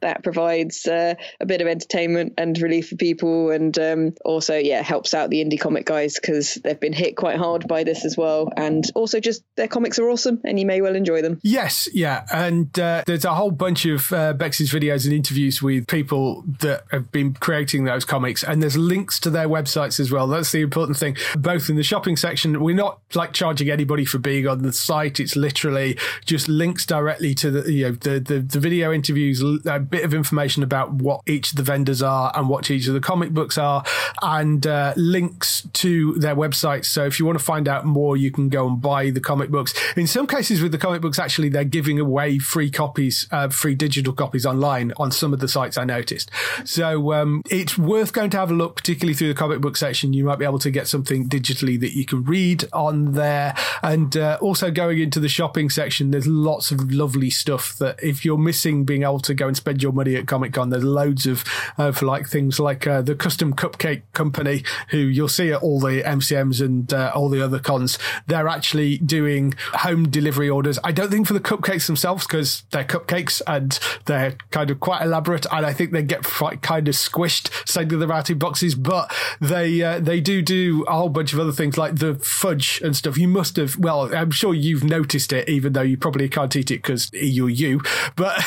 that 0.00 0.22
provides 0.22 0.86
uh, 0.86 1.14
a 1.40 1.46
bit 1.46 1.60
of 1.60 1.66
entertainment 1.66 2.34
and 2.38 2.58
relief 2.60 2.90
for 2.90 2.96
people. 2.96 3.50
And 3.50 3.78
um, 3.78 4.14
also, 4.24 4.56
yeah, 4.56 4.82
helps 4.82 5.14
out 5.14 5.30
the 5.30 5.44
indie 5.44 5.60
comic 5.60 5.86
guys 5.86 6.18
because 6.20 6.54
they've 6.54 6.78
been 6.78 6.92
hit 6.92 7.16
quite 7.16 7.36
hard 7.36 7.66
by 7.68 7.84
this 7.84 8.04
as 8.04 8.16
well. 8.16 8.50
And 8.56 8.84
also, 8.94 9.20
just 9.20 9.42
their 9.56 9.68
comics 9.68 9.98
are 9.98 10.08
awesome 10.08 10.40
and 10.44 10.58
you 10.58 10.66
may 10.66 10.80
well 10.80 10.96
enjoy 10.96 11.22
them. 11.22 11.40
Yes, 11.42 11.88
yeah. 11.92 12.26
And 12.32 12.76
uh, 12.78 13.02
there's 13.06 13.24
a 13.24 13.34
whole 13.34 13.50
bunch 13.50 13.86
of 13.86 14.12
uh, 14.12 14.32
Bex's 14.32 14.72
videos 14.72 15.04
and 15.04 15.14
interviews 15.14 15.62
with 15.62 15.86
people 15.86 16.44
that 16.60 16.84
have 16.90 17.10
been 17.10 17.34
creating 17.34 17.84
those 17.84 18.04
comics. 18.04 18.42
And 18.42 18.62
there's 18.62 18.76
links 18.76 19.18
to 19.20 19.30
their 19.30 19.48
websites 19.48 20.00
as 20.00 20.10
well. 20.10 20.26
That's 20.26 20.52
the 20.52 20.60
important 20.60 20.98
thing. 20.98 21.16
Both 21.36 21.68
in 21.68 21.76
the 21.76 21.82
shopping 21.82 22.16
section, 22.16 22.60
we're 22.60 22.74
not 22.74 23.00
like 23.14 23.32
charging 23.32 23.70
anybody 23.70 24.04
for 24.04 24.18
being 24.18 24.46
on 24.46 24.62
the 24.62 24.72
site. 24.72 25.20
It's 25.20 25.36
literally 25.36 25.98
just 26.24 26.48
links 26.48 26.86
directly 26.86 27.34
to 27.36 27.50
the, 27.50 27.72
you 27.72 27.84
know, 27.84 27.92
the, 27.92 28.20
the, 28.20 28.40
the 28.40 28.60
video 28.60 28.92
interviews, 29.28 29.66
a 29.66 29.78
bit 29.78 30.04
of 30.04 30.14
information 30.14 30.62
about 30.62 30.92
what 30.92 31.22
each 31.26 31.50
of 31.50 31.56
the 31.56 31.62
vendors 31.62 32.02
are 32.02 32.32
and 32.34 32.48
what 32.48 32.70
each 32.70 32.86
of 32.88 32.94
the 32.94 33.00
comic 33.00 33.30
books 33.30 33.58
are, 33.58 33.84
and 34.22 34.66
uh, 34.66 34.92
links 34.96 35.66
to 35.74 36.14
their 36.14 36.34
websites. 36.36 36.86
So 36.86 37.04
if 37.04 37.18
you 37.18 37.26
want 37.26 37.38
to 37.38 37.44
find 37.44 37.68
out 37.68 37.84
more, 37.84 38.16
you 38.16 38.30
can 38.30 38.48
go 38.48 38.66
and 38.66 38.80
buy 38.80 39.10
the 39.10 39.20
comic 39.20 39.50
books. 39.50 39.74
In 39.96 40.06
some 40.06 40.26
cases 40.26 40.62
with 40.62 40.72
the 40.72 40.78
comic 40.78 41.02
books, 41.02 41.18
actually, 41.18 41.48
they're 41.48 41.64
giving 41.64 41.98
away 41.98 42.38
free 42.38 42.70
copies, 42.70 43.26
uh, 43.30 43.48
free 43.48 43.74
digital 43.74 44.12
copies 44.12 44.46
online 44.46 44.92
on 44.96 45.10
some 45.10 45.32
of 45.32 45.40
the 45.40 45.48
sites 45.48 45.78
I 45.78 45.84
noticed. 45.84 46.30
So 46.64 47.12
um, 47.12 47.42
it's 47.50 47.78
worth 47.78 48.12
going 48.12 48.30
to 48.30 48.38
have 48.38 48.50
a 48.50 48.54
look, 48.54 48.76
particularly 48.76 49.14
through 49.14 49.28
the 49.28 49.34
comic 49.34 49.60
book 49.60 49.76
section. 49.76 50.12
You 50.12 50.24
might 50.24 50.38
be 50.38 50.44
able 50.44 50.58
to 50.60 50.70
get 50.70 50.88
something 50.88 51.28
digitally 51.28 51.78
that 51.80 51.96
you 51.96 52.04
can 52.04 52.24
read 52.24 52.64
on 52.72 53.12
there. 53.12 53.54
And 53.82 54.16
uh, 54.16 54.38
also 54.40 54.70
going 54.70 54.98
into 54.98 55.20
the 55.20 55.28
shopping 55.28 55.70
section, 55.70 56.10
there's 56.10 56.26
lots 56.26 56.70
of 56.70 56.92
lovely 56.92 57.30
stuff 57.30 57.76
that 57.78 58.02
if 58.02 58.24
you're 58.24 58.38
missing 58.38 58.84
being 58.84 59.02
able 59.02 59.17
to 59.20 59.34
go 59.34 59.46
and 59.46 59.56
spend 59.56 59.82
your 59.82 59.92
money 59.92 60.16
at 60.16 60.26
Comic 60.26 60.52
Con, 60.52 60.70
there's 60.70 60.84
loads 60.84 61.26
of, 61.26 61.40
for 61.40 62.06
like 62.06 62.28
things 62.28 62.58
like 62.60 62.86
uh, 62.86 63.02
the 63.02 63.14
custom 63.14 63.54
cupcake 63.54 64.02
company 64.12 64.64
who 64.90 64.98
you'll 64.98 65.28
see 65.28 65.52
at 65.52 65.62
all 65.62 65.80
the 65.80 66.02
MCMs 66.02 66.64
and 66.64 66.92
uh, 66.92 67.12
all 67.14 67.28
the 67.28 67.42
other 67.42 67.58
cons. 67.58 67.98
They're 68.26 68.48
actually 68.48 68.98
doing 68.98 69.54
home 69.72 70.08
delivery 70.08 70.48
orders. 70.48 70.78
I 70.84 70.92
don't 70.92 71.10
think 71.10 71.26
for 71.26 71.34
the 71.34 71.40
cupcakes 71.40 71.86
themselves 71.86 72.26
because 72.26 72.64
they're 72.70 72.84
cupcakes 72.84 73.42
and 73.46 73.78
they're 74.06 74.36
kind 74.50 74.70
of 74.70 74.80
quite 74.80 75.02
elaborate, 75.02 75.46
and 75.50 75.64
I 75.64 75.72
think 75.72 75.92
they 75.92 76.02
get 76.02 76.24
kind 76.24 76.88
of 76.88 76.94
squished, 76.94 77.68
sending 77.68 77.98
them 77.98 78.10
out 78.10 78.30
in 78.30 78.38
boxes. 78.38 78.74
But 78.74 79.14
they 79.40 79.82
uh, 79.82 80.00
they 80.00 80.20
do 80.20 80.42
do 80.42 80.84
a 80.88 80.92
whole 80.92 81.08
bunch 81.08 81.32
of 81.32 81.40
other 81.40 81.52
things 81.52 81.76
like 81.78 81.96
the 81.96 82.14
fudge 82.16 82.80
and 82.82 82.96
stuff. 82.96 83.16
You 83.16 83.28
must 83.28 83.56
have. 83.56 83.76
Well, 83.78 84.14
I'm 84.14 84.30
sure 84.30 84.54
you've 84.54 84.84
noticed 84.84 85.32
it, 85.32 85.48
even 85.48 85.72
though 85.72 85.82
you 85.82 85.96
probably 85.96 86.28
can't 86.28 86.54
eat 86.56 86.70
it 86.70 86.82
because 86.82 87.10
you're 87.12 87.48
you. 87.48 87.80
But 88.16 88.36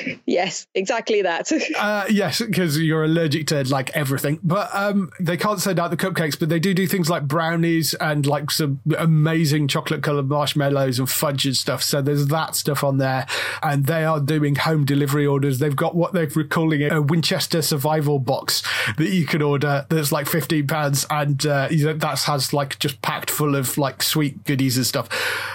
yes, 0.41 0.67
exactly 0.73 1.21
that. 1.21 1.51
uh, 1.77 2.05
yes, 2.09 2.41
because 2.41 2.79
you're 2.79 3.03
allergic 3.03 3.47
to 3.47 3.63
like 3.69 3.95
everything. 3.95 4.39
But 4.43 4.73
um, 4.73 5.11
they 5.19 5.37
can't 5.37 5.59
send 5.59 5.79
out 5.79 5.91
the 5.91 5.97
cupcakes, 5.97 6.37
but 6.39 6.49
they 6.49 6.59
do 6.59 6.73
do 6.73 6.87
things 6.87 7.09
like 7.09 7.27
brownies 7.27 7.93
and 7.95 8.25
like 8.25 8.51
some 8.51 8.79
amazing 8.97 9.67
chocolate 9.67 10.01
coloured 10.01 10.29
marshmallows 10.29 10.99
and 10.99 11.09
fudge 11.09 11.45
and 11.45 11.55
stuff. 11.55 11.83
So 11.83 12.01
there's 12.01 12.27
that 12.27 12.55
stuff 12.55 12.83
on 12.83 12.97
there, 12.97 13.27
and 13.61 13.85
they 13.85 14.03
are 14.03 14.19
doing 14.19 14.55
home 14.55 14.85
delivery 14.85 15.25
orders. 15.25 15.59
They've 15.59 15.75
got 15.75 15.95
what 15.95 16.13
they're 16.13 16.27
calling 16.27 16.83
a 16.91 17.01
Winchester 17.01 17.61
survival 17.61 18.19
box 18.19 18.63
that 18.97 19.09
you 19.09 19.25
can 19.25 19.41
order. 19.41 19.85
That's 19.89 20.11
like 20.11 20.27
fifteen 20.27 20.67
pounds, 20.67 21.05
and 21.09 21.45
uh, 21.45 21.67
that 21.69 22.23
has 22.25 22.53
like 22.53 22.79
just 22.79 23.01
packed 23.01 23.29
full 23.29 23.55
of 23.55 23.77
like 23.77 24.01
sweet 24.01 24.43
goodies 24.45 24.77
and 24.77 24.85
stuff. 24.85 25.07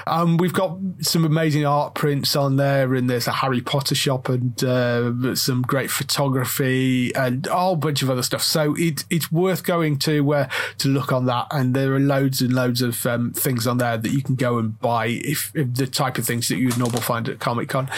Um, 0.06 0.36
we've 0.36 0.52
got 0.52 0.78
some 1.00 1.24
amazing 1.24 1.66
art 1.66 1.94
prints 1.94 2.36
on 2.36 2.56
there, 2.56 2.94
and 2.94 3.10
there's 3.10 3.26
a 3.26 3.32
Harry 3.32 3.60
Potter 3.60 3.94
shop 3.94 4.28
and 4.28 4.62
uh, 4.62 4.75
some 5.34 5.62
great 5.62 5.90
photography 5.90 7.14
and 7.14 7.46
a 7.46 7.54
whole 7.54 7.76
bunch 7.76 8.02
of 8.02 8.10
other 8.10 8.22
stuff. 8.22 8.42
So 8.42 8.74
it, 8.78 9.04
it's 9.10 9.30
worth 9.30 9.64
going 9.64 9.98
to 10.00 10.34
uh, 10.34 10.48
to 10.78 10.88
look 10.88 11.12
on 11.12 11.26
that, 11.26 11.46
and 11.50 11.74
there 11.74 11.94
are 11.94 12.00
loads 12.00 12.40
and 12.40 12.52
loads 12.52 12.82
of 12.82 13.04
um, 13.06 13.32
things 13.32 13.66
on 13.66 13.78
there 13.78 13.96
that 13.96 14.10
you 14.10 14.22
can 14.22 14.34
go 14.34 14.58
and 14.58 14.78
buy 14.80 15.06
if, 15.06 15.52
if 15.54 15.74
the 15.74 15.86
type 15.86 16.18
of 16.18 16.26
things 16.26 16.48
that 16.48 16.56
you'd 16.56 16.78
normally 16.78 17.00
find 17.00 17.28
at 17.28 17.38
Comic 17.38 17.68
Con, 17.68 17.90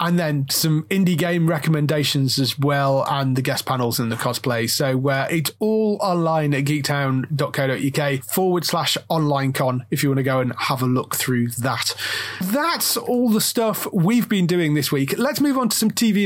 and 0.00 0.18
then 0.18 0.46
some 0.50 0.84
indie 0.84 1.16
game 1.16 1.48
recommendations 1.48 2.38
as 2.38 2.58
well, 2.58 3.04
and 3.08 3.36
the 3.36 3.42
guest 3.42 3.66
panels 3.66 3.98
and 3.98 4.10
the 4.10 4.16
cosplay. 4.16 4.68
So 4.68 5.08
uh, 5.08 5.28
it's 5.30 5.52
all 5.58 5.98
online 6.00 6.54
at 6.54 6.64
geektown.co.uk 6.64 8.24
forward 8.24 8.64
slash 8.64 8.96
online 9.08 9.52
con 9.52 9.86
if 9.90 10.02
you 10.02 10.08
want 10.08 10.18
to 10.18 10.22
go 10.22 10.40
and 10.40 10.52
have 10.58 10.82
a 10.82 10.86
look 10.86 11.14
through 11.14 11.48
that. 11.48 11.94
That's 12.40 12.96
all 12.96 13.28
the 13.28 13.40
stuff 13.40 13.86
we've 13.92 14.28
been 14.28 14.46
doing 14.46 14.74
this 14.74 14.92
week. 14.92 15.18
Let's 15.18 15.40
move 15.40 15.58
on 15.58 15.68
to 15.68 15.76
some 15.76 15.90
TV 15.90 16.25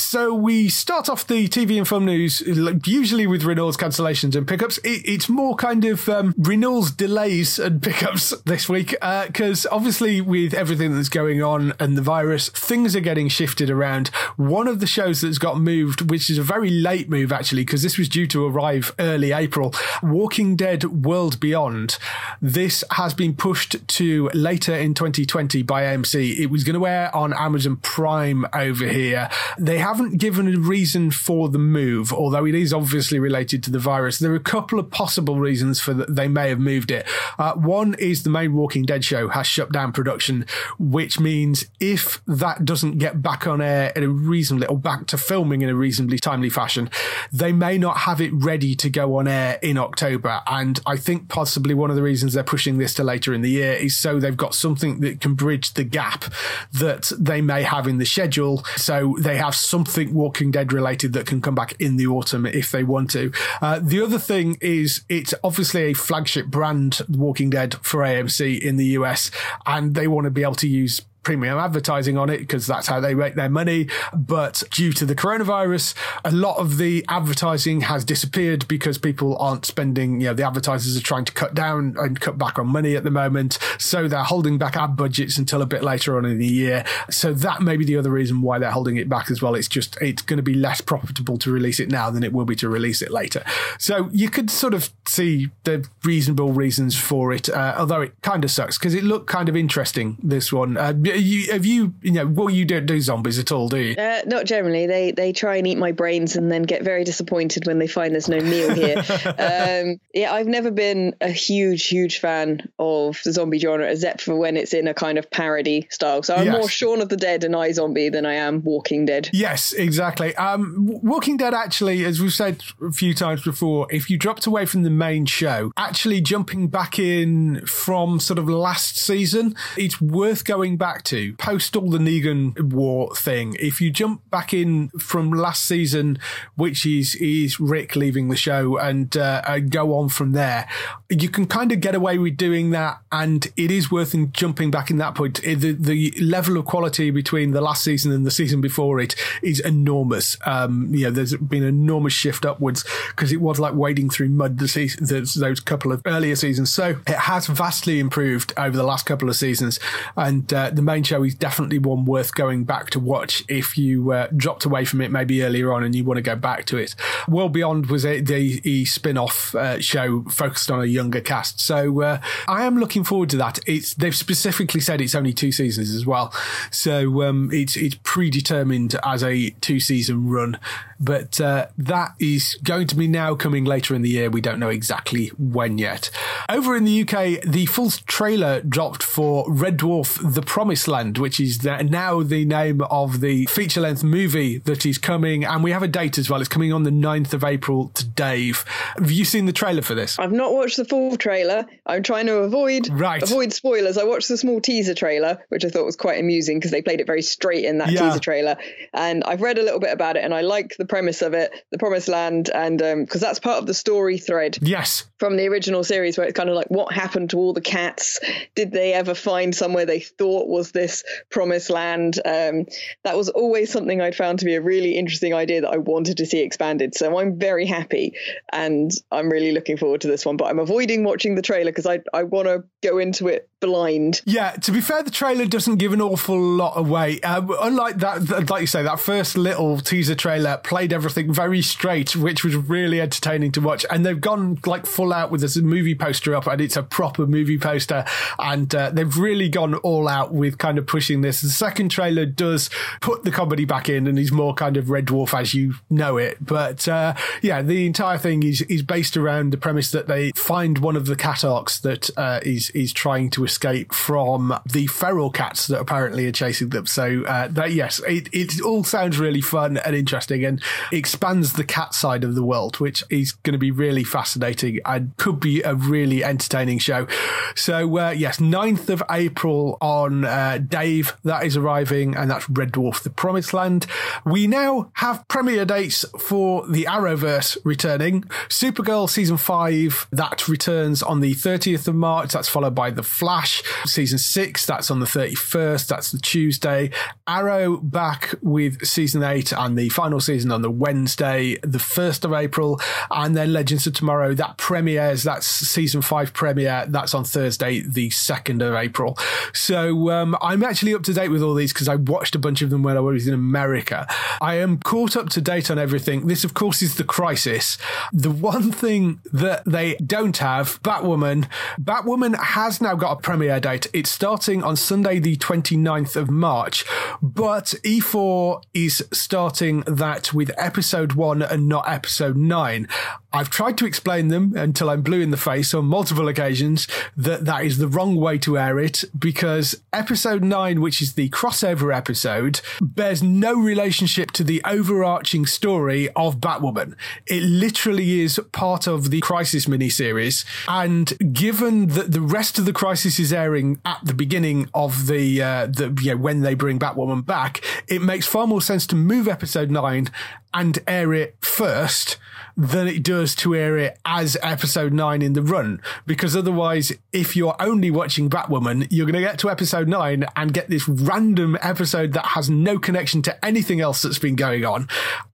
So 0.00 0.34
we 0.34 0.70
start 0.70 1.08
off 1.08 1.26
the 1.26 1.46
TV 1.46 1.76
and 1.76 1.86
film 1.86 2.06
news 2.06 2.40
usually 2.86 3.26
with 3.26 3.44
renewals, 3.44 3.76
cancellations, 3.76 4.34
and 4.34 4.48
pickups. 4.48 4.78
It, 4.78 5.02
it's 5.04 5.28
more 5.28 5.54
kind 5.54 5.84
of 5.84 6.08
um, 6.08 6.34
delays, 6.36 7.58
and 7.58 7.82
pickups 7.82 8.30
this 8.44 8.68
week 8.68 8.90
because 8.90 9.66
uh, 9.66 9.68
obviously 9.70 10.20
with 10.20 10.54
everything 10.54 10.96
that's 10.96 11.10
going 11.10 11.42
on 11.42 11.74
and 11.78 11.96
the 11.98 12.02
virus, 12.02 12.48
things 12.48 12.96
are 12.96 13.00
getting 13.00 13.28
shifted 13.28 13.68
around. 13.70 14.08
One 14.36 14.66
of 14.66 14.80
the 14.80 14.86
shows 14.86 15.20
that's 15.20 15.38
got 15.38 15.60
moved, 15.60 16.10
which 16.10 16.30
is 16.30 16.38
a 16.38 16.42
very 16.42 16.70
late 16.70 17.10
move 17.10 17.30
actually, 17.30 17.62
because 17.62 17.82
this 17.82 17.98
was 17.98 18.08
due 18.08 18.26
to 18.28 18.46
arrive 18.46 18.92
early 18.98 19.32
April, 19.32 19.74
Walking 20.02 20.56
Dead: 20.56 21.04
World 21.04 21.38
Beyond. 21.38 21.98
This 22.40 22.82
has 22.92 23.12
been 23.12 23.36
pushed 23.36 23.86
to 23.86 24.30
later 24.32 24.74
in 24.74 24.94
2020 24.94 25.62
by 25.62 25.82
AMC. 25.82 26.38
It 26.38 26.46
was 26.46 26.64
going 26.64 26.80
to 26.80 26.86
air 26.86 27.14
on 27.14 27.34
Amazon 27.34 27.76
Prime 27.76 28.46
over 28.54 28.86
here. 28.86 29.28
They 29.58 29.78
haven't 29.90 30.18
given 30.18 30.46
a 30.46 30.56
reason 30.56 31.10
for 31.10 31.48
the 31.48 31.58
move, 31.58 32.12
although 32.12 32.46
it 32.46 32.54
is 32.54 32.72
obviously 32.72 33.18
related 33.18 33.60
to 33.64 33.72
the 33.72 33.78
virus. 33.80 34.20
There 34.20 34.30
are 34.30 34.36
a 34.36 34.40
couple 34.40 34.78
of 34.78 34.88
possible 34.88 35.40
reasons 35.40 35.80
for 35.80 35.92
that 35.94 36.14
they 36.14 36.28
may 36.28 36.48
have 36.48 36.60
moved 36.60 36.92
it. 36.92 37.04
Uh, 37.40 37.54
one 37.54 37.94
is 37.94 38.22
the 38.22 38.30
main 38.30 38.54
Walking 38.54 38.84
Dead 38.84 39.04
show 39.04 39.26
has 39.30 39.48
shut 39.48 39.72
down 39.72 39.90
production, 39.90 40.46
which 40.78 41.18
means 41.18 41.66
if 41.80 42.24
that 42.26 42.64
doesn't 42.64 42.98
get 42.98 43.20
back 43.20 43.48
on 43.48 43.60
air 43.60 43.92
in 43.96 44.04
a 44.04 44.08
reasonably 44.08 44.68
or 44.68 44.78
back 44.78 45.08
to 45.08 45.18
filming 45.18 45.62
in 45.62 45.68
a 45.68 45.74
reasonably 45.74 46.20
timely 46.20 46.50
fashion, 46.50 46.88
they 47.32 47.50
may 47.50 47.76
not 47.76 47.98
have 47.98 48.20
it 48.20 48.32
ready 48.32 48.76
to 48.76 48.88
go 48.88 49.16
on 49.16 49.26
air 49.26 49.58
in 49.60 49.76
October. 49.76 50.40
And 50.46 50.80
I 50.86 50.98
think 50.98 51.28
possibly 51.28 51.74
one 51.74 51.90
of 51.90 51.96
the 51.96 52.02
reasons 52.02 52.32
they're 52.32 52.44
pushing 52.44 52.78
this 52.78 52.94
to 52.94 53.02
later 53.02 53.34
in 53.34 53.40
the 53.40 53.50
year 53.50 53.72
is 53.72 53.98
so 53.98 54.20
they've 54.20 54.36
got 54.36 54.54
something 54.54 55.00
that 55.00 55.20
can 55.20 55.34
bridge 55.34 55.74
the 55.74 55.82
gap 55.82 56.26
that 56.72 57.10
they 57.18 57.40
may 57.40 57.64
have 57.64 57.88
in 57.88 57.98
the 57.98 58.06
schedule. 58.06 58.62
So 58.76 59.16
they 59.18 59.36
have 59.36 59.56
something 59.70 60.12
Walking 60.12 60.50
Dead 60.50 60.72
related 60.72 61.12
that 61.12 61.26
can 61.26 61.40
come 61.40 61.54
back 61.54 61.74
in 61.80 61.96
the 61.96 62.06
autumn 62.06 62.44
if 62.44 62.70
they 62.72 62.82
want 62.82 63.10
to. 63.12 63.32
Uh, 63.62 63.78
the 63.80 64.02
other 64.02 64.18
thing 64.18 64.58
is 64.60 65.02
it's 65.08 65.32
obviously 65.44 65.82
a 65.84 65.94
flagship 65.94 66.46
brand, 66.46 67.00
Walking 67.08 67.50
Dead, 67.50 67.74
for 67.82 68.00
AMC 68.00 68.60
in 68.60 68.76
the 68.76 68.86
US, 68.86 69.30
and 69.64 69.94
they 69.94 70.08
want 70.08 70.24
to 70.24 70.30
be 70.30 70.42
able 70.42 70.56
to 70.56 70.68
use 70.68 71.00
premium 71.22 71.58
advertising 71.58 72.16
on 72.16 72.30
it 72.30 72.38
because 72.38 72.66
that's 72.66 72.86
how 72.86 73.00
they 73.00 73.14
make 73.14 73.34
their 73.34 73.48
money. 73.48 73.88
But 74.14 74.62
due 74.70 74.92
to 74.94 75.06
the 75.06 75.14
coronavirus, 75.14 75.94
a 76.24 76.30
lot 76.30 76.58
of 76.58 76.78
the 76.78 77.04
advertising 77.08 77.82
has 77.82 78.04
disappeared 78.04 78.66
because 78.68 78.98
people 78.98 79.36
aren't 79.38 79.66
spending, 79.66 80.20
you 80.20 80.28
know, 80.28 80.34
the 80.34 80.46
advertisers 80.46 80.96
are 80.96 81.02
trying 81.02 81.24
to 81.24 81.32
cut 81.32 81.54
down 81.54 81.94
and 81.98 82.20
cut 82.20 82.38
back 82.38 82.58
on 82.58 82.66
money 82.66 82.96
at 82.96 83.04
the 83.04 83.10
moment. 83.10 83.58
So 83.78 84.08
they're 84.08 84.22
holding 84.22 84.58
back 84.58 84.76
ad 84.76 84.96
budgets 84.96 85.38
until 85.38 85.62
a 85.62 85.66
bit 85.66 85.82
later 85.82 86.16
on 86.16 86.24
in 86.24 86.38
the 86.38 86.46
year. 86.46 86.84
So 87.10 87.32
that 87.34 87.62
may 87.62 87.76
be 87.76 87.84
the 87.84 87.96
other 87.96 88.10
reason 88.10 88.42
why 88.42 88.58
they're 88.58 88.70
holding 88.70 88.96
it 88.96 89.08
back 89.08 89.30
as 89.30 89.42
well. 89.42 89.54
It's 89.54 89.68
just, 89.68 89.96
it's 90.00 90.22
going 90.22 90.38
to 90.38 90.42
be 90.42 90.54
less 90.54 90.80
profitable 90.80 91.38
to 91.38 91.50
release 91.50 91.80
it 91.80 91.90
now 91.90 92.10
than 92.10 92.22
it 92.22 92.32
will 92.32 92.44
be 92.44 92.56
to 92.56 92.68
release 92.68 93.02
it 93.02 93.10
later. 93.10 93.44
So 93.78 94.08
you 94.12 94.30
could 94.30 94.50
sort 94.50 94.74
of 94.74 94.90
see 95.06 95.50
the 95.64 95.86
reasonable 96.04 96.52
reasons 96.52 96.98
for 96.98 97.32
it, 97.32 97.48
uh, 97.48 97.74
although 97.78 98.00
it 98.00 98.14
kind 98.22 98.44
of 98.44 98.50
sucks 98.50 98.78
because 98.78 98.94
it 98.94 99.04
looked 99.04 99.26
kind 99.26 99.48
of 99.48 99.56
interesting, 99.56 100.16
this 100.22 100.52
one. 100.52 100.76
Uh, 100.76 100.92
you, 101.16 101.52
have 101.52 101.66
you, 101.66 101.94
you 102.02 102.12
know, 102.12 102.26
well, 102.26 102.50
you 102.50 102.64
don't 102.64 102.86
do 102.86 103.00
zombies 103.00 103.38
at 103.38 103.52
all, 103.52 103.68
do 103.68 103.78
you? 103.78 103.96
Uh, 103.96 104.22
not 104.26 104.46
generally. 104.46 104.86
They 104.86 105.12
they 105.12 105.32
try 105.32 105.56
and 105.56 105.66
eat 105.66 105.78
my 105.78 105.92
brains 105.92 106.36
and 106.36 106.50
then 106.50 106.62
get 106.62 106.82
very 106.82 107.04
disappointed 107.04 107.66
when 107.66 107.78
they 107.78 107.86
find 107.86 108.14
there's 108.14 108.28
no 108.28 108.40
meal 108.40 108.74
here. 108.74 108.98
um, 109.38 110.00
yeah, 110.14 110.32
I've 110.32 110.46
never 110.46 110.70
been 110.70 111.14
a 111.20 111.30
huge, 111.30 111.86
huge 111.86 112.18
fan 112.18 112.68
of 112.78 113.20
the 113.24 113.32
zombie 113.32 113.58
genre, 113.58 113.90
except 113.90 114.22
for 114.22 114.36
when 114.36 114.56
it's 114.56 114.74
in 114.74 114.88
a 114.88 114.94
kind 114.94 115.18
of 115.18 115.30
parody 115.30 115.86
style. 115.90 116.22
So 116.22 116.34
I'm 116.34 116.46
yes. 116.46 116.56
more 116.56 116.68
Shaun 116.68 117.00
of 117.00 117.08
the 117.08 117.16
Dead 117.16 117.44
and 117.44 117.54
I 117.54 117.72
Zombie 117.72 118.08
than 118.08 118.26
I 118.26 118.34
am 118.34 118.62
Walking 118.62 119.06
Dead. 119.06 119.30
Yes, 119.32 119.72
exactly. 119.72 120.34
Um, 120.36 120.74
Walking 121.02 121.36
Dead, 121.36 121.54
actually, 121.54 122.04
as 122.04 122.20
we've 122.20 122.32
said 122.32 122.62
a 122.82 122.92
few 122.92 123.14
times 123.14 123.42
before, 123.42 123.86
if 123.90 124.10
you 124.10 124.18
dropped 124.18 124.46
away 124.46 124.66
from 124.66 124.82
the 124.82 124.90
main 124.90 125.26
show, 125.26 125.72
actually 125.76 126.20
jumping 126.20 126.68
back 126.68 126.98
in 126.98 127.64
from 127.66 128.20
sort 128.20 128.38
of 128.38 128.48
last 128.48 128.96
season, 128.96 129.54
it's 129.76 130.00
worth 130.00 130.44
going 130.44 130.76
back 130.76 130.99
to 131.04 131.34
post 131.34 131.76
all 131.76 131.90
the 131.90 131.98
Negan 131.98 132.72
war 132.72 133.14
thing, 133.14 133.56
if 133.60 133.80
you 133.80 133.90
jump 133.90 134.28
back 134.30 134.52
in 134.52 134.88
from 134.90 135.30
last 135.30 135.64
season, 135.64 136.18
which 136.56 136.86
is 136.86 137.14
is 137.16 137.60
Rick 137.60 137.96
leaving 137.96 138.28
the 138.28 138.36
show, 138.36 138.76
and, 138.78 139.16
uh, 139.16 139.58
go 139.60 139.94
on 139.96 140.08
from 140.08 140.32
there, 140.32 140.68
you 141.08 141.28
can 141.28 141.46
kind 141.46 141.72
of 141.72 141.80
get 141.80 141.94
away 141.94 142.18
with 142.18 142.36
doing 142.36 142.70
that, 142.70 143.00
and 143.12 143.46
it 143.56 143.70
is 143.70 143.90
worth 143.90 144.14
jumping 144.32 144.70
back 144.70 144.90
in 144.90 144.96
that 144.98 145.14
point. 145.14 145.40
The 145.42 145.72
the 145.72 146.12
level 146.20 146.56
of 146.56 146.64
quality 146.64 147.10
between 147.10 147.52
the 147.52 147.60
last 147.60 147.84
season 147.84 148.12
and 148.12 148.26
the 148.26 148.30
season 148.30 148.60
before 148.60 149.00
it 149.00 149.14
is 149.42 149.60
enormous. 149.60 150.36
Um, 150.44 150.94
you 150.94 151.04
know, 151.04 151.10
there's 151.10 151.36
been 151.36 151.62
an 151.62 151.68
enormous 151.68 152.12
shift 152.12 152.44
upwards 152.44 152.84
because 153.08 153.32
it 153.32 153.40
was 153.40 153.58
like 153.58 153.74
wading 153.74 154.10
through 154.10 154.30
mud 154.30 154.58
the 154.58 154.68
season, 154.68 155.06
those 155.06 155.60
couple 155.60 155.92
of 155.92 156.02
earlier 156.06 156.36
seasons. 156.36 156.72
So 156.72 156.96
it 157.06 157.16
has 157.16 157.46
vastly 157.46 157.98
improved 157.98 158.52
over 158.56 158.76
the 158.76 158.82
last 158.82 159.06
couple 159.06 159.28
of 159.28 159.36
seasons, 159.36 159.78
and 160.16 160.52
uh, 160.52 160.70
the 160.70 160.82
main 160.90 161.02
show 161.02 161.22
is 161.22 161.34
definitely 161.34 161.78
one 161.78 162.04
worth 162.04 162.34
going 162.34 162.64
back 162.64 162.90
to 162.90 163.00
watch 163.00 163.44
if 163.48 163.78
you 163.78 164.12
uh, 164.12 164.28
dropped 164.36 164.64
away 164.64 164.84
from 164.84 165.00
it 165.00 165.10
maybe 165.10 165.42
earlier 165.42 165.72
on 165.72 165.84
and 165.84 165.94
you 165.94 166.04
want 166.04 166.18
to 166.18 166.22
go 166.22 166.36
back 166.36 166.64
to 166.66 166.76
it. 166.76 166.94
World 167.28 167.52
Beyond 167.52 167.86
was 167.86 168.04
a, 168.04 168.20
the, 168.20 168.60
the 168.60 168.84
spin 168.84 169.16
off 169.16 169.54
uh, 169.54 169.80
show 169.80 170.22
focused 170.24 170.70
on 170.70 170.80
a 170.80 170.86
younger 170.86 171.20
cast. 171.20 171.60
So 171.60 172.02
uh, 172.02 172.20
I 172.48 172.64
am 172.64 172.78
looking 172.78 173.04
forward 173.04 173.30
to 173.30 173.36
that. 173.38 173.58
It's 173.66 173.94
They've 173.94 174.14
specifically 174.14 174.80
said 174.80 175.00
it's 175.00 175.14
only 175.14 175.32
two 175.32 175.52
seasons 175.52 175.94
as 175.94 176.04
well. 176.06 176.32
So 176.70 177.22
um, 177.22 177.50
it's, 177.52 177.76
it's 177.76 177.96
predetermined 178.02 178.96
as 179.04 179.22
a 179.22 179.50
two 179.60 179.80
season 179.80 180.28
run. 180.28 180.58
But 181.00 181.40
uh, 181.40 181.68
that 181.78 182.14
is 182.18 182.58
going 182.62 182.86
to 182.88 182.96
be 182.96 183.08
now 183.08 183.34
coming 183.34 183.64
later 183.64 183.94
in 183.94 184.02
the 184.02 184.10
year. 184.10 184.28
We 184.28 184.42
don't 184.42 184.58
know 184.58 184.68
exactly 184.68 185.28
when 185.38 185.78
yet. 185.78 186.10
Over 186.48 186.76
in 186.76 186.84
the 186.84 187.02
UK, 187.02 187.42
the 187.42 187.66
full 187.66 187.90
trailer 187.90 188.60
dropped 188.60 189.02
for 189.02 189.50
Red 189.50 189.78
Dwarf 189.78 190.34
The 190.34 190.42
Promised 190.42 190.88
Land, 190.88 191.16
which 191.16 191.40
is 191.40 191.64
now 191.64 192.22
the 192.22 192.44
name 192.44 192.82
of 192.82 193.20
the 193.20 193.46
feature 193.46 193.80
length 193.80 194.04
movie 194.04 194.58
that 194.58 194.84
is 194.84 194.98
coming. 194.98 195.44
And 195.44 195.64
we 195.64 195.70
have 195.70 195.82
a 195.82 195.88
date 195.88 196.18
as 196.18 196.28
well. 196.28 196.40
It's 196.40 196.48
coming 196.48 196.72
on 196.72 196.82
the 196.82 196.90
9th 196.90 197.32
of 197.32 197.44
April 197.44 197.88
to 197.94 198.06
Dave. 198.06 198.64
Have 198.98 199.10
you 199.10 199.24
seen 199.24 199.46
the 199.46 199.52
trailer 199.52 199.82
for 199.82 199.94
this? 199.94 200.18
I've 200.18 200.32
not 200.32 200.52
watched 200.52 200.76
the 200.76 200.84
full 200.84 201.16
trailer. 201.16 201.64
I'm 201.86 202.02
trying 202.02 202.26
to 202.26 202.38
avoid 202.38 202.88
right. 202.90 203.22
avoid 203.22 203.54
spoilers. 203.54 203.96
I 203.96 204.04
watched 204.04 204.28
the 204.28 204.36
small 204.36 204.60
teaser 204.60 204.94
trailer, 204.94 205.38
which 205.48 205.64
I 205.64 205.70
thought 205.70 205.86
was 205.86 205.96
quite 205.96 206.20
amusing 206.20 206.58
because 206.58 206.70
they 206.70 206.82
played 206.82 207.00
it 207.00 207.06
very 207.06 207.22
straight 207.22 207.64
in 207.64 207.78
that 207.78 207.90
yeah. 207.90 208.02
teaser 208.02 208.20
trailer. 208.20 208.56
And 208.92 209.24
I've 209.24 209.40
read 209.40 209.56
a 209.56 209.62
little 209.62 209.80
bit 209.80 209.92
about 209.92 210.16
it 210.16 210.24
and 210.24 210.34
I 210.34 210.42
like 210.42 210.76
the 210.76 210.89
premise 210.90 211.22
of 211.22 211.34
it, 211.34 211.52
the 211.70 211.78
promised 211.78 212.08
land, 212.08 212.50
and 212.50 212.78
because 212.78 213.22
um, 213.22 213.28
that's 213.28 213.38
part 213.38 213.58
of 213.58 213.66
the 213.66 213.72
story 213.72 214.18
thread. 214.18 214.58
Yes. 214.60 215.04
From 215.18 215.36
the 215.36 215.46
original 215.46 215.84
series, 215.84 216.18
where 216.18 216.26
it's 216.26 216.36
kind 216.36 216.50
of 216.50 216.56
like, 216.56 216.68
what 216.68 216.92
happened 216.92 217.30
to 217.30 217.38
all 217.38 217.52
the 217.52 217.60
cats? 217.60 218.18
Did 218.56 218.72
they 218.72 218.92
ever 218.92 219.14
find 219.14 219.54
somewhere 219.54 219.86
they 219.86 220.00
thought 220.00 220.48
was 220.48 220.72
this 220.72 221.04
promised 221.30 221.70
land? 221.70 222.18
Um, 222.24 222.66
that 223.04 223.16
was 223.16 223.28
always 223.28 223.70
something 223.70 224.00
I'd 224.00 224.16
found 224.16 224.40
to 224.40 224.44
be 224.44 224.56
a 224.56 224.60
really 224.60 224.98
interesting 224.98 225.32
idea 225.32 225.60
that 225.60 225.70
I 225.70 225.76
wanted 225.76 226.16
to 226.16 226.26
see 226.26 226.40
expanded. 226.40 226.96
So 226.96 227.18
I'm 227.18 227.38
very 227.38 227.66
happy, 227.66 228.14
and 228.52 228.90
I'm 229.12 229.30
really 229.30 229.52
looking 229.52 229.76
forward 229.76 230.00
to 230.00 230.08
this 230.08 230.26
one. 230.26 230.36
But 230.36 230.46
I'm 230.46 230.58
avoiding 230.58 231.04
watching 231.04 231.36
the 231.36 231.42
trailer 231.42 231.70
because 231.70 231.86
I 231.86 232.00
I 232.12 232.24
want 232.24 232.48
to 232.48 232.64
go 232.82 232.98
into 232.98 233.28
it 233.28 233.48
blind. 233.60 234.22
Yeah, 234.24 234.52
to 234.52 234.72
be 234.72 234.80
fair, 234.80 235.04
the 235.04 235.10
trailer 235.10 235.46
doesn't 235.46 235.76
give 235.76 235.92
an 235.92 236.00
awful 236.00 236.40
lot 236.40 236.76
away. 236.76 237.20
Uh, 237.20 237.46
unlike 237.60 237.98
that, 237.98 238.50
like 238.50 238.62
you 238.62 238.66
say, 238.66 238.82
that 238.82 238.98
first 238.98 239.36
little 239.36 239.78
teaser 239.78 240.14
trailer 240.14 240.58
played 240.80 240.94
everything 240.94 241.30
very 241.30 241.60
straight, 241.60 242.16
which 242.16 242.42
was 242.42 242.56
really 242.56 243.02
entertaining 243.02 243.52
to 243.52 243.60
watch. 243.60 243.84
And 243.90 244.06
they've 244.06 244.18
gone 244.18 244.58
like 244.64 244.86
full 244.86 245.12
out 245.12 245.30
with 245.30 245.42
this 245.42 245.58
movie 245.58 245.94
poster 245.94 246.34
up, 246.34 246.46
and 246.46 246.58
it's 246.58 246.74
a 246.74 246.82
proper 246.82 247.26
movie 247.26 247.58
poster. 247.58 248.02
And 248.38 248.74
uh, 248.74 248.88
they've 248.88 249.14
really 249.18 249.50
gone 249.50 249.74
all 249.74 250.08
out 250.08 250.32
with 250.32 250.56
kind 250.56 250.78
of 250.78 250.86
pushing 250.86 251.20
this. 251.20 251.42
The 251.42 251.50
second 251.50 251.90
trailer 251.90 252.24
does 252.24 252.70
put 253.02 253.24
the 253.24 253.30
comedy 253.30 253.66
back 253.66 253.90
in, 253.90 254.06
and 254.06 254.18
is 254.18 254.32
more 254.32 254.54
kind 254.54 254.78
of 254.78 254.88
Red 254.88 255.04
Dwarf 255.04 255.38
as 255.38 255.52
you 255.52 255.74
know 255.90 256.16
it. 256.16 256.38
But 256.40 256.88
uh, 256.88 257.12
yeah, 257.42 257.60
the 257.60 257.84
entire 257.84 258.16
thing 258.16 258.42
is 258.42 258.62
is 258.62 258.82
based 258.82 259.18
around 259.18 259.50
the 259.50 259.58
premise 259.58 259.90
that 259.90 260.08
they 260.08 260.30
find 260.30 260.78
one 260.78 260.96
of 260.96 261.04
the 261.04 261.16
cat 261.16 261.44
arks 261.44 261.78
that 261.80 262.08
uh, 262.16 262.40
is 262.42 262.70
is 262.70 262.94
trying 262.94 263.28
to 263.30 263.44
escape 263.44 263.92
from 263.92 264.58
the 264.64 264.86
feral 264.86 265.30
cats 265.30 265.66
that 265.66 265.78
apparently 265.78 266.26
are 266.26 266.32
chasing 266.32 266.70
them. 266.70 266.86
So 266.86 267.24
uh, 267.26 267.48
that 267.48 267.72
yes, 267.72 268.00
it, 268.08 268.30
it 268.32 268.62
all 268.62 268.82
sounds 268.82 269.18
really 269.18 269.42
fun 269.42 269.76
and 269.76 269.94
interesting 269.94 270.42
and 270.42 270.62
expands 270.92 271.54
the 271.54 271.64
cat 271.64 271.94
side 271.94 272.24
of 272.24 272.34
the 272.34 272.42
world, 272.42 272.80
which 272.80 273.04
is 273.10 273.32
going 273.32 273.52
to 273.52 273.58
be 273.58 273.70
really 273.70 274.04
fascinating 274.04 274.78
and 274.84 275.16
could 275.16 275.40
be 275.40 275.62
a 275.62 275.74
really 275.74 276.24
entertaining 276.24 276.78
show. 276.78 277.06
So 277.54 277.98
uh, 277.98 278.10
yes, 278.10 278.38
9th 278.38 278.88
of 278.88 279.02
April 279.10 279.76
on 279.80 280.24
uh, 280.24 280.58
Dave, 280.58 281.16
that 281.24 281.44
is 281.44 281.56
arriving, 281.56 282.16
and 282.16 282.30
that's 282.30 282.48
Red 282.48 282.72
Dwarf: 282.72 283.02
The 283.02 283.10
Promised 283.10 283.52
Land. 283.52 283.86
We 284.24 284.46
now 284.46 284.90
have 284.94 285.26
premiere 285.28 285.64
dates 285.64 286.04
for 286.18 286.66
the 286.66 286.84
Arrowverse 286.84 287.58
returning. 287.64 288.22
Supergirl 288.48 289.08
season 289.08 289.36
five 289.36 290.06
that 290.10 290.48
returns 290.48 291.02
on 291.02 291.20
the 291.20 291.34
30th 291.34 291.88
of 291.88 291.94
March. 291.94 292.32
That's 292.32 292.48
followed 292.48 292.74
by 292.74 292.90
The 292.90 293.02
Flash 293.02 293.62
season 293.84 294.18
six. 294.18 294.66
That's 294.66 294.90
on 294.90 295.00
the 295.00 295.06
31st. 295.06 295.86
That's 295.86 296.10
the 296.10 296.18
Tuesday. 296.18 296.90
Arrow 297.26 297.78
back 297.78 298.34
with 298.42 298.84
season 298.84 299.22
eight 299.22 299.52
and 299.52 299.76
the 299.76 299.88
final 299.88 300.20
season 300.20 300.49
on 300.52 300.62
the 300.62 300.70
Wednesday, 300.70 301.56
the 301.62 301.78
1st 301.78 302.24
of 302.24 302.32
April. 302.32 302.80
And 303.10 303.36
then 303.36 303.52
Legends 303.52 303.86
of 303.86 303.94
Tomorrow, 303.94 304.34
that 304.34 304.56
premieres. 304.56 305.22
That's 305.22 305.46
season 305.46 306.02
five 306.02 306.32
premiere. 306.32 306.86
That's 306.88 307.14
on 307.14 307.24
Thursday, 307.24 307.80
the 307.80 308.10
2nd 308.10 308.66
of 308.66 308.74
April. 308.74 309.18
So 309.52 310.10
um, 310.10 310.36
I'm 310.40 310.62
actually 310.62 310.94
up 310.94 311.02
to 311.04 311.12
date 311.12 311.28
with 311.28 311.42
all 311.42 311.54
these 311.54 311.72
because 311.72 311.88
I 311.88 311.96
watched 311.96 312.34
a 312.34 312.38
bunch 312.38 312.62
of 312.62 312.70
them 312.70 312.82
when 312.82 312.96
I 312.96 313.00
was 313.00 313.26
in 313.26 313.34
America. 313.34 314.06
I 314.40 314.56
am 314.56 314.78
caught 314.78 315.16
up 315.16 315.28
to 315.30 315.40
date 315.40 315.70
on 315.70 315.78
everything. 315.78 316.26
This, 316.26 316.44
of 316.44 316.54
course, 316.54 316.82
is 316.82 316.96
The 316.96 317.04
Crisis. 317.04 317.78
The 318.12 318.30
one 318.30 318.72
thing 318.72 319.20
that 319.32 319.64
they 319.64 319.94
don't 319.96 320.36
have, 320.38 320.82
Batwoman, 320.82 321.48
Batwoman 321.80 322.38
has 322.38 322.80
now 322.80 322.94
got 322.94 323.18
a 323.18 323.20
premiere 323.20 323.60
date. 323.60 323.86
It's 323.92 324.10
starting 324.10 324.62
on 324.62 324.76
Sunday, 324.76 325.18
the 325.18 325.36
29th 325.36 326.16
of 326.16 326.30
March, 326.30 326.84
but 327.22 327.74
E4 327.84 328.62
is 328.74 329.06
starting 329.12 329.80
that 329.86 330.32
with 330.40 330.50
episode 330.56 331.12
one 331.12 331.42
and 331.42 331.68
not 331.68 331.86
episode 331.86 332.34
nine. 332.34 332.88
I've 333.30 333.50
tried 333.50 333.76
to 333.76 333.84
explain 333.84 334.28
them 334.28 334.56
until 334.56 334.88
I'm 334.88 335.02
blue 335.02 335.20
in 335.20 335.30
the 335.30 335.36
face 335.36 335.74
on 335.74 335.84
multiple 335.84 336.28
occasions 336.28 336.88
that 337.14 337.44
that 337.44 337.62
is 337.62 337.76
the 337.76 337.88
wrong 337.88 338.16
way 338.16 338.38
to 338.38 338.56
air 338.56 338.78
it 338.78 339.04
because 339.16 339.82
episode 339.92 340.42
nine, 340.42 340.80
which 340.80 341.02
is 341.02 341.12
the 341.12 341.28
crossover 341.28 341.94
episode, 341.94 342.62
bears 342.80 343.22
no 343.22 343.52
relationship 343.52 344.30
to 344.30 344.42
the 344.42 344.62
overarching 344.64 345.44
story 345.44 346.08
of 346.16 346.38
Batwoman. 346.38 346.94
It 347.26 347.42
literally 347.42 348.20
is 348.20 348.40
part 348.52 348.86
of 348.86 349.10
the 349.10 349.20
Crisis 349.20 349.66
miniseries. 349.66 350.46
And 350.66 351.34
given 351.34 351.88
that 351.88 352.12
the 352.12 352.22
rest 352.22 352.58
of 352.58 352.64
the 352.64 352.72
Crisis 352.72 353.18
is 353.18 353.30
airing 353.30 353.78
at 353.84 354.00
the 354.02 354.14
beginning 354.14 354.70
of 354.72 355.06
the, 355.06 355.42
uh, 355.42 355.66
the, 355.66 355.94
you 356.00 356.12
know, 356.12 356.16
when 356.16 356.40
they 356.40 356.54
bring 356.54 356.78
Batwoman 356.78 357.26
back, 357.26 357.60
it 357.86 358.00
makes 358.00 358.26
far 358.26 358.46
more 358.46 358.62
sense 358.62 358.86
to 358.86 358.96
move 358.96 359.28
episode 359.28 359.70
nine 359.70 360.08
and 360.52 360.78
air 360.86 361.12
it 361.14 361.36
first 361.40 362.16
than 362.56 362.88
it 362.88 363.02
does 363.02 363.34
to 363.34 363.54
air 363.54 363.78
it 363.78 363.98
as 364.04 364.36
episode 364.42 364.92
nine 364.92 365.22
in 365.22 365.32
the 365.32 365.42
run. 365.42 365.80
Because 366.06 366.36
otherwise, 366.36 366.92
if 367.12 367.36
you're 367.36 367.56
only 367.60 367.90
watching 367.90 368.28
Batwoman, 368.28 368.86
you're 368.90 369.06
going 369.06 369.14
to 369.14 369.20
get 369.20 369.38
to 369.40 369.50
episode 369.50 369.88
nine 369.88 370.26
and 370.36 370.52
get 370.52 370.68
this 370.68 370.88
random 370.88 371.56
episode 371.62 372.12
that 372.12 372.26
has 372.26 372.50
no 372.50 372.78
connection 372.78 373.22
to 373.22 373.44
anything 373.44 373.80
else 373.80 374.02
that's 374.02 374.18
been 374.18 374.36
going 374.36 374.64
on. 374.64 374.88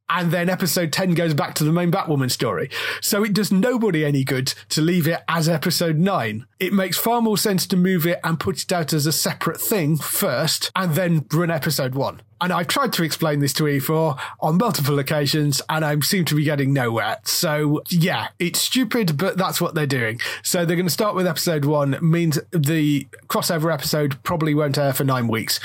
And 0.09 0.31
then 0.31 0.49
episode 0.49 0.93
10 0.93 1.15
goes 1.15 1.35
back 1.35 1.55
to 1.55 1.65
the 1.65 1.73
main 1.73 1.91
Batwoman 1.91 2.31
story. 2.31 2.71
So 3.01 3.25
it 3.25 3.33
does 3.33 3.51
nobody 3.51 4.05
any 4.05 4.23
good 4.23 4.55
to 4.69 4.81
leave 4.81 5.09
it 5.09 5.23
as 5.29 5.49
episode 5.49 5.99
9. 5.99 6.47
It 6.61 6.73
makes 6.73 6.97
far 6.97 7.21
more 7.21 7.37
sense 7.37 7.67
to 7.67 7.77
move 7.77 8.07
it 8.07 8.21
and 8.23 8.39
put 8.39 8.63
it 8.63 8.73
out 8.73 8.93
as 8.93 9.07
a 9.07 9.13
separate 9.13 9.61
thing 9.61 9.97
first 9.97 10.71
and 10.77 10.95
then 10.95 11.27
run 11.33 11.51
episode 11.51 11.97
1. 11.97 12.23
And 12.41 12.53
I've 12.53 12.69
tried 12.69 12.93
to 12.95 13.03
explain 13.03 13.41
this 13.41 13.53
to 13.55 13.65
E4 13.65 14.19
on 14.41 14.59
multiple 14.59 14.99
occasions 14.99 15.63
and 15.69 15.85
I 15.85 15.99
seem 16.01 16.25
to 16.27 16.35
be 16.35 16.45
getting 16.45 16.73
nowhere. 16.73 17.19
So 17.25 17.83
yeah, 17.89 18.29
it's 18.39 18.61
stupid, 18.61 19.17
but 19.17 19.37
that's 19.37 19.61
what 19.61 19.75
they're 19.75 19.87
doing. 19.87 20.21
So 20.43 20.65
they're 20.65 20.77
going 20.77 20.87
to 20.87 20.93
start 20.93 21.15
with 21.15 21.27
episode 21.27 21.65
one, 21.65 21.99
means 22.03 22.39
the 22.51 23.07
crossover 23.29 23.73
episode 23.73 24.23
probably 24.23 24.55
won't 24.55 24.79
air 24.79 24.93
for 24.93 25.05
nine 25.05 25.29
weeks, 25.29 25.59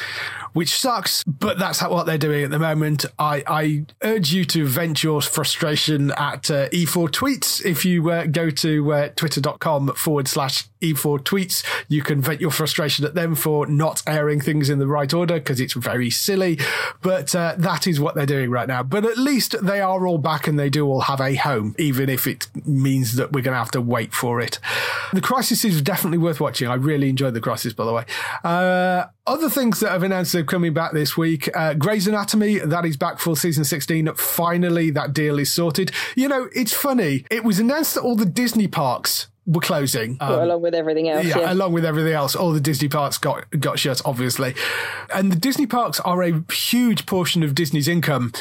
which 0.54 0.78
sucks, 0.78 1.24
but 1.26 1.60
that's 1.60 1.82
what 1.82 2.06
they're 2.06 2.18
doing 2.18 2.44
at 2.44 2.52
the 2.52 2.60
moment. 2.60 3.06
I, 3.20 3.44
I 3.48 3.86
urge 4.04 4.32
you 4.32 4.46
to 4.46 4.66
vent 4.66 5.04
your 5.04 5.22
frustration 5.22 6.12
at 6.12 6.50
uh, 6.50 6.70
E4 6.70 7.10
tweets. 7.10 7.64
If 7.66 7.86
you 7.86 8.10
uh, 8.10 8.26
go 8.26 8.50
to 8.50 8.94
uh, 8.94 9.10
twitter.com 9.16 9.94
forward 9.96 10.28
slash 10.28 10.71
E4 10.82 11.20
tweets, 11.20 11.64
you 11.88 12.02
can 12.02 12.22
vent 12.22 12.42
your 12.42 12.52
frustration 12.52 13.06
at 13.06 13.16
them 13.16 13.36
for 13.36 13.66
not 13.68 14.02
airing 14.08 14.42
things 14.42 14.70
in 14.70 14.80
the 14.80 14.88
right 14.88 15.14
order 15.14 15.36
because 15.36 15.60
it's 15.60 15.74
very 15.74 16.10
silly. 16.10 16.60
But 17.02 17.34
uh, 17.36 17.56
that 17.58 17.88
is 17.88 18.00
what 18.00 18.16
they're 18.16 18.26
doing 18.26 18.50
right 18.50 18.68
now. 18.68 18.84
But 18.84 19.06
at 19.06 19.18
least 19.18 19.56
they 19.62 19.82
are 19.82 20.06
all 20.06 20.18
back 20.18 20.48
and 20.48 20.60
they 20.60 20.70
do 20.70 20.86
all 20.88 21.02
have 21.02 21.22
a 21.22 21.36
home, 21.36 21.76
even 21.78 22.10
if 22.10 22.28
it 22.28 22.48
means 22.66 23.16
that 23.16 23.32
we're 23.32 23.42
going 23.42 23.54
to 23.54 23.60
have 23.60 23.72
to 23.72 23.82
wait 23.82 24.14
for 24.14 24.42
it. 24.42 24.60
The 25.14 25.22
Crisis 25.22 25.66
is 25.66 25.82
definitely 25.82 26.18
worth 26.18 26.40
watching. 26.40 26.68
I 26.68 26.76
really 26.76 27.10
enjoyed 27.10 27.34
The 27.34 27.42
Crisis, 27.42 27.74
by 27.74 27.86
the 27.86 27.94
way. 27.94 28.06
Uh, 28.44 29.06
other 29.28 29.50
things 29.50 29.80
that 29.80 29.92
have 29.92 30.04
announced 30.04 30.34
are 30.36 30.44
coming 30.44 30.74
back 30.74 30.94
this 30.94 31.16
week. 31.16 31.50
Uh, 31.56 31.74
Grey's 31.74 32.08
Anatomy, 32.08 32.60
that 32.60 32.86
is 32.86 32.98
back 32.98 33.20
for 33.20 33.36
season 33.36 33.64
16. 33.64 34.14
Finally, 34.16 34.92
that 34.92 35.14
deal 35.14 35.40
is 35.40 35.52
sorted. 35.52 35.92
You 36.16 36.28
know, 36.28 36.50
it's 36.56 36.74
funny. 36.74 37.26
It 37.30 37.44
was 37.44 37.60
announced 37.60 37.96
that 37.96 38.02
all 38.02 38.16
the 38.16 38.26
Disney 38.26 38.68
parks 38.68 39.28
were 39.46 39.62
closing. 39.62 40.18
Um, 40.20 40.30
well, 40.30 40.44
along 40.44 40.62
with 40.62 40.76
everything 40.76 41.10
else. 41.10 41.26
Yeah, 41.26 41.40
yeah, 41.40 41.54
along 41.54 41.74
with 41.74 41.86
everything 41.86 42.14
else. 42.14 42.36
All 42.36 42.52
the 42.52 42.60
Disney 42.60 42.88
parks 42.88 43.18
got 43.18 43.46
got 43.60 43.80
shut, 43.80 44.02
obviously. 44.06 44.56
And 45.14 45.32
the 45.32 45.36
Disney 45.36 45.66
parks 45.66 46.00
are 46.02 46.24
a 46.24 46.44
huge 46.52 47.06
portion 47.06 47.44
of 47.44 47.56
Disney's 47.56 47.88
income. 47.88 48.34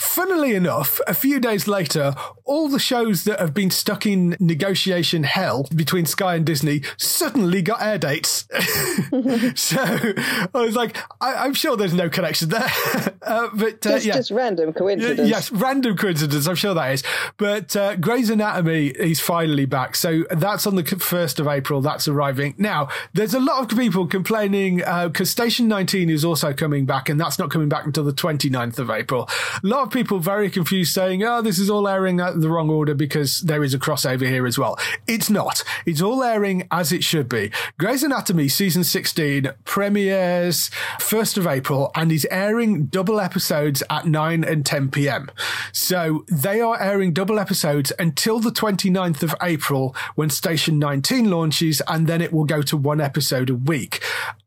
Funnily 0.00 0.54
enough, 0.54 0.98
a 1.06 1.12
few 1.12 1.38
days 1.38 1.68
later, 1.68 2.14
all 2.46 2.70
the 2.70 2.78
shows 2.78 3.24
that 3.24 3.38
have 3.38 3.52
been 3.52 3.70
stuck 3.70 4.06
in 4.06 4.34
negotiation 4.40 5.24
hell 5.24 5.68
between 5.76 6.06
Sky 6.06 6.36
and 6.36 6.46
Disney 6.46 6.80
suddenly 6.96 7.60
got 7.60 7.82
air 7.82 7.98
dates. 7.98 8.48
so 9.54 9.78
I 9.78 10.48
was 10.54 10.74
like, 10.74 10.96
I, 11.20 11.44
am 11.44 11.52
sure 11.52 11.76
there's 11.76 11.92
no 11.92 12.08
connection 12.08 12.48
there. 12.48 12.64
uh, 13.22 13.50
but 13.52 13.86
uh, 13.86 13.90
it's 13.90 14.06
yeah. 14.06 14.14
just 14.14 14.30
random 14.30 14.72
coincidence. 14.72 15.28
Yes, 15.28 15.52
random 15.52 15.98
coincidence. 15.98 16.48
I'm 16.48 16.54
sure 16.54 16.72
that 16.72 16.92
is. 16.92 17.02
But 17.36 17.76
uh, 17.76 17.96
Grey's 17.96 18.30
Anatomy 18.30 18.86
is 18.86 19.20
finally 19.20 19.66
back. 19.66 19.96
So 19.96 20.24
that's 20.30 20.66
on 20.66 20.76
the 20.76 20.82
1st 20.82 21.40
of 21.40 21.46
April. 21.46 21.82
That's 21.82 22.08
arriving. 22.08 22.54
Now, 22.56 22.88
there's 23.12 23.34
a 23.34 23.40
lot 23.40 23.70
of 23.70 23.78
people 23.78 24.06
complaining 24.06 24.78
because 24.78 25.20
uh, 25.20 25.24
Station 25.24 25.68
19 25.68 26.08
is 26.08 26.24
also 26.24 26.54
coming 26.54 26.86
back, 26.86 27.10
and 27.10 27.20
that's 27.20 27.38
not 27.38 27.50
coming 27.50 27.68
back 27.68 27.84
until 27.84 28.04
the 28.04 28.14
29th 28.14 28.78
of 28.78 28.88
April. 28.88 29.28
A 29.62 29.66
lot 29.66 29.82
of 29.82 29.89
people 29.90 30.18
very 30.18 30.50
confused 30.50 30.92
saying, 30.94 31.22
oh, 31.22 31.42
this 31.42 31.58
is 31.58 31.68
all 31.68 31.86
airing 31.86 32.20
at 32.20 32.40
the 32.40 32.48
wrong 32.48 32.70
order 32.70 32.94
because 32.94 33.40
there 33.40 33.62
is 33.62 33.74
a 33.74 33.78
crossover 33.78 34.26
here 34.26 34.46
as 34.46 34.58
well. 34.58 34.78
It's 35.06 35.28
not. 35.28 35.62
It's 35.84 36.00
all 36.00 36.22
airing 36.22 36.66
as 36.70 36.92
it 36.92 37.04
should 37.04 37.28
be. 37.28 37.50
Grey's 37.78 38.02
Anatomy 38.02 38.48
season 38.48 38.84
16 38.84 39.50
premieres 39.64 40.70
1st 40.98 41.38
of 41.38 41.46
April 41.46 41.90
and 41.94 42.12
is 42.12 42.26
airing 42.30 42.86
double 42.86 43.20
episodes 43.20 43.82
at 43.90 44.06
9 44.06 44.44
and 44.44 44.64
10 44.64 44.90
p.m. 44.90 45.30
So 45.72 46.24
they 46.28 46.60
are 46.60 46.80
airing 46.80 47.12
double 47.12 47.38
episodes 47.38 47.92
until 47.98 48.40
the 48.40 48.50
29th 48.50 49.22
of 49.22 49.34
April 49.42 49.94
when 50.14 50.30
Station 50.30 50.78
19 50.78 51.30
launches 51.30 51.82
and 51.88 52.06
then 52.06 52.20
it 52.20 52.32
will 52.32 52.44
go 52.44 52.62
to 52.62 52.76
one 52.76 53.00
episode 53.00 53.50
a 53.50 53.54
week. 53.54 54.02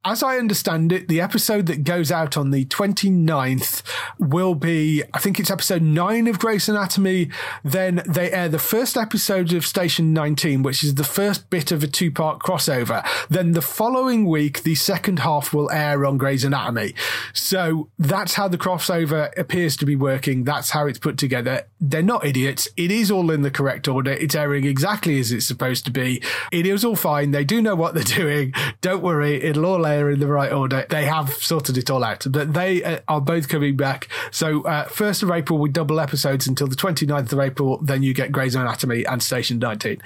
As 0.06 0.22
I 0.22 0.38
understand 0.38 0.92
it, 0.92 1.08
the 1.08 1.22
episode 1.22 1.66
that 1.68 1.86
goes 1.86 2.12
out 2.12 2.36
on 2.36 2.52
the 2.52 2.66
29th 2.66 3.84
will 4.20 4.54
be, 4.54 5.02
I 5.14 5.20
think 5.20 5.40
it's 5.40 5.50
episode 5.50 5.82
9 5.82 6.28
of 6.28 6.40
Grey's 6.40 6.68
Anatomy. 6.68 7.30
Then 7.64 8.04
they 8.06 8.30
air 8.30 8.50
the 8.50 8.60
first 8.60 8.98
episode 8.98 9.54
of 9.54 9.66
Station 9.66 10.12
19, 10.12 10.62
which 10.62 10.84
is 10.84 10.96
the 10.96 11.06
first 11.06 11.50
bit 11.50 11.72
of 11.72 11.84
a 11.84 11.88
two 11.88 12.12
part 12.12 12.40
crossover. 12.40 13.08
Then 13.30 13.54
the 13.54 13.62
following 13.62 14.26
week, 14.26 14.64
the 14.64 14.76
second 14.76 15.20
half 15.20 15.54
will 15.54 15.72
air 15.72 16.06
on 16.06 16.18
Grey's 16.18 16.44
Anatomy. 16.44 16.96
So 17.32 17.90
that's 17.98 18.34
how 18.34 18.50
the 18.50 18.58
crossover 18.58 19.32
appears 19.40 19.78
to 19.78 19.86
be 19.86 19.96
working. 19.96 20.44
That's 20.44 20.72
how 20.72 20.86
it's 20.86 21.00
put 21.00 21.18
together. 21.18 21.64
They're 21.80 22.04
not 22.04 22.26
idiots. 22.26 22.68
It 22.76 22.92
is 22.92 23.10
all 23.10 23.32
in 23.32 23.42
the 23.42 23.52
correct 23.52 23.88
order. 23.88 24.12
It's 24.12 24.36
airing 24.36 24.66
exactly 24.66 25.18
as 25.22 25.32
it's 25.32 25.48
supposed 25.48 25.86
to 25.86 25.92
be. 25.92 26.22
It 26.52 26.66
is 26.66 26.84
all 26.84 26.98
fine. 26.98 27.32
They 27.32 27.46
do 27.46 27.62
know 27.62 27.76
what 27.76 27.94
they're 27.94 28.04
doing. 28.04 28.54
Don't 28.82 29.02
worry. 29.02 29.42
It'll 29.42 29.66
all 29.66 29.86
air 29.86 29.93
in 30.02 30.20
the 30.20 30.28
right 30.28 30.52
order. 30.52 30.86
They 30.90 31.06
have 31.06 31.34
sorted 31.34 31.78
it 31.78 31.90
all 31.90 32.04
out, 32.04 32.26
but 32.30 32.54
they 32.54 32.84
uh, 32.84 33.00
are 33.08 33.22
both 33.22 33.50
coming 33.50 33.76
back. 33.76 34.08
So, 34.32 34.62
uh, 34.64 34.88
1st 34.88 35.24
of 35.24 35.32
April, 35.32 35.60
we 35.60 35.70
double 35.70 36.00
episodes 36.00 36.48
until 36.48 36.68
the 36.68 36.76
29th 36.76 37.32
of 37.32 37.40
April. 37.40 37.80
Then 37.82 38.04
you 38.04 38.14
get 38.14 38.32
Grey's 38.32 38.56
Anatomy 38.56 39.06
and 39.06 39.22
Station 39.22 39.60
19. 39.60 40.02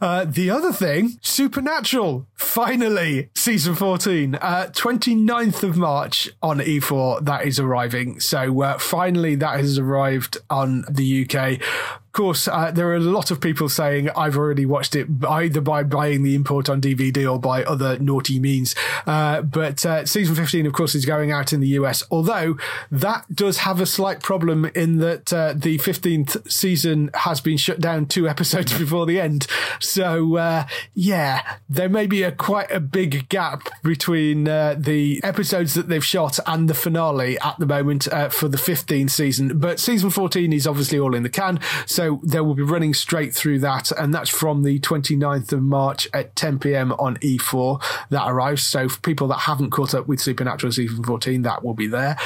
Uh, 0.00 0.24
the 0.24 0.50
other 0.50 0.72
thing, 0.72 1.16
Supernatural, 1.22 2.26
finally, 2.34 3.30
season 3.36 3.76
14, 3.76 4.34
uh, 4.34 4.66
29th 4.72 5.62
of 5.62 5.76
March 5.76 6.28
on 6.42 6.58
E4, 6.58 7.24
that 7.24 7.46
is 7.46 7.60
arriving. 7.60 8.18
So, 8.18 8.62
uh, 8.62 8.78
finally, 8.78 9.36
that 9.36 9.60
has 9.60 9.78
arrived 9.78 10.38
on 10.50 10.84
the 10.90 11.24
UK 11.24 11.60
course, 12.12 12.48
uh, 12.48 12.70
there 12.70 12.88
are 12.88 12.96
a 12.96 13.00
lot 13.00 13.30
of 13.30 13.40
people 13.40 13.68
saying 13.68 14.10
I've 14.10 14.36
already 14.36 14.66
watched 14.66 14.94
it 14.94 15.08
either 15.28 15.60
by 15.60 15.82
buying 15.82 16.22
the 16.22 16.34
import 16.34 16.68
on 16.68 16.80
DVD 16.80 17.30
or 17.30 17.38
by 17.38 17.64
other 17.64 17.98
naughty 17.98 18.38
means. 18.38 18.74
Uh, 19.06 19.42
but 19.42 19.84
uh, 19.86 20.04
season 20.04 20.34
15, 20.34 20.66
of 20.66 20.72
course, 20.72 20.94
is 20.94 21.04
going 21.04 21.32
out 21.32 21.52
in 21.52 21.60
the 21.60 21.68
US, 21.68 22.02
although 22.10 22.56
that 22.90 23.24
does 23.34 23.58
have 23.58 23.80
a 23.80 23.86
slight 23.86 24.20
problem 24.20 24.66
in 24.74 24.98
that 24.98 25.32
uh, 25.32 25.54
the 25.56 25.78
15th 25.78 26.50
season 26.50 27.10
has 27.14 27.40
been 27.40 27.56
shut 27.56 27.80
down 27.80 28.06
two 28.06 28.28
episodes 28.32 28.76
before 28.76 29.06
the 29.06 29.20
end. 29.20 29.46
So, 29.80 30.36
uh, 30.36 30.66
yeah, 30.94 31.56
there 31.68 31.88
may 31.88 32.06
be 32.06 32.22
a 32.22 32.32
quite 32.32 32.70
a 32.70 32.80
big 32.80 33.28
gap 33.28 33.68
between 33.82 34.48
uh, 34.48 34.76
the 34.78 35.20
episodes 35.22 35.74
that 35.74 35.88
they've 35.88 36.04
shot 36.04 36.38
and 36.46 36.68
the 36.68 36.74
finale 36.74 37.38
at 37.40 37.58
the 37.58 37.66
moment 37.66 38.04
for 38.30 38.48
the 38.48 38.58
15th 38.58 39.10
season. 39.10 39.58
But 39.58 39.80
season 39.80 40.10
14 40.10 40.52
is 40.52 40.66
obviously 40.66 40.98
all 40.98 41.14
in 41.14 41.22
the 41.22 41.28
can. 41.28 41.60
So 41.86 42.01
so 42.02 42.20
they 42.24 42.40
will 42.40 42.54
be 42.54 42.64
running 42.64 42.94
straight 42.94 43.32
through 43.32 43.60
that, 43.60 43.92
and 43.92 44.12
that's 44.12 44.28
from 44.28 44.64
the 44.64 44.80
29th 44.80 45.52
of 45.52 45.62
March 45.62 46.08
at 46.12 46.34
10 46.34 46.58
p.m. 46.58 46.90
on 46.92 47.16
E4 47.18 47.80
that 48.10 48.28
arrives. 48.28 48.66
So 48.66 48.88
for 48.88 48.98
people 49.00 49.28
that 49.28 49.38
haven't 49.38 49.70
caught 49.70 49.94
up 49.94 50.08
with 50.08 50.18
Supernatural 50.18 50.72
season 50.72 51.04
14, 51.04 51.42
that 51.42 51.62
will 51.62 51.74
be 51.74 51.86
there. 51.86 52.16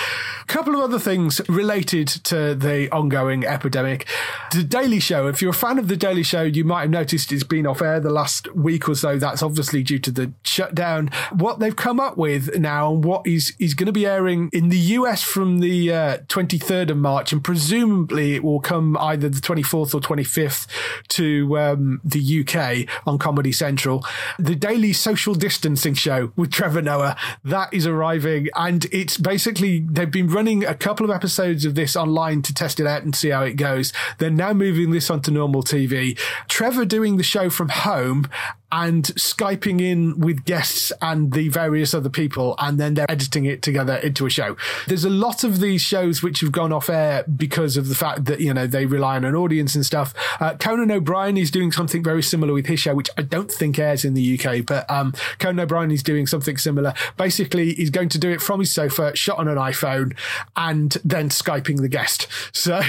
A 0.40 0.44
couple 0.46 0.74
of 0.74 0.80
other 0.80 0.98
things 0.98 1.46
related 1.46 2.08
to 2.08 2.54
the 2.54 2.90
ongoing 2.90 3.44
epidemic. 3.44 4.06
The 4.52 4.62
Daily 4.62 4.98
Show, 4.98 5.26
if 5.26 5.42
you're 5.42 5.50
a 5.50 5.54
fan 5.54 5.78
of 5.78 5.88
The 5.88 5.96
Daily 5.96 6.22
Show, 6.22 6.42
you 6.42 6.64
might 6.64 6.82
have 6.82 6.90
noticed 6.90 7.30
it's 7.32 7.44
been 7.44 7.66
off 7.66 7.82
air 7.82 8.00
the 8.00 8.08
last 8.08 8.54
week 8.54 8.88
or 8.88 8.94
so. 8.94 9.18
That's 9.18 9.42
obviously 9.42 9.82
due 9.82 9.98
to 9.98 10.10
the 10.10 10.32
shutdown. 10.42 11.10
What 11.32 11.58
they've 11.58 11.76
come 11.76 12.00
up 12.00 12.16
with 12.16 12.58
now 12.58 12.94
and 12.94 13.04
what 13.04 13.26
is, 13.26 13.54
is 13.58 13.74
going 13.74 13.86
to 13.86 13.92
be 13.92 14.06
airing 14.06 14.48
in 14.54 14.70
the 14.70 14.78
US 14.78 15.22
from 15.22 15.58
the 15.58 15.92
uh, 15.92 16.18
23rd 16.28 16.92
of 16.92 16.96
March, 16.96 17.32
and 17.34 17.44
presumably 17.44 18.34
it 18.34 18.42
will 18.42 18.60
come 18.60 18.96
either 18.96 19.28
the 19.28 19.40
24th 19.40 19.65
24th 19.66 19.94
or 19.94 20.00
25th 20.00 20.66
to 21.08 21.58
um, 21.58 22.00
the 22.04 22.40
UK 22.40 22.88
on 23.06 23.18
Comedy 23.18 23.52
Central. 23.52 24.04
The 24.38 24.54
Daily 24.54 24.92
Social 24.92 25.34
Distancing 25.34 25.94
Show 25.94 26.32
with 26.36 26.50
Trevor 26.50 26.82
Noah, 26.82 27.16
that 27.44 27.72
is 27.72 27.86
arriving. 27.86 28.48
And 28.54 28.86
it's 28.86 29.16
basically, 29.16 29.80
they've 29.80 30.10
been 30.10 30.28
running 30.28 30.64
a 30.64 30.74
couple 30.74 31.04
of 31.04 31.14
episodes 31.14 31.64
of 31.64 31.74
this 31.74 31.96
online 31.96 32.42
to 32.42 32.54
test 32.54 32.80
it 32.80 32.86
out 32.86 33.02
and 33.02 33.14
see 33.14 33.30
how 33.30 33.42
it 33.42 33.54
goes. 33.54 33.92
They're 34.18 34.30
now 34.30 34.52
moving 34.52 34.90
this 34.90 35.10
onto 35.10 35.30
normal 35.30 35.62
TV. 35.62 36.18
Trevor 36.48 36.84
doing 36.84 37.16
the 37.16 37.22
show 37.22 37.50
from 37.50 37.68
home 37.68 38.28
and 38.76 39.04
Skyping 39.04 39.80
in 39.80 40.20
with 40.20 40.44
guests 40.44 40.92
and 41.00 41.32
the 41.32 41.48
various 41.48 41.94
other 41.94 42.10
people, 42.10 42.54
and 42.58 42.78
then 42.78 42.92
they're 42.92 43.10
editing 43.10 43.46
it 43.46 43.62
together 43.62 43.94
into 43.96 44.26
a 44.26 44.30
show. 44.30 44.54
There's 44.86 45.06
a 45.06 45.10
lot 45.10 45.44
of 45.44 45.60
these 45.60 45.80
shows 45.80 46.22
which 46.22 46.40
have 46.40 46.52
gone 46.52 46.74
off 46.74 46.90
air 46.90 47.24
because 47.24 47.78
of 47.78 47.88
the 47.88 47.94
fact 47.94 48.26
that, 48.26 48.40
you 48.40 48.52
know, 48.52 48.66
they 48.66 48.84
rely 48.84 49.16
on 49.16 49.24
an 49.24 49.34
audience 49.34 49.74
and 49.74 49.86
stuff. 49.86 50.12
Uh, 50.42 50.56
Conan 50.56 50.90
O'Brien 50.90 51.38
is 51.38 51.50
doing 51.50 51.72
something 51.72 52.04
very 52.04 52.22
similar 52.22 52.52
with 52.52 52.66
his 52.66 52.78
show, 52.78 52.94
which 52.94 53.08
I 53.16 53.22
don't 53.22 53.50
think 53.50 53.78
airs 53.78 54.04
in 54.04 54.12
the 54.12 54.38
UK, 54.38 54.66
but 54.66 54.88
um, 54.90 55.14
Conan 55.38 55.60
O'Brien 55.60 55.90
is 55.90 56.02
doing 56.02 56.26
something 56.26 56.58
similar. 56.58 56.92
Basically, 57.16 57.72
he's 57.72 57.88
going 57.88 58.10
to 58.10 58.18
do 58.18 58.30
it 58.30 58.42
from 58.42 58.60
his 58.60 58.74
sofa, 58.74 59.16
shot 59.16 59.38
on 59.38 59.48
an 59.48 59.56
iPhone, 59.56 60.14
and 60.54 60.98
then 61.02 61.30
Skyping 61.30 61.80
the 61.80 61.88
guest. 61.88 62.26
So 62.66 62.80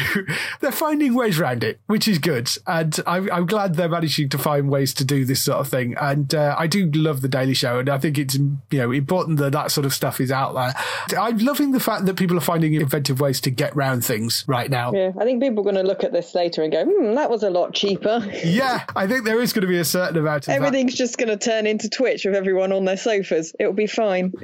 they're 0.60 0.72
finding 0.72 1.14
ways 1.14 1.40
around 1.40 1.64
it, 1.64 1.80
which 1.86 2.08
is 2.08 2.18
good. 2.18 2.50
And 2.66 3.00
I'm, 3.06 3.32
I'm 3.32 3.46
glad 3.46 3.76
they're 3.76 3.90
managing 3.90 4.30
to 4.30 4.38
find 4.38 4.70
ways 4.70 4.92
to 4.96 5.06
do 5.06 5.24
this 5.24 5.44
sort 5.44 5.60
of 5.60 5.68
thing. 5.68 5.77
And 6.00 6.34
uh, 6.34 6.56
I 6.58 6.68
do 6.68 6.90
love 6.94 7.22
the 7.22 7.28
Daily 7.28 7.54
Show, 7.54 7.80
and 7.80 7.90
I 7.90 7.98
think 7.98 8.18
it's 8.18 8.36
you 8.36 8.58
know 8.72 8.92
important 8.92 9.38
that 9.40 9.52
that 9.52 9.72
sort 9.72 9.86
of 9.86 9.94
stuff 9.94 10.20
is 10.20 10.32
out 10.32 10.54
there. 10.54 11.20
I'm 11.20 11.38
loving 11.38 11.72
the 11.72 11.80
fact 11.80 12.06
that 12.06 12.16
people 12.16 12.38
are 12.38 12.42
finding 12.42 12.74
inventive 12.74 13.20
ways 13.20 13.42
to 13.42 13.50
get 13.50 13.76
round 13.76 14.04
things 14.04 14.44
right 14.48 14.70
now. 14.70 14.92
Yeah, 14.94 15.12
I 15.18 15.24
think 15.24 15.42
people 15.42 15.60
are 15.62 15.72
going 15.72 15.84
to 15.84 15.90
look 15.90 16.04
at 16.04 16.12
this 16.14 16.34
later 16.36 16.64
and 16.64 16.72
go, 16.72 16.86
"Hmm, 16.86 17.16
that 17.16 17.30
was 17.30 17.44
a 17.44 17.50
lot 17.50 17.74
cheaper." 17.74 18.26
Yeah, 18.48 18.86
I 18.96 19.08
think 19.08 19.26
there 19.26 19.42
is 19.42 19.52
going 19.52 19.64
to 19.64 19.68
be 19.68 19.78
a 19.78 19.86
certain 19.86 20.18
amount 20.18 20.48
of 20.48 20.54
Everything's 20.54 20.94
that. 20.94 20.98
just 20.98 21.18
going 21.18 21.30
to 21.30 21.38
turn 21.38 21.68
into 21.68 21.90
Twitch 21.90 22.24
with 22.24 22.34
everyone 22.34 22.72
on 22.72 22.86
their 22.86 22.96
sofas. 22.98 23.54
It'll 23.60 23.74
be 23.74 23.88
fine. 23.88 24.32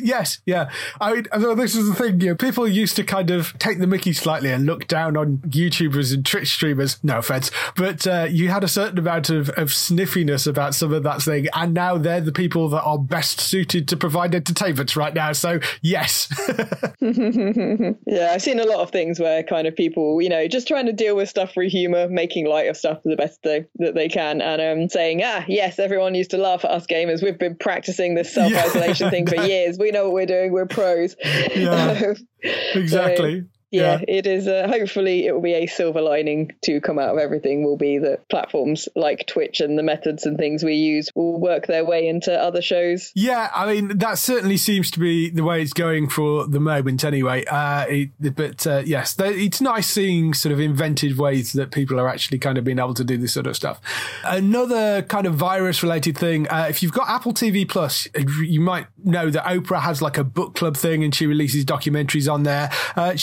yes, 0.00 0.40
yeah. 0.44 0.70
I 1.00 1.14
mean, 1.14 1.56
this 1.56 1.74
is 1.74 1.88
the 1.88 1.94
thing. 1.94 2.20
You 2.20 2.28
know, 2.28 2.34
people 2.34 2.68
used 2.68 2.96
to 2.96 3.04
kind 3.04 3.30
of 3.30 3.58
take 3.58 3.78
the 3.78 3.86
Mickey 3.86 4.12
slightly 4.12 4.50
and 4.52 4.66
look 4.66 4.86
down 4.86 5.16
on 5.16 5.38
YouTubers 5.38 6.12
and 6.12 6.26
Twitch 6.26 6.52
streamers. 6.54 7.02
No 7.02 7.18
offense, 7.18 7.50
but 7.74 8.06
uh, 8.06 8.26
you 8.28 8.48
had 8.48 8.64
a 8.64 8.68
certain 8.68 8.98
amount 8.98 9.30
of, 9.30 9.48
of 9.50 9.72
sniffiness 9.72 10.46
about 10.46 10.57
some 10.74 10.92
of 10.92 11.02
that 11.02 11.22
thing, 11.22 11.46
and 11.54 11.74
now 11.74 11.98
they're 11.98 12.20
the 12.20 12.32
people 12.32 12.68
that 12.70 12.82
are 12.82 12.98
best 12.98 13.40
suited 13.40 13.88
to 13.88 13.96
provide 13.96 14.34
entertainment 14.34 14.96
right 14.96 15.14
now. 15.14 15.32
So 15.32 15.60
yes. 15.82 16.28
yeah, 17.00 18.30
I've 18.32 18.42
seen 18.42 18.60
a 18.60 18.64
lot 18.64 18.80
of 18.80 18.90
things 18.90 19.20
where 19.20 19.42
kind 19.42 19.66
of 19.66 19.76
people, 19.76 20.20
you 20.20 20.28
know, 20.28 20.46
just 20.48 20.68
trying 20.68 20.86
to 20.86 20.92
deal 20.92 21.16
with 21.16 21.28
stuff 21.28 21.52
through 21.52 21.68
humor, 21.68 22.08
making 22.08 22.46
light 22.46 22.68
of 22.68 22.76
stuff 22.76 22.98
the 23.04 23.16
best 23.16 23.42
they, 23.42 23.66
that 23.76 23.94
they 23.94 24.08
can, 24.08 24.40
and 24.40 24.60
um, 24.60 24.88
saying, 24.88 25.20
ah, 25.24 25.44
yes, 25.48 25.78
everyone 25.78 26.14
used 26.14 26.30
to 26.30 26.38
laugh 26.38 26.64
at 26.64 26.70
us 26.70 26.86
gamers. 26.86 27.22
We've 27.22 27.38
been 27.38 27.56
practicing 27.56 28.14
this 28.14 28.32
self 28.32 28.52
isolation 28.52 29.06
yeah. 29.06 29.10
thing 29.10 29.26
for 29.26 29.36
years. 29.36 29.78
We 29.78 29.90
know 29.90 30.04
what 30.04 30.14
we're 30.14 30.26
doing. 30.26 30.52
We're 30.52 30.66
pros. 30.66 31.16
Yeah, 31.24 32.14
exactly. 32.74 33.40
So, 33.40 33.46
yeah, 33.70 33.98
yeah, 33.98 34.04
it 34.08 34.26
is. 34.26 34.48
Uh, 34.48 34.66
hopefully, 34.68 35.26
it 35.26 35.32
will 35.32 35.42
be 35.42 35.54
a 35.54 35.66
silver 35.66 36.00
lining 36.00 36.52
to 36.62 36.80
come 36.80 36.98
out 36.98 37.10
of 37.10 37.18
everything. 37.18 37.64
Will 37.64 37.76
be 37.76 37.98
that 37.98 38.28
platforms 38.28 38.88
like 38.96 39.26
Twitch 39.26 39.60
and 39.60 39.78
the 39.78 39.82
methods 39.82 40.24
and 40.26 40.38
things 40.38 40.64
we 40.64 40.74
use 40.74 41.10
will 41.14 41.38
work 41.38 41.66
their 41.66 41.84
way 41.84 42.08
into 42.08 42.32
other 42.32 42.62
shows. 42.62 43.12
Yeah, 43.14 43.50
I 43.54 43.72
mean 43.74 43.98
that 43.98 44.18
certainly 44.18 44.56
seems 44.56 44.90
to 44.92 45.00
be 45.00 45.30
the 45.30 45.44
way 45.44 45.62
it's 45.62 45.72
going 45.72 46.08
for 46.08 46.46
the 46.46 46.60
moment, 46.60 47.04
anyway. 47.04 47.44
Uh, 47.44 47.86
it, 47.88 48.36
but 48.36 48.66
uh, 48.66 48.82
yes, 48.84 49.16
it's 49.18 49.60
nice 49.60 49.86
seeing 49.86 50.34
sort 50.34 50.52
of 50.52 50.60
invented 50.60 51.18
ways 51.18 51.52
that 51.52 51.70
people 51.70 52.00
are 52.00 52.08
actually 52.08 52.38
kind 52.38 52.58
of 52.58 52.64
being 52.64 52.78
able 52.78 52.94
to 52.94 53.04
do 53.04 53.16
this 53.16 53.34
sort 53.34 53.46
of 53.46 53.56
stuff. 53.56 53.80
Another 54.24 55.02
kind 55.02 55.26
of 55.26 55.34
virus-related 55.34 56.16
thing. 56.16 56.48
Uh, 56.48 56.66
if 56.68 56.82
you've 56.82 56.92
got 56.92 57.08
Apple 57.08 57.32
TV 57.32 57.68
Plus, 57.68 58.08
you 58.42 58.60
might 58.60 58.86
know 59.04 59.30
that 59.30 59.44
Oprah 59.44 59.80
has 59.80 60.00
like 60.00 60.16
a 60.18 60.24
book 60.24 60.54
club 60.54 60.76
thing, 60.76 61.04
and 61.04 61.14
she 61.14 61.26
releases 61.26 61.64
documentaries 61.64 62.32
on 62.32 62.44
there. 62.44 62.70
Uh, 62.96 63.14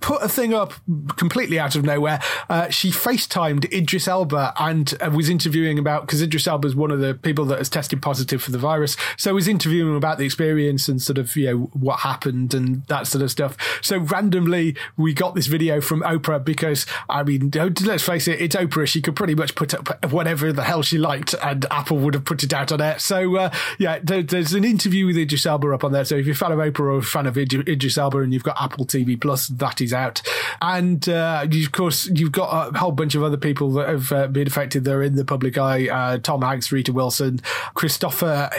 put 0.00 0.22
a 0.22 0.28
thing 0.28 0.54
up 0.54 0.72
completely 1.16 1.58
out 1.58 1.76
of 1.76 1.84
nowhere. 1.84 2.20
Uh, 2.48 2.68
she 2.70 2.90
FaceTimed 2.90 3.72
Idris 3.72 4.08
Elba 4.08 4.52
and 4.58 4.94
uh, 5.00 5.10
was 5.10 5.28
interviewing 5.28 5.78
about 5.78 6.06
because 6.06 6.22
Idris 6.22 6.46
Elba 6.46 6.68
is 6.68 6.74
one 6.74 6.90
of 6.90 7.00
the 7.00 7.14
people 7.14 7.44
that 7.46 7.58
has 7.58 7.68
tested 7.68 8.02
positive 8.02 8.42
for 8.42 8.50
the 8.50 8.58
virus. 8.58 8.96
So 9.16 9.34
was 9.34 9.48
interviewing 9.48 9.96
about 9.96 10.18
the 10.18 10.24
experience 10.24 10.88
and 10.88 11.00
sort 11.00 11.18
of 11.18 11.34
you 11.36 11.46
know 11.46 11.58
what 11.72 12.00
happened 12.00 12.54
and 12.54 12.84
that 12.86 13.06
sort 13.06 13.22
of 13.22 13.30
stuff. 13.30 13.56
So 13.82 13.98
randomly 13.98 14.76
we 14.96 15.14
got 15.14 15.34
this 15.34 15.46
video 15.46 15.80
from 15.80 16.02
Oprah 16.02 16.44
because 16.44 16.86
I 17.08 17.22
mean 17.22 17.50
let's 17.54 18.04
face 18.04 18.28
it, 18.28 18.40
it's 18.40 18.56
Oprah. 18.56 18.86
She 18.86 19.00
could 19.00 19.16
pretty 19.16 19.34
much 19.34 19.54
put 19.54 19.74
up 19.74 20.10
whatever 20.12 20.52
the 20.52 20.64
hell 20.64 20.82
she 20.82 20.98
liked, 20.98 21.34
and 21.42 21.66
Apple 21.70 21.98
would 21.98 22.14
have 22.14 22.24
put 22.24 22.42
it 22.42 22.52
out 22.52 22.72
on 22.72 22.80
air. 22.80 22.98
So 22.98 23.36
uh, 23.36 23.54
yeah, 23.78 23.98
there, 24.02 24.22
there's 24.22 24.54
an 24.54 24.64
interview 24.64 25.06
with 25.06 25.16
Idris 25.16 25.46
Elba 25.46 25.72
up 25.72 25.84
on 25.84 25.92
there. 25.92 26.04
So 26.04 26.16
if 26.16 26.26
you're 26.26 26.34
a 26.34 26.36
fan 26.36 26.52
of 26.52 26.58
Oprah 26.58 26.80
or 26.80 26.98
a 26.98 27.02
fan 27.02 27.26
of 27.26 27.36
Idris 27.36 27.98
Elba 27.98 28.18
and 28.18 28.32
you've 28.32 28.42
got 28.42 28.60
Apple 28.60 28.86
TV 28.86 29.20
Plus, 29.20 29.48
that 29.48 29.69
is 29.80 29.92
out. 29.92 30.22
And 30.62 31.08
uh, 31.08 31.46
of 31.46 31.72
course, 31.72 32.06
you've 32.06 32.32
got 32.32 32.74
a 32.74 32.78
whole 32.78 32.92
bunch 32.92 33.14
of 33.14 33.22
other 33.22 33.36
people 33.36 33.70
that 33.72 33.88
have 33.88 34.12
uh, 34.12 34.26
been 34.26 34.46
affected. 34.46 34.84
They're 34.84 35.02
in 35.02 35.16
the 35.16 35.24
public 35.24 35.56
eye. 35.58 35.88
Uh, 35.88 36.18
Tom 36.18 36.42
Hanks, 36.42 36.72
Rita 36.72 36.92
Wilson, 36.92 37.40
Christopher. 37.74 38.50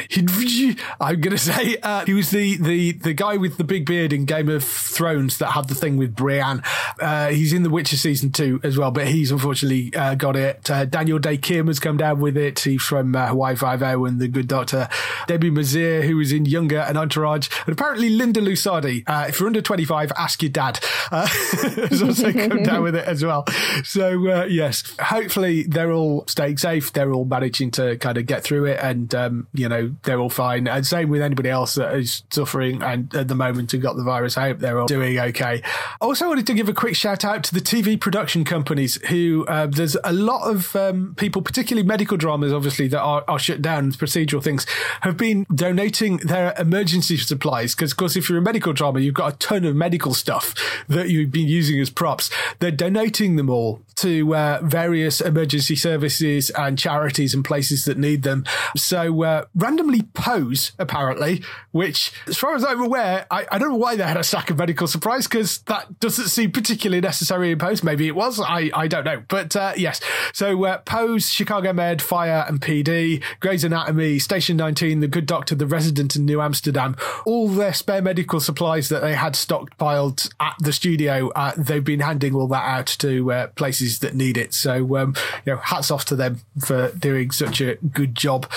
I'm 1.00 1.22
going 1.22 1.22
to 1.32 1.38
say 1.38 1.78
uh, 1.84 2.06
he 2.06 2.14
was 2.14 2.32
the, 2.32 2.58
the 2.58 2.92
the 2.94 3.14
guy 3.14 3.38
with 3.38 3.58
the 3.58 3.64
big 3.64 3.86
beard 3.86 4.14
in 4.14 4.26
Game 4.26 4.50
of 4.50 4.64
Thrones 4.64 5.38
that 5.40 5.52
had 5.52 5.68
the 5.68 5.76
thing 5.76 5.98
with 5.98 6.16
Brienne. 6.16 6.62
Uh, 7.00 7.30
he's 7.30 7.54
in 7.54 7.64
The 7.64 7.70
Witcher 7.70 7.98
season 7.98 8.32
two 8.32 8.60
as 8.64 8.78
well, 8.78 8.92
but 8.92 9.08
he's 9.08 9.32
unfortunately 9.32 9.94
uh, 9.96 10.16
got 10.16 10.36
it. 10.36 10.64
Daniel 10.90 11.20
Dae 11.20 11.38
Kim 11.38 11.68
has 11.68 11.80
come 11.80 11.98
down 11.98 12.20
with 12.20 12.38
it. 12.38 12.60
He's 12.60 12.82
from 12.82 13.14
Hawaii 13.14 13.56
Five 13.56 13.84
O 13.84 14.06
and 14.06 14.20
The 14.20 14.28
Good 14.28 14.48
Doctor. 14.48 14.88
Debbie 15.28 15.52
Mazar, 15.52 16.04
who 16.04 16.18
was 16.18 16.32
in 16.32 16.46
Younger 16.46 16.80
and 16.80 16.98
Entourage, 16.98 17.50
and 17.66 17.74
apparently 17.74 18.10
Linda 18.10 18.42
Lusardi. 18.42 19.04
if 19.30 19.40
you're 19.40 19.48
under 19.48 19.62
25, 19.62 20.12
ask 20.18 20.42
your 20.42 20.50
dad. 20.50 20.80
Uh, 21.12 21.28
also 22.04 22.32
come 22.32 22.64
down 22.64 22.82
with 22.84 22.96
it 22.96 23.06
as 23.06 23.24
well. 23.24 23.46
So 23.84 24.30
uh, 24.30 24.46
yes, 24.46 24.96
hopefully 25.00 25.64
they're 25.64 25.92
all 25.92 26.26
staying 26.28 26.58
safe. 26.58 26.94
They're 26.94 27.12
all 27.12 27.26
managing 27.26 27.72
to 27.72 27.98
kind 27.98 28.18
of 28.18 28.26
get 28.26 28.44
through 28.44 28.66
it, 28.66 28.80
and 28.82 29.14
um, 29.14 29.48
you 29.54 29.68
know 29.68 29.94
they're 30.04 30.20
all 30.20 30.30
fine. 30.30 30.68
And 30.68 30.88
same 30.88 31.10
with 31.10 31.22
anybody 31.22 31.50
else 31.50 31.76
that 31.76 31.94
is 31.96 32.24
suffering 32.30 32.82
and 32.82 33.14
at 33.14 33.28
the 33.28 33.36
moment 33.36 33.72
who 33.72 33.78
got 33.78 33.96
the 33.96 34.04
virus. 34.04 34.38
I 34.38 34.50
hope 34.50 34.60
they're 34.60 34.80
all 34.80 34.88
doing 34.88 35.20
okay. 35.20 35.62
I 35.64 36.06
also, 36.06 36.28
wanted 36.28 36.48
to 36.48 36.54
give 36.54 36.70
a 36.70 36.74
quick 36.74 36.96
shout 36.96 37.26
out 37.26 37.44
to 37.46 37.54
the 37.54 37.60
TV 37.60 38.00
production 38.00 38.46
companies 38.46 38.96
who 39.08 39.46
uh, 39.48 39.68
there's 39.68 39.98
a 40.04 40.14
lot 40.14 40.50
of 40.50 40.76
um, 40.76 41.14
people, 41.16 41.42
particularly 41.42 41.86
medical 41.86 42.18
dramas, 42.18 42.54
obviously 42.54 42.88
that 42.88 43.02
are, 43.02 43.24
are 43.28 43.40
shut 43.40 43.62
down. 43.62 43.92
Procedural 43.92 44.42
things 44.42 44.66
have 45.02 45.18
been 45.18 45.46
donating 45.54 46.18
their 46.18 46.54
emergency 46.58 47.18
supplies 47.18 47.76
because, 47.76 47.92
of 47.92 47.98
course, 47.98 48.16
if 48.16 48.30
you're 48.30 48.38
a 48.38 48.42
medical 48.42 48.74
drama, 48.74 49.00
you've 49.00 49.14
got 49.14 49.34
a 49.34 49.38
ton 49.38 49.66
of 49.66 49.76
medical 49.76 50.14
stuff 50.14 50.54
that 50.92 51.10
you've 51.10 51.32
been 51.32 51.48
using 51.48 51.80
as 51.80 51.90
props. 51.90 52.30
They're 52.60 52.72
donating 52.72 53.36
them 53.36 53.50
all 53.50 53.82
to 53.96 54.36
uh, 54.36 54.60
various 54.64 55.22
emergency 55.22 55.76
services 55.76 56.50
and 56.52 56.78
charities 56.78 57.34
and 57.34 57.46
places 57.46 57.86
that 57.86 57.98
need 57.98 58.24
them. 58.24 58.46
So 58.76 59.24
uh, 59.24 59.46
randomly 59.56 60.04
Pose, 60.14 60.72
apparently, 60.80 61.44
which, 61.72 62.12
as 62.28 62.38
far 62.38 62.56
as 62.56 62.64
I'm 62.64 62.82
aware, 62.82 63.26
I, 63.30 63.46
I, 63.52 63.60
don't 63.60 63.70
know 63.70 63.78
why 63.78 63.96
they 63.96 64.04
had 64.04 64.18
a 64.18 64.24
stack 64.24 64.50
of 64.50 64.58
medical 64.58 64.88
supplies 64.88 65.28
because 65.28 65.60
that 65.64 66.00
doesn't 66.00 66.30
seem 66.30 66.52
particularly 66.52 67.02
necessary 67.02 67.52
in 67.52 67.60
Pose. 67.60 67.84
Maybe 67.84 68.08
it 68.08 68.16
was. 68.16 68.40
I, 68.40 68.72
I 68.74 68.88
don't 68.88 69.06
know. 69.06 69.24
But 69.28 69.56
uh, 69.56 69.74
yes. 69.78 70.02
So 70.34 70.66
uh, 70.66 70.80
Pose, 70.80 71.30
Chicago 71.30 71.72
Med, 71.74 72.02
Fire 72.02 72.46
and 72.48 72.60
PD, 72.60 73.24
Grey's 73.40 73.64
Anatomy, 73.64 74.20
Station 74.20 74.58
19, 74.58 75.00
The 75.00 75.08
Good 75.08 75.26
Doctor, 75.26 75.56
The 75.56 75.68
Resident 75.68 76.16
in 76.16 76.26
New 76.26 76.42
Amsterdam, 76.42 76.96
all 77.26 77.48
their 77.48 77.74
spare 77.74 78.02
medical 78.02 78.40
supplies 78.40 78.90
that 78.90 79.02
they 79.02 79.14
had 79.14 79.34
stockpiled 79.34 80.32
at 80.40 80.56
the 80.60 80.74
studio, 80.82 81.30
uh, 81.36 81.54
they've 81.56 81.84
been 81.84 82.00
handing 82.00 82.34
all 82.34 82.48
that 82.48 82.64
out 82.64 82.88
to 82.88 83.32
uh, 83.32 83.48
places 83.50 84.00
that 84.00 84.16
need 84.16 84.36
it. 84.36 84.52
So, 84.52 84.98
um, 84.98 85.14
you 85.46 85.54
know, 85.54 85.60
hats 85.60 85.92
off 85.92 86.06
to 86.06 86.16
them 86.16 86.42
for 86.66 86.90
doing 86.94 87.30
such 87.30 87.62
a 87.62 87.76
good 87.76 88.16
job. 88.16 88.52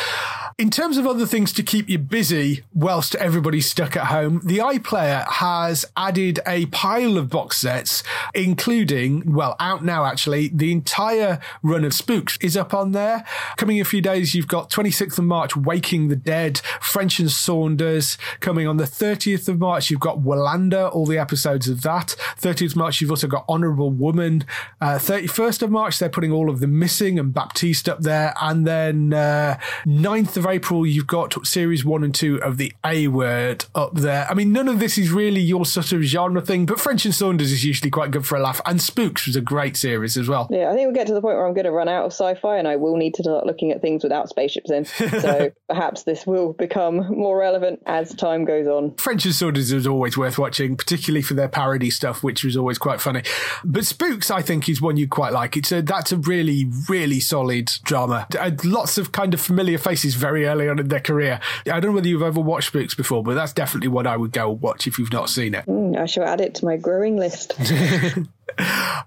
In 0.57 0.71
terms 0.71 0.97
of 0.99 1.07
other 1.07 1.27
things 1.27 1.53
to 1.55 1.65
keep 1.65 1.89
you 1.91 1.99
busy 1.99 2.63
whilst 2.73 3.17
everybody's 3.17 3.69
stuck 3.69 3.97
at 3.97 4.07
home, 4.07 4.41
the 4.45 4.59
iPlayer 4.59 5.27
has 5.27 5.85
added 5.97 6.39
a 6.47 6.67
pile 6.67 7.19
of 7.19 7.29
box 7.29 7.59
sets, 7.59 8.05
including, 8.35 9.35
well, 9.35 9.57
out 9.59 9.85
now 9.85 10.05
actually, 10.05 10.47
the 10.49 10.71
entire 10.71 11.41
run 11.65 11.85
of 11.85 11.93
Spooks 11.93 12.39
is 12.41 12.57
up 12.57 12.73
on 12.73 12.93
there. 12.93 13.25
Coming 13.57 13.79
in 13.79 13.83
a 13.83 13.85
few 13.85 14.01
days, 14.01 14.33
you've 14.33 14.47
got 14.47 14.71
26th 14.71 15.19
of 15.19 15.25
March, 15.25 15.57
Waking 15.57 16.07
the 16.07 16.17
Dead, 16.17 16.59
French 16.81 17.19
and 17.19 17.33
Saunders. 17.33 18.17
Coming 18.39 18.69
on 18.69 18.77
the 18.77 18.85
30th 18.85 19.49
of 19.49 19.59
March, 19.59 19.91
you've 19.91 19.99
got 19.99 20.21
Wallander, 20.21 20.89
all 20.95 21.05
the 21.05 21.19
episodes 21.19 21.69
of 21.69 21.83
that. 21.83 22.14
30th 22.17 22.71
of 22.71 22.77
March, 22.77 23.01
you've 23.01 23.11
also 23.11 23.27
got 23.27 23.45
Honourable 23.49 23.91
Woman. 23.91 24.45
Uh, 24.81 24.99
31st 24.99 25.63
of 25.63 25.71
March, 25.71 25.99
they're 25.99 26.09
putting 26.09 26.33
all 26.33 26.51
of 26.51 26.61
the 26.61 26.67
Missing 26.67 27.19
and 27.19 27.33
Baptiste 27.33 27.89
up 27.89 28.01
there. 28.01 28.35
And 28.41 28.67
then 28.67 29.13
uh, 29.13 29.59
9th 29.87 30.37
of 30.37 30.47
April, 30.47 30.87
you've 30.87 31.07
got 31.07 31.47
series 31.47 31.85
one 31.85 32.05
and 32.05 32.15
two 32.15 32.43
of 32.43 32.57
the 32.57 32.73
A 32.85 33.09
Word 33.09 33.65
up 33.75 33.95
there. 33.95 34.27
I 34.31 34.35
mean, 34.35 34.53
none 34.53 34.69
of 34.69 34.79
this 34.79 34.99
is 34.99 35.11
really 35.11 35.41
your 35.41 35.65
sort 35.65 35.93
of 35.93 36.03
genre 36.03 36.41
thing, 36.41 36.67
but 36.67 36.81
French 36.81 37.05
and 37.05 37.15
Saunders 37.15 37.53
is 37.53 37.65
usually 37.65 37.91
quite 37.91 38.11
good 38.11 38.27
for 38.27 38.37
a 38.37 38.41
laugh. 38.41 38.61
And 38.67 38.81
Spooks 38.81 39.27
was 39.27 39.37
a 39.37 39.41
great 39.41 39.77
series 39.77 40.17
as 40.17 40.29
well. 40.29 40.49
Yeah, 40.51 40.71
I 40.71 40.75
think 40.75 40.87
we'll 40.87 40.95
get 40.95 41.07
to 41.09 41.15
the 41.15 41.21
point 41.21 41.37
where 41.37 41.47
I'm 41.47 41.55
going 41.55 41.65
to 41.65 41.73
run 41.73 41.89
out 41.89 42.05
of 42.05 42.13
sci 42.13 42.35
fi 42.35 42.59
and 42.59 42.69
I 42.69 42.77
will 42.77 42.97
need 42.97 43.15
to 43.15 43.23
start 43.23 43.47
looking 43.47 43.71
at 43.73 43.81
things 43.81 44.03
without 44.03 44.29
spaceships 44.29 44.71
in. 44.71 44.85
So 44.85 45.51
perhaps 45.69 46.05
this 46.05 46.27
will 46.27 46.53
become 46.53 47.09
more 47.13 47.39
relevant 47.39 47.83
as 47.87 48.15
time 48.15 48.45
goes 48.45 48.67
on. 48.67 48.95
French 48.97 49.25
and 49.25 49.35
Saunders 49.35 49.73
is 49.73 49.87
always 49.87 50.17
worth 50.17 50.39
watching, 50.39 50.77
particularly 50.77 51.23
for 51.23 51.35
their 51.35 51.49
parody 51.49 51.91
stuff, 51.91 52.04
which 52.13 52.45
was 52.45 52.57
always 52.57 52.79
quite 52.79 53.01
funny. 53.01 53.23
But 53.65 53.87
Spooks, 53.87 54.31
I 54.31 54.43
think, 54.43 54.69
is 54.69 54.81
one 54.81 54.97
you 54.97 55.09
quite 55.09 55.33
like. 55.33 55.57
It's 55.57 55.73
a 55.73 55.83
that's 55.83 56.13
a 56.13 56.17
really 56.17 56.71
really 56.89 57.21
solid 57.21 57.71
drama. 57.83 58.27
Uh, 58.39 58.51
lots 58.65 58.99
of 58.99 59.13
kind 59.13 59.35
of 59.35 59.41
familiar 59.41 59.79
faces 59.79 60.15
very 60.15 60.47
early 60.47 60.69
on 60.69 60.79
in 60.79 60.89
their 60.89 61.01
career. 61.01 61.41
I 61.67 61.81
don't 61.81 61.91
know 61.91 61.93
whether 61.93 62.09
you've 62.09 62.23
ever 62.23 62.41
watched 62.41 62.69
Spooks 62.69 62.95
before, 62.95 63.23
but 63.23 63.35
that's 63.35 63.53
definitely 63.53 63.89
one 63.89 64.07
I 64.07 64.17
would 64.17 64.33
go 64.33 64.51
watch 64.51 64.87
if 64.87 64.99
you've 64.99 65.13
not 65.13 65.31
seen 65.31 65.55
it. 65.55 65.67
Mm, 65.67 65.99
I 65.99 66.07
shall 66.07 66.25
add 66.25 66.41
it 66.41 66.57
to 66.57 66.65
my 66.65 66.77
growing 66.77 67.17
list. 67.17 67.55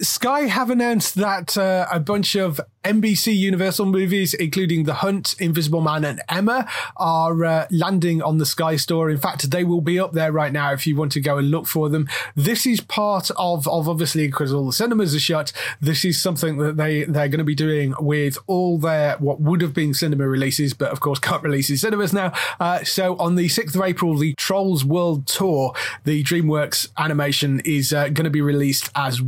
Sky 0.01 0.41
have 0.41 0.69
announced 0.69 1.15
that 1.15 1.57
uh, 1.57 1.88
a 1.91 1.99
bunch 1.99 2.35
of 2.35 2.59
NBC 2.83 3.35
Universal 3.35 3.88
movies, 3.88 4.33
including 4.33 4.85
The 4.85 4.95
Hunt, 4.95 5.35
Invisible 5.39 5.81
Man, 5.81 6.05
and 6.05 6.21
Emma, 6.29 6.69
are 6.95 7.43
uh, 7.43 7.67
landing 7.69 8.21
on 8.21 8.38
the 8.38 8.45
Sky 8.45 8.77
Store. 8.77 9.09
In 9.09 9.17
fact, 9.17 9.51
they 9.51 9.63
will 9.63 9.81
be 9.81 9.99
up 9.99 10.13
there 10.13 10.31
right 10.31 10.53
now 10.53 10.71
if 10.71 10.88
you 10.88 10.95
want 10.95 11.11
to 11.13 11.19
go 11.19 11.38
and 11.38 11.51
look 11.51 11.67
for 11.67 11.89
them. 11.89 12.07
This 12.35 12.65
is 12.65 12.79
part 12.79 13.29
of, 13.31 13.67
of 13.67 13.89
obviously 13.89 14.27
because 14.27 14.53
all 14.53 14.65
the 14.65 14.73
cinemas 14.73 15.13
are 15.13 15.19
shut. 15.19 15.51
This 15.81 16.05
is 16.05 16.21
something 16.21 16.57
that 16.57 16.77
they 16.77 17.03
they're 17.03 17.27
going 17.27 17.39
to 17.39 17.43
be 17.43 17.55
doing 17.55 17.93
with 17.99 18.38
all 18.47 18.77
their 18.77 19.17
what 19.17 19.41
would 19.41 19.61
have 19.61 19.73
been 19.73 19.93
cinema 19.93 20.27
releases, 20.27 20.73
but 20.73 20.91
of 20.91 20.99
course 20.99 21.19
can't 21.19 21.43
release 21.43 21.69
in 21.69 21.77
cinemas 21.77 22.13
now. 22.13 22.31
Uh, 22.59 22.83
so 22.83 23.17
on 23.17 23.35
the 23.35 23.49
sixth 23.49 23.75
of 23.75 23.81
April, 23.81 24.17
the 24.17 24.33
Trolls 24.35 24.85
World 24.85 25.27
Tour, 25.27 25.73
the 26.05 26.23
DreamWorks 26.23 26.89
animation 26.97 27.61
is 27.65 27.91
uh, 27.91 28.05
going 28.09 28.23
to 28.23 28.29
be 28.29 28.41
released 28.41 28.89
as 28.95 29.21
well. 29.21 29.26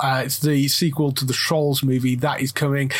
Uh, 0.00 0.22
it's 0.24 0.38
the 0.38 0.68
sequel 0.68 1.12
to 1.12 1.24
the 1.24 1.32
Trolls 1.32 1.82
movie 1.82 2.16
that 2.16 2.40
is 2.40 2.52
coming. 2.52 2.90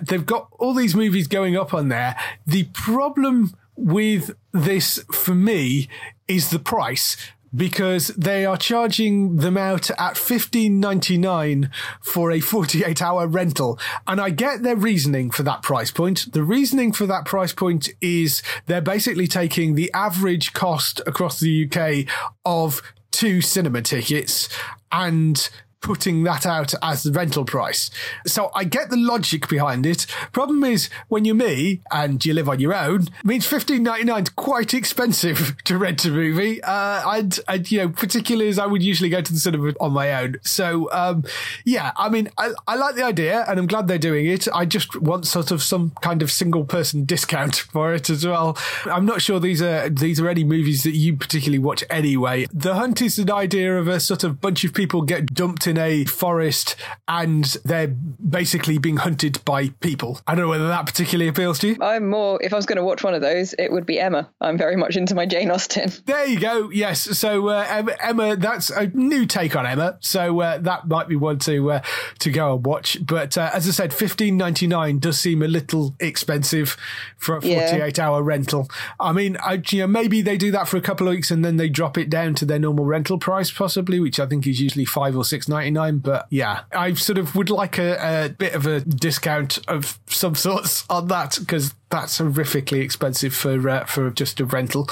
They've 0.00 0.24
got 0.24 0.48
all 0.58 0.74
these 0.74 0.94
movies 0.94 1.26
going 1.26 1.56
up 1.56 1.74
on 1.74 1.88
there. 1.88 2.16
The 2.46 2.64
problem 2.72 3.54
with 3.76 4.34
this 4.52 5.02
for 5.12 5.34
me 5.34 5.88
is 6.28 6.50
the 6.50 6.58
price 6.58 7.16
because 7.54 8.08
they 8.08 8.44
are 8.44 8.56
charging 8.56 9.36
them 9.36 9.56
out 9.56 9.90
at 9.98 10.16
fifteen 10.16 10.78
ninety 10.78 11.18
nine 11.18 11.70
for 12.00 12.30
a 12.30 12.40
forty 12.40 12.84
eight 12.84 13.02
hour 13.02 13.26
rental, 13.26 13.78
and 14.06 14.20
I 14.20 14.30
get 14.30 14.62
their 14.62 14.76
reasoning 14.76 15.30
for 15.30 15.42
that 15.42 15.62
price 15.62 15.90
point. 15.90 16.32
The 16.32 16.42
reasoning 16.42 16.92
for 16.92 17.06
that 17.06 17.24
price 17.24 17.52
point 17.52 17.88
is 18.00 18.42
they're 18.66 18.80
basically 18.80 19.26
taking 19.26 19.74
the 19.74 19.90
average 19.92 20.52
cost 20.52 21.00
across 21.06 21.40
the 21.40 21.68
UK 21.68 22.06
of 22.44 22.82
two 23.10 23.40
cinema 23.40 23.82
tickets 23.82 24.48
and 24.92 25.50
putting 25.80 26.22
that 26.24 26.46
out 26.46 26.74
as 26.82 27.02
the 27.02 27.12
rental 27.12 27.44
price. 27.44 27.90
So 28.26 28.50
I 28.54 28.64
get 28.64 28.90
the 28.90 28.96
logic 28.96 29.48
behind 29.48 29.86
it. 29.86 30.06
Problem 30.32 30.62
is, 30.64 30.90
when 31.08 31.24
you're 31.24 31.34
me 31.34 31.80
and 31.90 32.24
you 32.24 32.34
live 32.34 32.48
on 32.48 32.60
your 32.60 32.74
own, 32.74 33.02
it 33.02 33.24
means 33.24 33.46
fifteen 33.46 33.82
ninety 33.82 34.04
nine 34.04 34.24
is 34.24 34.28
quite 34.30 34.74
expensive 34.74 35.56
to 35.64 35.78
rent 35.78 36.04
a 36.04 36.10
movie. 36.10 36.62
Uh, 36.62 37.16
and, 37.16 37.40
and, 37.48 37.70
you 37.70 37.78
know, 37.78 37.88
particularly 37.88 38.48
as 38.48 38.58
I 38.58 38.66
would 38.66 38.82
usually 38.82 39.08
go 39.08 39.20
to 39.20 39.32
the 39.32 39.38
cinema 39.38 39.72
on 39.80 39.92
my 39.92 40.22
own. 40.22 40.36
So, 40.42 40.90
um, 40.92 41.24
yeah, 41.64 41.92
I 41.96 42.08
mean, 42.08 42.28
I, 42.38 42.52
I 42.66 42.76
like 42.76 42.94
the 42.94 43.04
idea 43.04 43.44
and 43.48 43.58
I'm 43.58 43.66
glad 43.66 43.88
they're 43.88 43.98
doing 43.98 44.26
it. 44.26 44.48
I 44.52 44.66
just 44.66 45.00
want 45.00 45.26
sort 45.26 45.50
of 45.50 45.62
some 45.62 45.92
kind 46.02 46.22
of 46.22 46.30
single 46.30 46.64
person 46.64 47.04
discount 47.04 47.56
for 47.72 47.94
it 47.94 48.10
as 48.10 48.26
well. 48.26 48.58
I'm 48.84 49.06
not 49.06 49.22
sure 49.22 49.40
these 49.40 49.62
are, 49.62 49.88
these 49.88 50.20
are 50.20 50.28
any 50.28 50.44
movies 50.44 50.82
that 50.82 50.94
you 50.94 51.16
particularly 51.16 51.58
watch 51.58 51.84
anyway. 51.88 52.46
The 52.52 52.74
Hunt 52.74 53.00
is 53.00 53.18
an 53.18 53.30
idea 53.30 53.78
of 53.78 53.88
a 53.88 54.00
sort 54.00 54.24
of 54.24 54.40
bunch 54.40 54.64
of 54.64 54.74
people 54.74 55.02
get 55.02 55.34
dumped 55.34 55.66
in 55.70 55.78
a 55.78 56.04
forest 56.04 56.76
and 57.08 57.44
they're 57.64 57.88
basically 57.88 58.76
being 58.78 58.98
hunted 58.98 59.42
by 59.44 59.68
people. 59.80 60.20
I 60.26 60.34
don't 60.34 60.44
know 60.44 60.50
whether 60.50 60.68
that 60.68 60.84
particularly 60.84 61.28
appeals 61.28 61.58
to 61.60 61.68
you. 61.68 61.76
I'm 61.80 62.10
more, 62.10 62.42
if 62.42 62.52
I 62.52 62.56
was 62.56 62.66
going 62.66 62.76
to 62.76 62.84
watch 62.84 63.02
one 63.02 63.14
of 63.14 63.22
those, 63.22 63.54
it 63.54 63.72
would 63.72 63.86
be 63.86 63.98
Emma. 63.98 64.28
I'm 64.40 64.58
very 64.58 64.76
much 64.76 64.96
into 64.96 65.14
my 65.14 65.26
Jane 65.26 65.50
Austen. 65.50 65.90
There 66.10 66.26
you 66.26 66.40
go. 66.40 66.70
Yes. 66.70 67.18
So 67.18 67.48
uh, 67.48 67.94
Emma, 68.00 68.34
that's 68.34 68.70
a 68.70 68.88
new 68.88 69.26
take 69.26 69.54
on 69.54 69.64
Emma. 69.64 69.96
So 70.00 70.40
uh, 70.40 70.58
that 70.58 70.88
might 70.88 71.06
be 71.06 71.14
one 71.14 71.38
to 71.40 71.70
uh, 71.72 71.82
to 72.18 72.30
go 72.32 72.54
and 72.54 72.66
watch. 72.66 72.98
But 73.06 73.38
uh, 73.38 73.50
as 73.52 73.68
I 73.68 73.70
said, 73.70 73.94
fifteen 73.94 74.36
ninety 74.36 74.66
nine 74.66 74.98
does 74.98 75.20
seem 75.20 75.42
a 75.42 75.46
little 75.46 75.94
expensive 76.00 76.76
for 77.16 77.36
a 77.36 77.40
forty 77.40 77.76
eight 77.80 77.98
yeah. 77.98 78.08
hour 78.08 78.22
rental. 78.22 78.68
I 78.98 79.12
mean, 79.12 79.36
I, 79.36 79.62
you 79.70 79.80
know, 79.80 79.86
maybe 79.86 80.20
they 80.20 80.36
do 80.36 80.50
that 80.50 80.66
for 80.66 80.78
a 80.78 80.80
couple 80.80 81.06
of 81.06 81.12
weeks 81.12 81.30
and 81.30 81.44
then 81.44 81.58
they 81.58 81.68
drop 81.68 81.96
it 81.96 82.10
down 82.10 82.34
to 82.36 82.44
their 82.44 82.58
normal 82.58 82.86
rental 82.86 83.18
price, 83.18 83.50
possibly, 83.52 84.00
which 84.00 84.18
I 84.18 84.26
think 84.26 84.46
is 84.46 84.60
usually 84.60 84.84
five 84.84 85.16
or 85.16 85.24
six 85.24 85.48
ninety 85.48 85.59
nine. 85.68 85.98
But 85.98 86.26
yeah, 86.30 86.62
I 86.72 86.94
sort 86.94 87.18
of 87.18 87.36
would 87.36 87.50
like 87.50 87.76
a, 87.78 88.26
a 88.26 88.28
bit 88.30 88.54
of 88.54 88.66
a 88.66 88.80
discount 88.80 89.58
of 89.68 89.98
some 90.06 90.34
sorts 90.34 90.84
on 90.88 91.08
that 91.08 91.36
because 91.38 91.74
that's 91.90 92.20
horrifically 92.20 92.80
expensive 92.80 93.34
for 93.34 93.68
uh, 93.68 93.84
for 93.84 94.10
just 94.10 94.40
a 94.40 94.44
rental. 94.44 94.88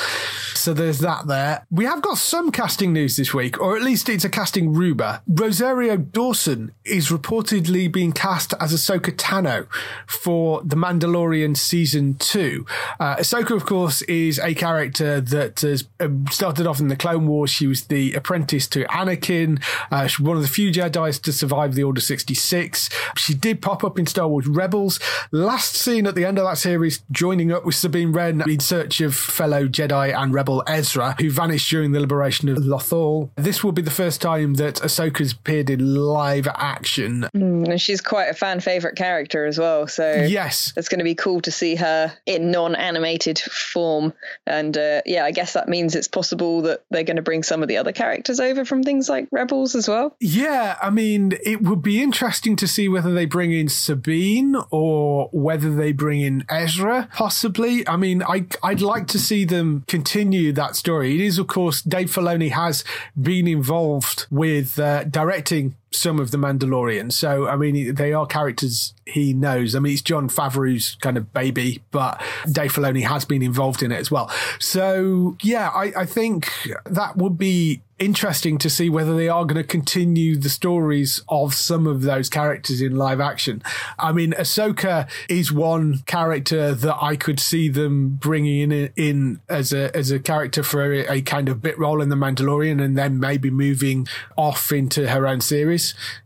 So 0.55 0.75
there's 0.75 0.99
that 0.99 1.29
there. 1.29 1.65
We 1.71 1.85
have 1.85 2.03
got 2.03 2.19
some 2.19 2.51
casting 2.51 2.93
news 2.93 3.17
this 3.17 3.33
week, 3.33 3.61
or 3.61 3.77
at 3.77 3.83
least 3.83 4.09
it's 4.09 4.25
a 4.25 4.29
casting 4.29 4.73
rumor. 4.73 5.21
Rosario 5.29 5.97
Dawson 5.97 6.73
is 6.85 7.09
reportedly 7.09 7.91
being 7.91 8.13
cast 8.13 8.53
as 8.61 8.73
Ahsoka 8.73 9.13
Tano 9.13 9.69
for 10.07 10.63
The 10.65 10.77
Mandalorian 10.77 11.57
season 11.57 12.15
two. 12.15 12.67
Uh, 12.99 13.17
Ahsoka, 13.17 13.55
of 13.55 13.65
course, 13.65 14.03
is 14.03 14.41
a 14.41 14.55
character 14.55 15.21
that 15.21 15.61
has 15.61 15.85
um, 16.01 16.27
started 16.31 16.67
off 16.67 16.81
in 16.81 16.89
the 16.89 16.97
Clone 16.97 17.27
Wars. 17.29 17.51
She 17.51 17.69
was 17.69 17.85
the 17.85 18.15
apprentice 18.15 18.67
to 18.69 18.85
Anakin. 18.87 19.63
Uh, 19.93 20.09
one 20.19 20.37
of 20.37 20.43
the 20.43 20.49
few 20.49 20.73
Jedi's 20.73 21.21
to 21.21 21.33
survive 21.33 21.75
the 21.75 21.85
Order 21.85 22.01
66. 22.01 22.91
She 23.17 23.35
did 23.35 23.63
pop 23.63 23.85
up 23.85 23.99
in 23.99 24.07
Star 24.07 24.27
Wars 24.27 24.49
Rebels. 24.49 24.99
Last 25.31 25.77
seen 25.77 26.07
at 26.07 26.17
the 26.17 26.25
end 26.25 26.39
of 26.39 26.45
that 26.45 26.59
series 26.59 26.88
joining 27.11 27.53
up 27.53 27.65
with 27.65 27.75
Sabine 27.75 28.13
Wren 28.13 28.43
in 28.49 28.61
search 28.61 29.01
of 29.01 29.15
fellow 29.15 29.67
Jedi 29.67 30.15
and 30.17 30.33
rebel 30.33 30.63
Ezra, 30.67 31.15
who 31.21 31.31
vanished 31.31 31.71
during 31.71 31.93
the 31.93 32.01
liberation 32.01 32.49
of 32.49 32.59
Lothal. 32.59 33.31
This 33.37 33.63
will 33.63 33.73
be 33.73 33.83
the 33.83 33.91
first 33.91 34.21
time 34.21 34.55
that 34.55 34.77
Ahsoka's 34.77 35.33
appeared 35.33 35.71
in 35.71 35.95
live 35.95 36.49
action. 36.49 37.29
Mm, 37.35 37.69
and 37.69 37.81
she's 37.81 38.01
quite 38.01 38.27
a 38.27 38.35
fan 38.35 38.61
favourite 38.61 38.97
character 38.97 39.47
as 39.47 39.59
well. 39.59 39.87
So 39.87 40.27
yes, 40.29 40.73
it's 40.77 40.89
going 40.89 40.99
to 40.99 41.05
be 41.05 41.15
cool 41.15 41.41
to 41.43 41.51
see 41.51 41.77
her 41.77 42.13
in 42.27 42.51
non-animated 42.51 43.39
form. 43.39 44.13
And 44.47 44.77
uh, 44.77 45.03
yeah, 45.07 45.25
I 45.25 45.31
guess 45.31 45.53
that 45.53 45.69
means 45.69 45.95
it's 45.95 46.09
possible 46.09 46.63
that 46.63 46.85
they're 46.91 47.05
going 47.05 47.17
to 47.17 47.23
bring 47.23 47.43
some 47.43 47.63
of 47.63 47.69
the 47.69 47.77
other 47.77 47.93
characters 47.93 48.41
over 48.41 48.65
from 48.65 48.83
things 48.83 49.09
like 49.09 49.29
Rebels 49.31 49.75
as 49.75 49.89
well. 49.89 50.17
Yeah, 50.21 50.77
I 50.81 50.91
mean, 50.91 51.33
it 51.45 51.63
would 51.63 51.83
be 51.83 52.03
interesting 52.03 52.57
to 52.57 52.69
see 52.69 52.89
whether 52.89 53.13
they 53.13 53.27
bring 53.27 53.53
in 53.53 53.69
Sabine 53.69 54.57
or 54.71 55.29
whether 55.33 55.75
they 55.75 55.93
bring 55.93 56.21
in 56.21 56.45
Ezra 56.49 56.78
Ezra, 56.79 57.09
possibly. 57.13 57.87
I 57.89 57.97
mean, 57.97 58.23
I, 58.23 58.47
I'd 58.63 58.81
like 58.81 59.09
to 59.09 59.19
see 59.19 59.45
them 59.45 59.83
continue 59.89 60.53
that 60.53 60.77
story. 60.77 61.17
It 61.17 61.21
is, 61.21 61.37
of 61.37 61.49
course, 61.49 61.83
Dave 61.83 62.09
Filoni 62.09 62.53
has 62.53 62.85
been 63.21 63.49
involved 63.49 64.27
with 64.31 64.79
uh, 64.79 65.03
directing 65.03 65.75
some 65.91 66.19
of 66.19 66.31
the 66.31 66.39
Mandalorian. 66.39 67.13
So, 67.13 67.49
I 67.49 67.57
mean, 67.57 67.95
they 67.95 68.13
are 68.13 68.27
characters 68.27 68.95
he 69.07 69.33
knows. 69.33 69.75
I 69.75 69.79
mean, 69.79 69.95
it's 69.95 70.03
Jon 70.03 70.29
Favreau's 70.29 70.97
kind 70.97 71.17
of 71.17 71.33
baby, 71.33 71.83
but 71.91 72.21
Dave 72.51 72.73
Filoni 72.73 73.07
has 73.07 73.25
been 73.25 73.43
involved 73.43 73.83
in 73.83 73.91
it 73.91 73.97
as 73.97 74.11
well. 74.11 74.31
So, 74.59 75.37
yeah, 75.43 75.71
I, 75.71 75.93
I 75.97 76.07
think 76.07 76.51
that 76.85 77.17
would 77.17 77.39
be 77.39 77.83
interesting 77.99 78.59
to 78.59 78.71
see 78.71 78.89
whether 78.89 79.17
they 79.17 79.29
are 79.29 79.45
going 79.45 79.61
to 79.61 79.65
continue 79.65 80.37
the 80.37 80.49
stories 80.49 81.21
of 81.29 81.53
some 81.53 81.85
of 81.85 82.03
those 82.03 82.29
characters 82.29 82.81
in 82.81 82.95
live 82.95 83.19
action. 83.21 83.61
I 83.99 84.13
mean, 84.13 84.35
Ahsoka 84.35 85.09
is 85.29 85.51
one 85.51 86.01
character 86.07 86.75
that 86.75 86.97
I 87.03 87.17
could 87.17 87.41
see 87.41 87.69
them 87.69 88.11
bringing 88.11 88.71
in, 88.71 88.93
in 88.95 89.41
as 89.49 89.73
a 89.73 89.95
as 89.97 90.13
a 90.13 90.21
character 90.21 90.63
for 90.63 90.93
a, 90.93 91.13
a 91.13 91.23
kind 91.23 91.49
of 91.49 91.61
bit 91.61 91.77
role 91.77 92.01
in 92.01 92.09
the 92.09 92.15
Mandalorian, 92.15 92.81
and 92.81 92.97
then 92.97 93.19
maybe 93.19 93.51
moving 93.51 94.07
off 94.37 94.71
into 94.71 95.09
her 95.09 95.27
own 95.27 95.41
series 95.41 95.78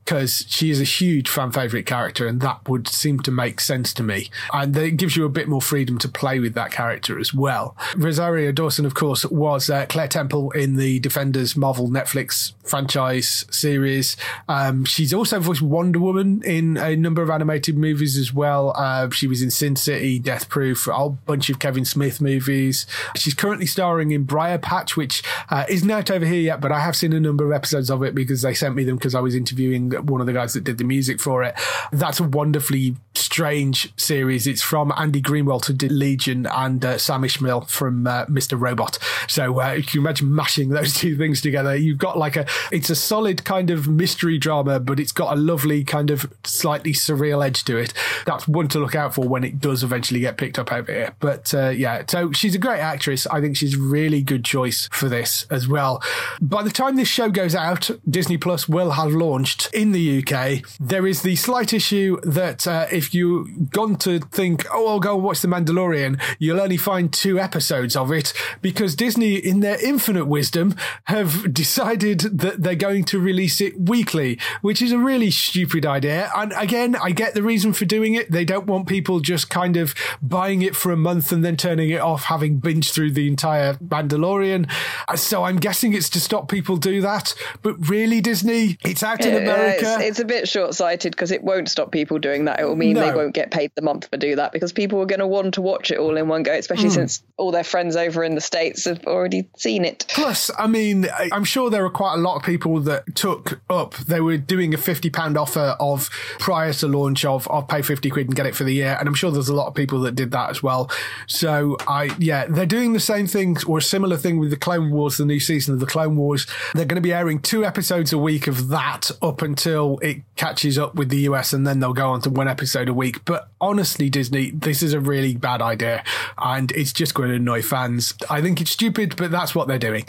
because 0.05 0.45
she 0.49 0.71
is 0.71 0.81
a 0.81 0.85
huge 0.85 1.29
fan 1.29 1.53
favorite 1.53 1.87
character, 1.87 2.27
and 2.27 2.41
that 2.41 2.69
would 2.69 2.89
seem 2.89 3.21
to 3.21 3.31
make 3.31 3.61
sense 3.61 3.93
to 3.95 4.03
me. 4.03 4.31
And 4.53 4.77
it 4.77 4.93
gives 4.93 5.17
you 5.17 5.25
a 5.25 5.29
bit 5.29 5.49
more 5.49 5.63
freedom 5.63 5.99
to 5.99 6.09
play 6.09 6.41
with 6.41 6.55
that 6.55 6.73
character 6.73 7.19
as 7.19 7.33
well. 7.33 7.77
Rosario 7.97 8.53
Dawson, 8.53 8.85
of 8.85 8.95
course, 8.95 9.25
was 9.27 9.71
uh, 9.71 9.87
Claire 9.89 10.09
Temple 10.09 10.51
in 10.53 10.77
the 10.77 10.99
Defenders 11.01 11.57
Marvel 11.57 11.89
Netflix 11.89 12.53
franchise 12.63 13.45
series. 13.51 14.17
Um, 14.49 14.85
she's 14.85 15.15
also 15.15 15.41
voiced 15.41 15.63
Wonder 15.63 16.01
Woman 16.01 16.43
in 16.45 16.77
a 16.77 16.97
number 16.97 17.23
of 17.23 17.31
animated 17.31 17.77
movies 17.77 18.17
as 18.17 18.33
well. 18.33 18.73
Uh, 18.77 19.11
she 19.11 19.27
was 19.27 19.43
in 19.43 19.51
Sin 19.51 19.77
City, 19.77 20.19
Death 20.19 20.49
Proof, 20.49 20.87
a 20.87 20.93
whole 20.93 21.19
bunch 21.27 21.49
of 21.51 21.59
Kevin 21.59 21.85
Smith 21.85 22.21
movies. 22.21 22.87
She's 23.17 23.35
currently 23.35 23.67
starring 23.67 24.11
in 24.11 24.25
Briar 24.25 24.59
Patch, 24.59 24.97
which 24.97 25.23
uh, 25.49 25.65
isn't 25.69 25.91
out 25.91 26.11
over 26.11 26.25
here 26.25 26.41
yet, 26.41 26.61
but 26.61 26.73
I 26.73 26.81
have 26.81 26.97
seen 26.97 27.13
a 27.13 27.21
number 27.21 27.45
of 27.45 27.53
episodes 27.53 27.91
of 27.91 28.03
it 28.03 28.15
because 28.15 28.43
they 28.43 28.55
sent 28.55 28.75
me 28.75 28.85
them 28.85 28.97
because 28.97 29.15
I 29.15 29.21
was 29.21 29.35
interviewing 29.43 29.91
one 30.07 30.21
of 30.21 30.29
the 30.29 30.33
guys 30.33 30.53
that 30.53 30.63
did 30.63 30.79
the 30.79 30.85
music 30.85 31.21
for 31.21 31.43
it. 31.43 31.55
That's 31.91 32.21
a 32.21 32.25
wonderfully 32.25 32.95
strange 33.15 33.93
series. 34.01 34.47
It's 34.47 34.63
from 34.63 34.93
Andy 34.97 35.21
Greenwald 35.21 35.63
to 35.65 35.93
Legion 35.93 36.47
and 36.47 36.85
uh, 36.85 36.97
Sam 36.97 37.23
Esmail 37.23 37.69
from 37.69 38.07
uh, 38.07 38.27
Mr. 38.27 38.61
Robot. 38.61 38.99
So 39.27 39.61
uh, 39.61 39.73
you 39.73 39.83
can 39.83 40.01
imagine 40.01 40.33
mashing 40.33 40.69
those 40.69 40.95
two 41.01 41.17
things 41.17 41.41
together. 41.41 41.75
You've 41.75 41.99
got 41.99 42.17
like 42.17 42.37
a, 42.37 42.47
it's 42.71 42.89
a 42.89 42.95
solid 42.95 43.45
kind 43.45 43.71
of 43.71 43.89
mystery 43.89 44.39
drama, 44.39 44.79
but 44.79 45.01
it's 45.01 45.13
got 45.13 45.37
a 45.37 45.41
lovely 45.41 45.83
kind 45.83 46.11
of 46.13 46.33
slightly 46.45 46.93
surreal 46.93 47.45
edge 47.45 47.65
to 47.65 47.77
it. 47.77 47.93
That's 48.25 48.47
one 48.47 48.69
to 48.69 48.79
look 48.79 48.95
out 48.95 49.15
for 49.15 49.27
when 49.27 49.43
it 49.43 49.59
does 49.59 49.83
eventually 49.83 50.21
get 50.21 50.37
picked 50.37 50.59
up 50.59 50.73
over 50.73 50.93
here. 50.93 51.17
But 51.19 51.53
uh, 51.53 51.71
yeah, 51.71 52.05
so 52.07 52.31
she's 52.31 52.55
a 52.55 52.59
great 52.59 52.81
actress. 52.81 53.27
I 53.27 53.41
think 53.41 53.57
she's 53.57 53.77
a 53.77 53.81
really 53.81 54.23
good 54.23 54.45
choice 54.45 54.89
for 54.93 55.09
this 55.09 55.47
as 55.51 55.67
well. 55.67 56.01
By 56.41 56.63
the 56.63 56.71
time 56.71 56.95
this 56.95 57.09
show 57.09 57.29
goes 57.29 57.57
out, 57.57 57.91
Disney 58.09 58.39
Plus 58.39 58.69
will 58.69 58.93
have 58.93 59.11
launched 59.13 59.32
in 59.73 59.93
the 59.93 60.19
UK. 60.19 60.63
There 60.79 61.07
is 61.07 61.23
the 61.23 61.37
slight 61.37 61.73
issue 61.73 62.21
that 62.23 62.67
uh, 62.67 62.87
if 62.93 63.15
you've 63.15 63.71
gone 63.71 63.97
to 63.97 64.19
think, 64.19 64.67
oh, 64.73 64.89
I'll 64.89 65.01
go 65.01 65.17
watch 65.17 65.41
The 65.41 65.49
Mandalorian, 65.49 66.21
you'll 66.39 66.61
only 66.61 66.77
find 66.77 67.13
two 67.13 67.39
episodes 67.39 67.97
of 67.97 68.13
it 68.13 68.33
because 68.61 68.95
Disney, 68.95 69.37
in 69.37 69.61
their 69.61 69.83
infinite 69.85 70.27
wisdom, 70.27 70.75
have 71.05 71.53
decided 71.63 72.21
that 72.21 72.63
they're 72.63 72.75
going 72.75 73.05
to 73.05 73.19
release 73.19 73.61
it 73.61 73.79
weekly, 73.81 74.39
which 74.61 74.83
is 74.83 74.93
a 74.93 74.99
really 74.99 75.31
stupid 75.31 75.87
idea. 75.87 76.31
And 76.37 76.53
again, 76.57 76.97
I 76.97 77.11
get 77.11 77.35
the 77.35 77.43
reason 77.43 77.73
for 77.73 77.85
doing 77.85 78.15
it. 78.15 78.31
They 78.31 78.45
don't 78.45 78.67
want 78.67 78.87
people 78.87 79.21
just 79.21 79.49
kind 79.49 79.77
of 79.77 79.95
buying 80.21 80.63
it 80.63 80.77
for 80.77 80.93
a 80.93 80.97
month 80.97 81.33
and 81.33 81.45
then 81.45 81.57
turning 81.57 81.91
it 81.91 82.01
off, 82.01 82.25
having 82.25 82.61
binged 82.61 82.93
through 82.93 83.13
the 83.13 83.29
entire 83.29 83.75
Mandalorian. 83.75 84.71
So 85.17 85.45
I'm 85.45 85.57
guessing 85.57 85.95
it's 85.95 86.11
to 86.11 86.21
stop 86.21 86.49
people 86.49 86.77
do 86.77 87.01
that. 87.01 87.35
But 87.63 87.89
really, 87.89 88.21
Disney, 88.21 88.77
it's 88.85 89.03
out 89.03 89.22
in 89.25 89.43
America. 89.43 89.97
It's, 89.99 90.03
it's, 90.03 90.21
a 90.21 90.25
bit 90.25 90.49
short 90.49 90.75
sighted 90.75 91.13
because 91.13 91.31
it 91.31 91.43
won't 91.43 91.69
stop 91.69 91.93
people 91.93 92.19
doing 92.19 92.47
that. 92.47 92.61
It 92.61 92.65
will 92.65 92.77
mean 92.77 92.95
no. 92.95 93.01
they 93.01 93.15
won't 93.15 93.35
get 93.35 93.51
paid 93.51 93.73
the 93.75 93.83
month 93.83 94.09
for 94.09 94.17
do 94.17 94.37
that 94.37 94.53
because 94.53 94.73
people 94.73 95.01
are 95.01 95.07
going 95.07 95.21
to 95.21 95.27
want 95.27 95.55
to 95.55 95.63
watch 95.63 95.91
it 95.91 95.99
all 95.99 96.17
in 96.17 96.29
one 96.29 96.43
go, 96.43 96.53
especially 96.53 96.89
mm. 96.89 96.95
since 96.95 97.23
all 97.37 97.51
their 97.51 97.65
friends 97.65 97.97
over 97.97 98.23
in 98.25 98.35
the 98.35 98.41
States 98.41 98.85
have 98.85 99.05
already 99.07 99.49
seen 99.57 99.85
it. 99.85 100.05
Plus, 100.09 100.51
I 100.59 100.67
mean, 100.67 101.07
I'm 101.33 101.45
sure 101.45 101.71
there 101.71 101.85
are 101.85 101.91
quite 101.91 102.15
a 102.15 102.21
lot 102.21 102.37
of 102.37 102.43
people 102.43 102.81
that 102.81 103.15
took 103.15 103.61
up, 103.69 103.95
they 103.97 104.21
were 104.21 104.37
doing 104.37 104.75
a 104.75 104.79
£50 104.79 105.37
offer 105.37 105.77
of 105.81 106.11
prior 106.39 106.73
to 106.75 106.89
launch 106.89 107.25
of, 107.25 107.49
of 107.49 107.69
pay 107.69 107.83
50 107.83 108.11
quid 108.11 108.27
and 108.27 108.37
get 108.37 108.47
it 108.47 108.55
for 108.55 108.65
the 108.65 108.73
year. 108.73 108.97
And 108.99 109.09
I'm 109.09 109.15
sure 109.15 109.31
there's 109.31 109.49
a 109.49 109.55
lot 109.55 109.67
of 109.67 109.75
people 109.75 110.01
that 110.01 110.15
did 110.15 110.31
that 110.33 110.51
as 110.51 110.63
well. 110.63 110.91
So 111.27 111.77
I, 111.87 112.15
yeah, 112.19 112.47
they're 112.47 112.67
doing 112.67 112.93
the 112.93 113.01
same 113.01 113.27
thing 113.27 113.57
or 113.67 113.79
a 113.79 113.83
similar 113.83 114.17
thing 114.17 114.39
with 114.39 114.51
the 114.51 114.57
Clone 114.57 114.91
Wars, 114.91 115.17
the 115.17 115.27
new 115.27 115.41
season 115.41 115.75
of 115.75 115.81
the 115.81 115.87
Clone 115.87 116.17
Wars. 116.17 116.47
They're 116.75 116.85
going 116.85 116.97
to 116.97 117.03
be 117.03 117.13
airing 117.13 117.41
two 117.41 117.65
episodes 117.65 118.13
a 118.13 118.19
week 118.19 118.47
of 118.47 118.69
that 118.69 119.11
up 119.21 119.43
until 119.43 119.99
it 119.99 120.23
catches 120.37 120.79
up 120.79 120.95
with 120.95 121.09
the 121.09 121.21
US 121.21 121.53
and 121.53 121.67
then 121.67 121.81
they'll 121.81 121.93
go 121.93 122.11
on 122.11 122.21
to 122.23 122.31
one 122.31 122.49
episode 122.49 122.89
a 122.89 122.95
week. 122.95 123.25
But 123.25 123.49
honestly, 123.61 124.09
Disney, 124.09 124.51
this 124.51 124.83
is 124.83 124.93
a 124.93 125.01
really 125.01 125.35
bad 125.35 125.61
idea 125.61 126.05
and 126.39 126.71
it's 126.73 126.93
just 126.93 127.15
going 127.15 127.31
to 127.31 127.37
annoy 127.37 127.63
fans. 127.63 128.15
I 128.31 128.41
think 128.41 128.61
it's 128.61 128.71
stupid, 128.71 129.17
but 129.17 129.31
that's 129.31 129.55
what 129.55 129.69
they're 129.69 129.79
doing. 129.79 130.05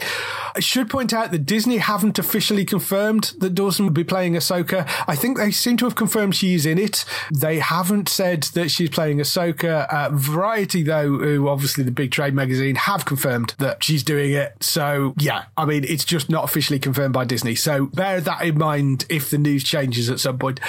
I 0.56 0.60
should 0.60 0.88
point 0.88 1.12
out 1.12 1.30
that 1.32 1.46
Disney 1.46 1.78
haven't 1.78 2.18
officially 2.18 2.64
confirmed 2.64 3.34
that 3.38 3.54
Dawson 3.54 3.86
will 3.86 3.92
be 3.92 4.04
playing 4.04 4.34
Ahsoka. 4.34 4.88
I 5.08 5.16
think 5.16 5.36
they 5.36 5.50
seem 5.50 5.76
to 5.78 5.84
have 5.84 5.94
confirmed 5.94 6.36
she's 6.36 6.64
in 6.64 6.78
it. 6.78 7.04
They 7.32 7.58
haven't 7.58 8.08
said 8.08 8.44
that 8.54 8.70
she's 8.70 8.90
playing 8.90 9.18
Ahsoka. 9.18 9.86
Uh, 9.92 10.10
Variety, 10.12 10.82
though, 10.82 11.18
who 11.18 11.48
obviously 11.48 11.82
the 11.82 11.90
big 11.90 12.12
trade 12.12 12.34
magazine, 12.34 12.76
have 12.76 13.04
confirmed 13.04 13.54
that 13.58 13.82
she's 13.82 14.02
doing 14.02 14.32
it. 14.32 14.54
So, 14.60 15.14
yeah, 15.18 15.44
I 15.56 15.64
mean, 15.64 15.84
it's 15.84 16.04
just 16.04 16.30
not 16.30 16.44
officially 16.44 16.78
confirmed 16.78 17.14
by 17.14 17.24
Disney. 17.24 17.54
So 17.54 17.86
bear 17.86 18.20
that 18.20 18.42
in 18.42 18.58
mind 18.58 18.93
if 19.08 19.30
the 19.30 19.38
news 19.38 19.64
changes 19.64 20.10
at 20.10 20.20
some 20.20 20.38
point. 20.38 20.60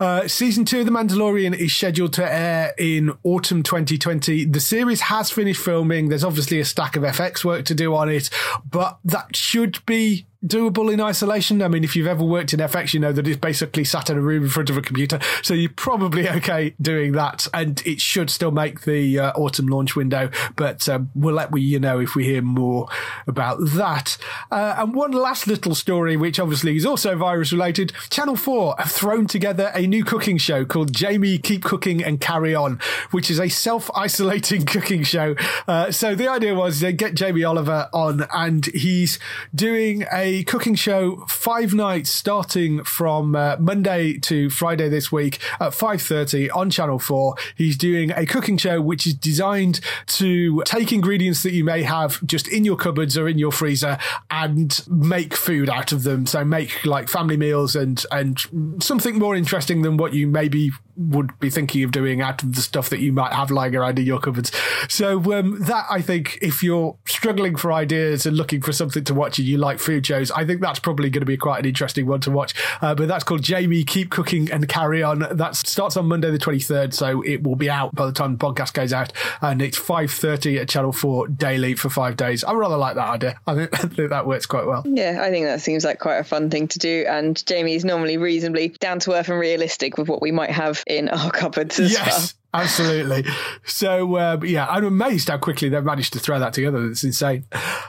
Uh, 0.00 0.26
season 0.28 0.64
two 0.64 0.80
of 0.80 0.86
The 0.86 0.92
Mandalorian 0.92 1.56
is 1.56 1.74
scheduled 1.74 2.12
to 2.14 2.32
air 2.32 2.72
in 2.78 3.12
autumn 3.22 3.62
2020. 3.62 4.44
The 4.46 4.60
series 4.60 5.02
has 5.02 5.30
finished 5.30 5.62
filming. 5.62 6.08
There's 6.08 6.24
obviously 6.24 6.60
a 6.60 6.64
stack 6.64 6.96
of 6.96 7.02
FX 7.02 7.44
work 7.44 7.64
to 7.66 7.74
do 7.74 7.94
on 7.94 8.08
it, 8.08 8.30
but 8.68 8.98
that 9.04 9.36
should 9.36 9.84
be 9.86 10.26
doable 10.46 10.92
in 10.92 11.00
isolation. 11.00 11.62
I 11.62 11.68
mean, 11.68 11.84
if 11.84 11.96
you've 11.96 12.06
ever 12.06 12.24
worked 12.24 12.52
in 12.52 12.60
FX, 12.60 12.94
you 12.94 13.00
know 13.00 13.12
that 13.12 13.26
it's 13.26 13.38
basically 13.38 13.84
sat 13.84 14.10
in 14.10 14.16
a 14.16 14.20
room 14.20 14.44
in 14.44 14.48
front 14.48 14.70
of 14.70 14.76
a 14.76 14.82
computer. 14.82 15.18
So 15.42 15.54
you're 15.54 15.70
probably 15.70 16.28
okay 16.36 16.74
doing 16.80 17.12
that. 17.12 17.46
And 17.52 17.82
it 17.86 18.00
should 18.00 18.30
still 18.30 18.50
make 18.50 18.82
the 18.82 19.18
uh, 19.18 19.32
autumn 19.32 19.66
launch 19.66 19.96
window. 19.96 20.30
But 20.56 20.88
um, 20.88 21.10
we'll 21.14 21.34
let 21.34 21.56
you 21.56 21.80
know 21.80 22.00
if 22.00 22.14
we 22.14 22.24
hear 22.24 22.42
more 22.42 22.88
about 23.26 23.58
that. 23.60 24.16
Uh, 24.50 24.76
and 24.78 24.94
one 24.94 25.12
last 25.12 25.46
little 25.46 25.74
story, 25.74 26.16
which 26.16 26.38
obviously 26.38 26.76
is 26.76 26.86
also 26.86 27.16
virus 27.16 27.52
related. 27.52 27.92
Channel 28.10 28.36
4 28.36 28.76
have 28.78 28.92
thrown 28.92 29.26
together 29.26 29.70
a 29.74 29.86
new 29.86 30.04
cooking 30.04 30.38
show 30.38 30.64
called 30.64 30.92
Jamie 30.94 31.38
Keep 31.38 31.64
Cooking 31.64 32.02
and 32.02 32.20
Carry 32.20 32.54
On, 32.54 32.78
which 33.10 33.30
is 33.30 33.40
a 33.40 33.48
self 33.48 33.90
isolating 33.94 34.64
cooking 34.66 35.02
show. 35.02 35.34
Uh, 35.66 35.90
so 35.90 36.14
the 36.14 36.28
idea 36.28 36.54
was 36.54 36.80
they 36.80 36.92
get 36.92 37.14
Jamie 37.14 37.44
Oliver 37.44 37.88
on 37.92 38.26
and 38.32 38.66
he's 38.66 39.18
doing 39.54 40.04
a 40.12 40.35
cooking 40.44 40.74
show 40.74 41.24
five 41.28 41.74
nights 41.74 42.10
starting 42.10 42.82
from 42.84 43.34
uh, 43.34 43.56
Monday 43.58 44.18
to 44.18 44.50
Friday 44.50 44.88
this 44.88 45.10
week 45.12 45.38
at 45.60 45.72
5.30 45.72 46.54
on 46.54 46.70
Channel 46.70 46.98
4. 46.98 47.34
He's 47.54 47.76
doing 47.76 48.10
a 48.10 48.26
cooking 48.26 48.56
show 48.56 48.80
which 48.80 49.06
is 49.06 49.14
designed 49.14 49.80
to 50.06 50.62
take 50.64 50.92
ingredients 50.92 51.42
that 51.42 51.52
you 51.52 51.64
may 51.64 51.82
have 51.82 52.24
just 52.26 52.48
in 52.48 52.64
your 52.64 52.76
cupboards 52.76 53.16
or 53.16 53.28
in 53.28 53.38
your 53.38 53.52
freezer 53.52 53.98
and 54.30 54.84
make 54.88 55.34
food 55.34 55.68
out 55.68 55.92
of 55.92 56.02
them. 56.02 56.26
So 56.26 56.44
make 56.44 56.84
like 56.84 57.08
family 57.08 57.36
meals 57.36 57.76
and, 57.76 58.04
and 58.10 58.38
something 58.82 59.18
more 59.18 59.36
interesting 59.36 59.82
than 59.82 59.96
what 59.96 60.14
you 60.14 60.26
maybe 60.26 60.72
would 60.96 61.38
be 61.38 61.50
thinking 61.50 61.84
of 61.84 61.90
doing 61.90 62.22
out 62.22 62.42
of 62.42 62.54
the 62.54 62.62
stuff 62.62 62.88
that 62.88 63.00
you 63.00 63.12
might 63.12 63.32
have 63.32 63.50
lying 63.50 63.76
around 63.76 63.98
in 63.98 64.06
your 64.06 64.18
cupboards. 64.18 64.50
So 64.88 65.18
um, 65.32 65.60
that 65.60 65.84
I 65.90 66.00
think 66.00 66.38
if 66.40 66.62
you're 66.62 66.96
struggling 67.06 67.56
for 67.56 67.72
ideas 67.72 68.24
and 68.24 68.36
looking 68.36 68.62
for 68.62 68.72
something 68.72 69.04
to 69.04 69.14
watch 69.14 69.38
and 69.38 69.46
you 69.46 69.58
like 69.58 69.78
food 69.78 70.06
shows, 70.06 70.15
I 70.16 70.44
think 70.44 70.60
that's 70.60 70.78
probably 70.78 71.10
going 71.10 71.20
to 71.22 71.26
be 71.26 71.36
quite 71.36 71.58
an 71.58 71.66
interesting 71.66 72.06
one 72.06 72.20
to 72.20 72.30
watch. 72.30 72.54
Uh, 72.80 72.94
but 72.94 73.08
that's 73.08 73.24
called 73.24 73.42
Jamie 73.42 73.84
Keep 73.84 74.10
Cooking 74.10 74.50
and 74.50 74.68
Carry 74.68 75.02
On. 75.02 75.26
That 75.30 75.56
starts 75.56 75.96
on 75.96 76.06
Monday 76.06 76.30
the 76.30 76.38
23rd, 76.38 76.94
so 76.94 77.22
it 77.22 77.42
will 77.42 77.56
be 77.56 77.70
out 77.70 77.94
by 77.94 78.06
the 78.06 78.12
time 78.12 78.36
the 78.36 78.44
podcast 78.44 78.72
goes 78.74 78.92
out, 78.92 79.12
and 79.40 79.62
it's 79.62 79.78
5:30 79.78 80.60
at 80.60 80.68
Channel 80.68 80.92
4 80.92 81.28
daily 81.28 81.74
for 81.74 81.88
five 81.88 82.16
days. 82.16 82.44
I 82.44 82.52
rather 82.52 82.76
like 82.76 82.96
that 82.96 83.08
idea. 83.08 83.40
I 83.46 83.54
think, 83.54 83.74
I 83.84 83.88
think 83.88 84.10
that 84.10 84.26
works 84.26 84.46
quite 84.46 84.66
well. 84.66 84.82
Yeah, 84.86 85.20
I 85.22 85.30
think 85.30 85.46
that 85.46 85.60
seems 85.60 85.84
like 85.84 85.98
quite 85.98 86.18
a 86.18 86.24
fun 86.24 86.50
thing 86.50 86.68
to 86.68 86.78
do. 86.78 87.04
And 87.08 87.44
Jamie 87.46 87.74
is 87.74 87.84
normally 87.84 88.16
reasonably 88.16 88.68
down 88.68 89.00
to 89.00 89.12
earth 89.12 89.28
and 89.28 89.38
realistic 89.38 89.98
with 89.98 90.08
what 90.08 90.22
we 90.22 90.32
might 90.32 90.50
have 90.50 90.82
in 90.86 91.08
our 91.08 91.30
cupboards 91.32 91.78
as 91.78 91.92
yes. 91.92 92.06
well. 92.06 92.45
Absolutely. 92.62 93.24
So 93.64 94.16
uh, 94.16 94.40
yeah, 94.42 94.66
I'm 94.66 94.84
amazed 94.84 95.28
how 95.28 95.38
quickly 95.38 95.68
they've 95.68 95.84
managed 95.84 96.12
to 96.14 96.18
throw 96.18 96.38
that 96.38 96.52
together. 96.52 96.86
It's 96.86 97.04
insane. 97.04 97.44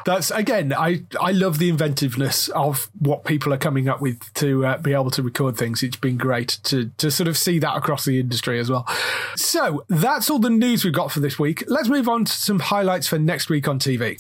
That's 0.05 0.31
again, 0.31 0.73
I 0.73 1.03
I 1.19 1.31
love 1.31 1.59
the 1.59 1.69
inventiveness 1.69 2.49
of 2.49 2.89
what 2.99 3.25
people 3.25 3.53
are 3.53 3.57
coming 3.57 3.87
up 3.87 4.01
with 4.01 4.33
to 4.35 4.65
uh, 4.65 4.77
be 4.77 4.93
able 4.93 5.11
to 5.11 5.23
record 5.23 5.57
things. 5.57 5.83
It's 5.83 5.95
been 5.95 6.17
great 6.17 6.59
to 6.63 6.89
to 6.97 7.11
sort 7.11 7.27
of 7.27 7.37
see 7.37 7.59
that 7.59 7.75
across 7.75 8.05
the 8.05 8.19
industry 8.19 8.59
as 8.59 8.69
well. 8.69 8.87
So 9.35 9.85
that's 9.89 10.29
all 10.29 10.39
the 10.39 10.49
news 10.49 10.83
we've 10.83 10.93
got 10.93 11.11
for 11.11 11.19
this 11.19 11.39
week. 11.39 11.63
Let's 11.67 11.89
move 11.89 12.07
on 12.07 12.25
to 12.25 12.31
some 12.31 12.59
highlights 12.59 13.07
for 13.07 13.19
next 13.19 13.49
week 13.49 13.67
on 13.67 13.79
TV. 13.79 14.17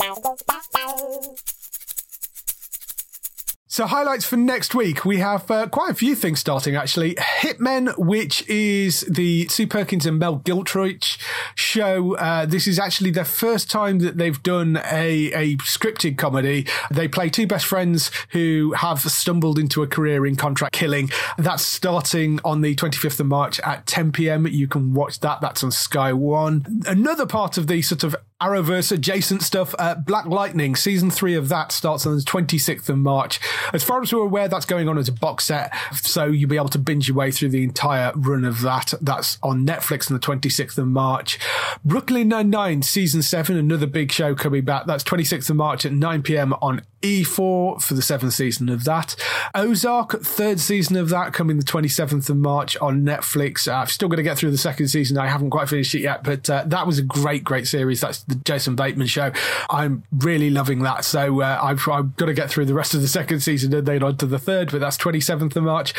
So, 3.77 3.85
highlights 3.85 4.25
for 4.25 4.37
next 4.37 4.73
week. 4.73 5.05
We 5.05 5.19
have 5.19 5.51
uh, 5.51 5.67
quite 5.67 5.91
a 5.91 5.93
few 5.93 6.15
things 6.15 6.39
starting 6.39 6.75
actually. 6.75 7.13
Hitmen, 7.13 7.95
which 7.95 8.43
is 8.49 9.01
the 9.01 9.47
Sue 9.49 9.67
Perkins 9.67 10.07
and 10.07 10.17
Mel 10.17 10.39
Giedroyc 10.39 11.21
show. 11.53 12.15
Uh, 12.15 12.47
this 12.47 12.65
is 12.65 12.79
actually 12.79 13.11
their 13.11 13.23
first 13.23 13.69
time 13.69 13.99
that 13.99 14.17
they've 14.17 14.41
done 14.41 14.77
a, 14.77 15.31
a 15.31 15.57
scripted 15.57 16.17
comedy. 16.17 16.65
They 16.89 17.07
play 17.07 17.29
two 17.29 17.45
best 17.45 17.67
friends 17.67 18.09
who 18.29 18.73
have 18.77 19.01
stumbled 19.01 19.59
into 19.59 19.83
a 19.83 19.87
career 19.87 20.25
in 20.25 20.37
contract 20.37 20.73
killing. 20.73 21.11
That's 21.37 21.61
starting 21.61 22.39
on 22.43 22.61
the 22.61 22.75
25th 22.75 23.19
of 23.19 23.27
March 23.27 23.59
at 23.59 23.85
10 23.85 24.11
p.m. 24.11 24.47
You 24.47 24.67
can 24.67 24.95
watch 24.95 25.19
that. 25.19 25.39
That's 25.39 25.63
on 25.63 25.69
Sky 25.69 26.13
One. 26.13 26.81
Another 26.87 27.27
part 27.27 27.59
of 27.59 27.67
the 27.67 27.83
sort 27.83 28.03
of 28.03 28.15
Arrowverse 28.41 28.91
adjacent 28.91 29.41
stuff. 29.41 29.73
Uh, 29.79 29.95
Black 29.95 30.25
Lightning, 30.27 30.75
season 30.75 31.09
three 31.09 31.33
of 31.33 31.49
that 31.49 31.71
starts 31.71 32.05
on 32.05 32.15
the 32.15 32.21
26th 32.21 32.87
of 32.87 32.97
March. 32.99 33.39
As 33.73 33.83
far 33.83 33.99
as 34.01 34.13
we're 34.13 34.21
aware, 34.21 34.47
that's 34.47 34.65
going 34.65 34.87
on 34.87 34.99
as 34.99 35.07
a 35.07 35.11
box 35.11 35.45
set, 35.45 35.73
so 35.93 36.25
you'll 36.25 36.49
be 36.49 36.55
able 36.55 36.69
to 36.69 36.77
binge 36.77 37.07
your 37.07 37.17
way 37.17 37.31
through 37.31 37.49
the 37.49 37.63
entire 37.63 38.11
run 38.15 38.45
of 38.45 38.61
that. 38.61 38.93
That's 39.01 39.39
on 39.41 39.65
Netflix 39.65 40.11
on 40.11 40.17
the 40.17 40.23
26th 40.23 40.77
of 40.77 40.87
March. 40.87 41.39
Brooklyn 41.83 42.27
Nine-Nine, 42.27 42.83
season 42.83 43.23
seven, 43.23 43.57
another 43.57 43.87
big 43.87 44.11
show 44.11 44.35
coming 44.35 44.63
back. 44.63 44.85
That's 44.85 45.03
26th 45.03 45.49
of 45.49 45.55
March 45.55 45.83
at 45.85 45.91
9 45.93 46.21
p.m. 46.21 46.53
on 46.61 46.83
E4 47.01 47.81
for 47.81 47.93
the 47.93 48.01
seventh 48.01 48.33
season 48.33 48.69
of 48.69 48.83
that. 48.83 49.15
Ozark, 49.55 50.21
third 50.21 50.59
season 50.59 50.95
of 50.95 51.09
that, 51.09 51.33
coming 51.33 51.57
the 51.57 51.63
27th 51.63 52.29
of 52.29 52.37
March 52.37 52.77
on 52.77 53.01
Netflix. 53.01 53.67
Uh, 53.67 53.77
I've 53.77 53.91
still 53.91 54.09
got 54.09 54.17
to 54.17 54.23
get 54.23 54.37
through 54.37 54.51
the 54.51 54.57
second 54.57 54.87
season. 54.89 55.17
I 55.17 55.27
haven't 55.27 55.49
quite 55.49 55.69
finished 55.69 55.93
it 55.95 56.01
yet, 56.01 56.23
but 56.23 56.49
uh, 56.49 56.63
that 56.67 56.85
was 56.87 56.99
a 56.99 57.03
great, 57.03 57.43
great 57.43 57.67
series. 57.67 58.01
That's 58.01 58.23
the 58.27 58.35
Jason 58.35 58.75
Bateman 58.75 59.07
show. 59.07 59.31
I'm 59.69 60.03
really 60.11 60.49
loving 60.49 60.83
that. 60.83 61.05
So 61.05 61.41
uh, 61.41 61.59
I've, 61.61 61.87
I've 61.87 62.15
got 62.17 62.27
to 62.27 62.33
get 62.33 62.49
through 62.49 62.65
the 62.65 62.73
rest 62.73 62.93
of 62.93 63.01
the 63.01 63.07
second 63.07 63.39
season 63.39 63.73
and 63.73 63.87
then 63.87 64.03
on 64.03 64.17
to 64.17 64.25
the 64.25 64.39
third, 64.39 64.71
but 64.71 64.81
that's 64.81 64.97
27th 64.97 65.55
of 65.55 65.63
March. 65.63 65.93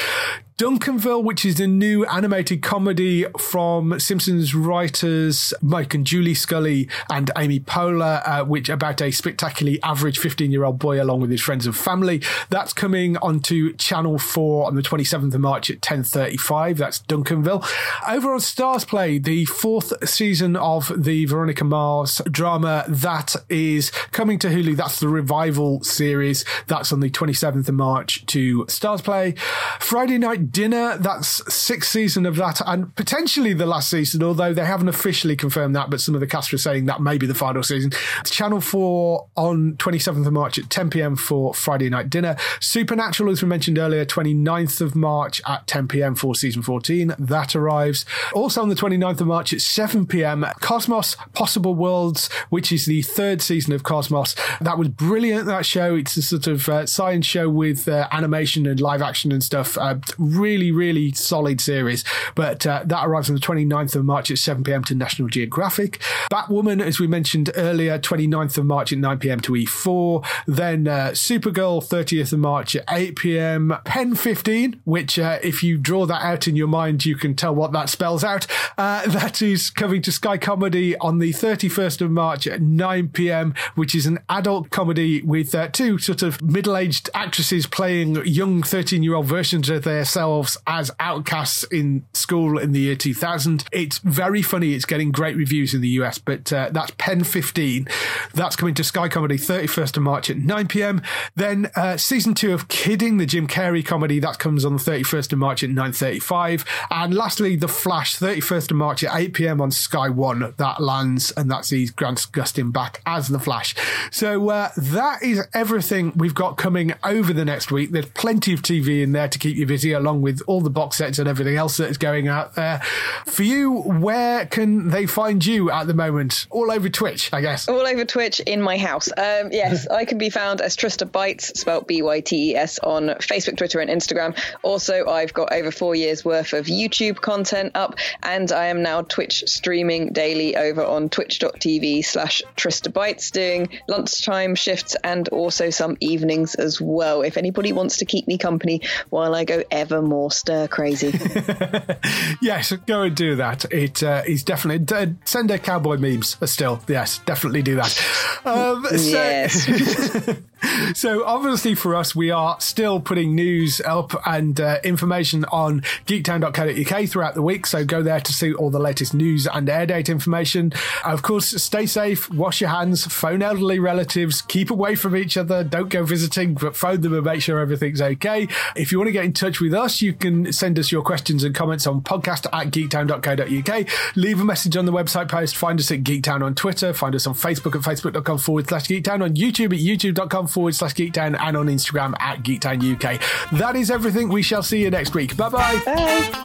Duncanville, 0.59 1.23
which 1.23 1.45
is 1.45 1.55
the 1.55 1.69
new 1.69 2.05
animated 2.07 2.63
comedy 2.63 3.25
from 3.39 4.01
Simpsons 4.01 4.57
writers 4.57 5.55
Mike 5.63 5.95
and 5.95 6.05
Julie 6.05 6.35
Scully 6.35 6.89
and 7.09 7.31
Amy 7.39 7.61
Poehler, 7.61 8.23
uh, 8.27 8.45
which 8.45 8.69
about 8.69 9.01
a 9.01 9.13
spectacularly 9.13 9.81
average 9.85 10.19
15 10.19 10.51
year 10.51 10.65
old 10.65 10.81
boy 10.81 11.01
along 11.01 11.21
with 11.21 11.31
his 11.31 11.41
friends 11.41 11.65
and 11.65 11.77
family. 11.77 12.21
That's 12.51 12.73
coming 12.73 13.17
onto 13.19 13.73
Channel 13.77 14.19
4 14.19 14.67
on 14.67 14.75
the 14.75 14.83
27th 14.83 15.33
of 15.33 15.41
March 15.41 15.71
at 15.71 15.81
10.35. 15.81 16.77
That's 16.77 17.03
Duncanville. 17.03 17.65
Over 18.09 18.33
on 18.33 18.41
StarzPlay, 18.41 19.23
the 19.23 19.45
fourth 19.45 20.09
season 20.09 20.57
of 20.57 20.91
the 20.97 21.25
Veronica 21.27 21.63
Mars 21.63 22.18
drama, 22.25 22.85
that 22.89 23.35
is 23.49 23.91
coming 24.13 24.39
to 24.41 24.49
Hulu. 24.49 24.77
That's 24.77 25.01
the 25.01 25.09
revival 25.09 25.83
series. 25.83 26.45
That's 26.67 26.93
on 26.93 27.01
the 27.01 27.11
27th 27.11 27.69
of 27.69 27.75
March 27.75 28.25
to 28.27 28.65
StarzPlay. 28.65 29.39
Friday 29.79 30.19
Night 30.19 30.53
Dinner, 30.53 30.97
that's 30.99 31.43
sixth 31.53 31.91
season 31.91 32.27
of 32.27 32.37
that, 32.37 32.61
and 32.67 32.95
potentially 32.97 33.53
the 33.53 33.67
last 33.67 33.91
season, 33.91 34.23
although 34.23 34.53
they 34.53 34.65
haven't 34.65 34.89
officially 34.89 35.37
confirmed 35.37 35.75
that, 35.77 35.91
but 35.91 36.01
some 36.01 36.15
of 36.15 36.21
the 36.21 36.27
cast 36.27 36.53
are 36.53 36.59
saying 36.59 36.87
that 36.87 37.01
may 37.01 37.19
be 37.19 37.27
the 37.27 37.35
final 37.35 37.63
season. 37.63 37.91
Channel 38.25 38.61
4 38.61 39.29
on 39.37 39.75
27th 39.77 40.27
of 40.27 40.33
March 40.33 40.59
at 40.59 40.71
10 40.71 40.91
p.m. 40.91 41.17
for 41.17 41.55
Friday 41.55 41.89
Night 41.89 42.11
Dinner. 42.11 42.37
Supernatural, 42.61 43.31
as 43.31 43.43
we 43.43 43.49
mentioned 43.49 43.79
earlier, 43.79 44.05
29th 44.05 44.81
of 44.81 44.95
March 44.95 45.41
at 45.47 45.67
10 45.67 45.89
p.m. 45.89 46.15
for 46.15 46.35
season 46.35 46.63
14. 46.63 47.15
That 47.19 47.55
arrives. 47.55 48.05
Also 48.33 48.63
on 48.63 48.69
the 48.69 48.75
29th 48.75 49.21
of 49.21 49.27
March 49.27 49.53
at 49.53 49.61
7 49.61 50.07
p.m., 50.07 50.45
Cosmos 50.61 51.17
Possible 51.33 51.75
Worlds, 52.09 52.33
which 52.49 52.73
is 52.73 52.87
the 52.87 53.03
third 53.03 53.43
season 53.43 53.75
of 53.75 53.83
Cosmos. 53.83 54.35
That 54.61 54.79
was 54.79 54.89
brilliant, 54.89 55.47
that 55.47 55.67
show. 55.67 55.95
It's 55.95 56.17
a 56.17 56.23
sort 56.23 56.47
of 56.47 56.69
uh, 56.69 56.87
science 56.87 57.27
show 57.27 57.51
with 57.51 57.87
uh, 57.87 58.09
animation 58.11 58.67
and 58.67 58.81
live 58.81 59.03
action 59.03 59.31
and 59.31 59.43
stuff. 59.43 59.77
Uh, 59.77 59.97
really, 60.17 60.73
really 60.73 61.13
solid 61.13 61.61
series. 61.61 62.05
But 62.35 62.67
uh, 62.67 62.83
that 62.87 63.07
arrives 63.07 63.29
on 63.29 63.35
the 63.35 63.43
29th 63.43 63.95
of 63.97 64.05
March 64.05 64.31
at 64.31 64.39
7 64.39 64.65
p.m. 64.65 64.85
to 64.85 64.95
National 64.95 65.29
Geographic. 65.29 65.99
Batwoman, 66.31 66.81
as 66.83 66.99
we 66.99 67.07
mentioned 67.07 67.51
earlier, 67.57 67.99
29th 67.99 68.57
of 68.59 68.65
March 68.65 68.93
at 68.93 68.99
9 68.99 69.19
p.m. 69.19 69.41
to 69.41 69.53
E4. 69.53 70.25
Then 70.47 70.89
uh, 70.89 71.11
Supergirl, 71.13 71.87
30th 71.87 72.33
of 72.33 72.39
March 72.39 72.75
at 72.75 72.85
8 72.89 73.17
p.m. 73.17 73.75
Pen 73.85 74.15
15, 74.15 74.81
which, 74.85 75.19
uh, 75.19 75.39
if 75.43 75.63
you 75.63 75.77
draw 75.77 76.07
that 76.07 76.23
out 76.23 76.49
in 76.49 76.57
your 76.57 76.69
mind, 76.69 77.05
you 77.05 77.17
can 77.17 77.35
tell 77.35 77.55
what 77.55 77.73
that 77.73 77.89
spells 77.89 78.25
out. 78.25 78.47
That 79.19 79.43
is 79.43 79.71
coming 79.71 80.03
to 80.03 80.13
Sky 80.13 80.39
Comedy 80.39 80.97
on 80.99 81.19
the 81.19 81.33
31st 81.33 81.98
of 82.01 82.11
March 82.11 82.47
at 82.47 82.61
9 82.61 83.09
p.m., 83.09 83.55
which 83.75 83.95
is 83.95 84.07
an 84.07 84.19
adult 84.29 84.71
comedy 84.71 85.23
with 85.23 85.55
uh, 85.55 85.69
two 85.69 85.99
sort 85.99 86.23
of 86.23 86.41
middle 86.43 86.77
aged 86.77 87.11
actresses 87.15 87.67
playing 87.67 88.25
young 88.27 88.63
13 88.63 89.03
year 89.03 89.15
old 89.15 89.27
versions 89.27 89.69
of 89.69 89.85
themselves 89.85 90.57
as 90.67 90.91
outcasts 91.01 91.65
in 91.65 92.05
school 92.13 92.59
in 92.59 92.73
the 92.73 92.81
year 92.81 92.97
2000. 92.97 93.65
It's 93.73 93.99
very 93.99 94.43
funny. 94.43 94.75
It's 94.75 94.85
getting 94.85 95.13
great 95.13 95.37
reviews 95.37 95.75
in 95.75 95.81
the 95.81 95.89
US, 96.01 96.19
but 96.19 96.53
uh, 96.53 96.71
that's 96.73 96.93
Pen 96.99 97.25
15. 97.25 97.89
That's 98.35 98.57
coming 98.57 98.75
to 98.75 98.85
Sky 98.85 99.09
Comedy 99.09 99.37
31st 99.37 99.97
of 99.97 100.03
March 100.03 100.31
at 100.31 100.39
9 100.39 100.69
p.m. 100.69 101.03
Then 101.37 101.71
uh, 101.77 101.97
season 101.97 102.35
two 102.35 102.53
of 102.53 102.69
Kidding, 102.69 103.19
the 103.19 103.27
Jim 103.27 103.47
Carrey 103.47 103.85
comedy, 103.85 104.19
that 104.21 104.39
comes 104.39 104.65
on 104.65 104.75
the 104.75 104.83
31st 104.83 105.33
of 105.33 105.39
March 105.39 105.63
at 105.63 105.71
9.35. 105.71 106.65
And 106.91 107.15
lastly, 107.15 107.57
The 107.57 107.69
Flash, 107.69 108.17
31st 108.17 108.71
of 108.71 108.77
March 108.77 109.05
at 109.05 109.15
8 109.15 109.35
p.m. 109.35 109.61
on 109.61 109.71
Sky 109.71 110.09
One. 110.09 110.55
That 110.57 110.81
lands, 110.81 111.31
and 111.33 111.51
that 111.51 111.65
sees 111.89 111.95
Grant 111.95 112.19
Gustin 112.33 112.73
back 112.73 113.01
as 113.07 113.29
The 113.29 113.39
Flash. 113.39 113.75
So 114.11 114.51
uh, 114.51 114.71
that 114.77 115.23
is 115.23 115.47
everything 115.55 116.13
we've 116.17 116.35
got 116.35 116.57
coming 116.57 116.95
over 117.05 117.33
the 117.33 117.45
next 117.45 117.71
week. 117.71 117.91
There's 117.91 118.07
plenty 118.07 118.53
of 118.53 118.63
TV 118.63 119.03
in 119.03 119.13
there 119.13 119.29
to 119.29 119.39
keep 119.39 119.57
you 119.57 119.67
busy, 119.67 119.93
along 119.93 120.23
with 120.23 120.43
all 120.47 120.61
the 120.61 120.71
box 120.71 120.97
sets 120.99 121.19
and 121.19 121.29
everything 121.29 121.57
else 121.57 121.77
that 121.79 121.89
is 121.91 121.99
going 121.99 122.29
out 122.29 122.55
there. 122.55 122.81
For 123.27 123.43
you, 123.43 123.81
where 123.83 124.47
can 124.47 124.89
they 124.91 125.07
find 125.07 125.45
you 125.45 125.71
at 125.71 125.87
the 125.87 125.95
moment? 125.95 126.47
All 126.51 126.71
over 126.71 126.89
Twitch, 126.89 127.33
I 127.33 127.41
guess. 127.41 127.69
All 127.69 127.87
over 127.87 128.05
Twitch 128.05 128.41
in 128.41 128.61
my 128.61 128.77
house. 128.79 129.09
Um, 129.09 129.51
yes, 129.53 129.87
I 129.91 130.05
can 130.05 130.19
be 130.19 130.31
found 130.31 130.61
as 130.61 130.77
Trista 130.77 131.09
Bytes, 131.09 131.57
spelled 131.57 131.87
B 131.87 132.03
Y 132.03 132.21
T 132.21 132.51
E 132.51 132.57
S, 132.57 132.79
on 132.81 133.09
Facebook, 133.21 133.57
Twitter, 133.57 133.81
and 133.81 133.91
Instagram. 133.91 134.39
Also, 134.63 135.07
I've 135.07 135.33
got 135.33 135.53
over 135.53 135.71
four 135.71 135.95
years 135.95 136.25
worth 136.25 136.53
of 136.53 136.67
YouTube 136.67 137.17
content 137.17 137.73
up, 137.75 137.97
and 138.23 138.51
I 138.53 138.67
am 138.67 138.83
now 138.83 139.03
Twitch 139.03 139.45
streaming 139.47 140.13
daily 140.13 140.57
over 140.57 140.85
on 140.85 141.09
twitch.tv 141.09 141.78
slash 142.03 142.43
Trista 142.57 142.93
Bytes, 142.93 143.31
doing 143.31 143.69
lunchtime 143.89 144.55
shifts 144.55 144.97
and 145.05 145.29
also 145.29 145.71
some 145.71 145.97
evenings 146.01 146.55
as 146.55 146.81
well. 146.81 147.23
If 147.23 147.37
anybody 147.37 147.73
wants 147.73 147.99
to 147.99 148.05
keep 148.05 148.27
me 148.27 148.39
company 148.39 148.83
while 149.11 149.35
I 149.35 149.45
go 149.45 149.63
ever 149.71 150.03
more 150.03 150.31
stir 150.31 150.69
crazy. 150.69 151.09
yes, 152.43 152.73
go 152.87 153.03
and 153.03 153.17
do 153.17 153.37
that. 153.37 153.65
It 153.73 154.03
uh, 154.03 154.23
is 154.27 154.43
definitely 154.43 154.97
uh, 154.97 155.13
send 155.25 155.51
her 155.51 155.59
cowboy 155.59 155.99
memes 155.99 156.37
still. 156.45 156.81
Yes, 156.89 157.19
definitely 157.19 157.63
do 157.63 157.77
that. 157.77 158.07
Um, 158.45 158.85
so, 158.87 158.97
yes. 158.97 159.69
so 160.95 161.25
obviously 161.25 161.75
for 161.75 161.95
us, 161.95 162.15
we 162.15 162.31
are 162.31 162.61
still 162.61 163.01
putting 163.01 163.35
news 163.35 163.81
up 163.81 164.15
and 164.27 164.61
uh, 164.61 164.79
information 164.85 165.45
on 165.47 165.81
geektown.co.uk 166.07 167.09
throughout 167.09 167.35
the 167.35 167.43
week. 167.43 167.67
So 167.67 167.85
go 167.85 168.03
there 168.03 168.21
to 168.21 168.33
see 168.33 168.53
all 168.53 168.71
the 168.71 168.79
latest 168.79 169.15
news 169.15 169.47
and 169.47 169.69
air 169.69 169.87
date 169.87 170.09
information. 170.09 170.73
Of 171.05 171.23
course, 171.23 171.49
stay 171.63 171.87
safe, 171.87 172.31
wash 172.31 172.61
your 172.61 172.71
hands, 172.71 173.07
phone 173.07 173.43
elderly 173.43 173.79
relatives, 173.79 174.43
keep 174.43 174.71
away 174.71 174.95
from 174.95 175.17
each 175.17 175.37
other. 175.37 175.63
Don't 175.63 175.89
go 175.89 176.05
visiting, 176.05 176.55
but 176.55 176.77
phone 176.77 177.01
them 177.01 177.15
and 177.15 177.25
make 177.25 177.43
sure 177.43 177.61
everything's 177.61 178.01
okay. 178.01 178.49
If 178.75 178.93
you 178.93 178.99
want 178.99 179.09
to 179.09 179.13
get 179.13 179.25
in 179.25 179.33
touch 179.33 179.61
with 179.61 179.75
us, 179.75 180.03
you 180.03 180.13
can 180.13 180.53
send 180.53 180.79
us 180.79 180.91
your 180.91 181.03
questions 181.03 181.45
and 181.45 181.55
comments 181.55 181.87
on 181.87 182.01
podcast 182.01 182.47
at 182.53 182.73
geektown.co.uk. 182.73 184.17
Leave 184.17 184.41
a 184.41 184.45
message 184.45 184.77
on 184.77 184.87
the 184.87 184.93
website 184.93 185.29
post. 185.29 185.57
Find 185.57 185.79
us 185.79 185.91
at 185.91 186.03
Geektown 186.03 186.43
on 186.43 186.55
Twitter. 186.55 186.93
Find 186.93 187.15
us 187.15 187.27
on 187.27 187.35
Facebook 187.35 187.77
at 187.77 187.83
facebook.com 187.83 188.39
forward 188.39 188.69
slash 188.69 188.87
geektown, 188.87 189.23
on 189.23 189.35
YouTube 189.35 189.73
at 189.73 189.81
youtube.com 189.81 190.48
forward 190.49 190.75
slash 190.75 190.95
geektown, 190.95 191.39
and 191.39 191.57
on 191.57 191.67
Instagram 191.67 192.15
at 192.21 192.43
geektown 192.43 192.83
UK. 192.83 193.21
That 193.59 193.77
is 193.77 193.91
everything. 193.91 194.29
We 194.29 194.43
shall 194.43 194.63
see 194.63 194.83
you 194.83 194.91
next 194.91 195.15
week. 195.15 195.37
Bye 195.37 195.49
bye. 195.49 195.83
Bye. 195.85 196.45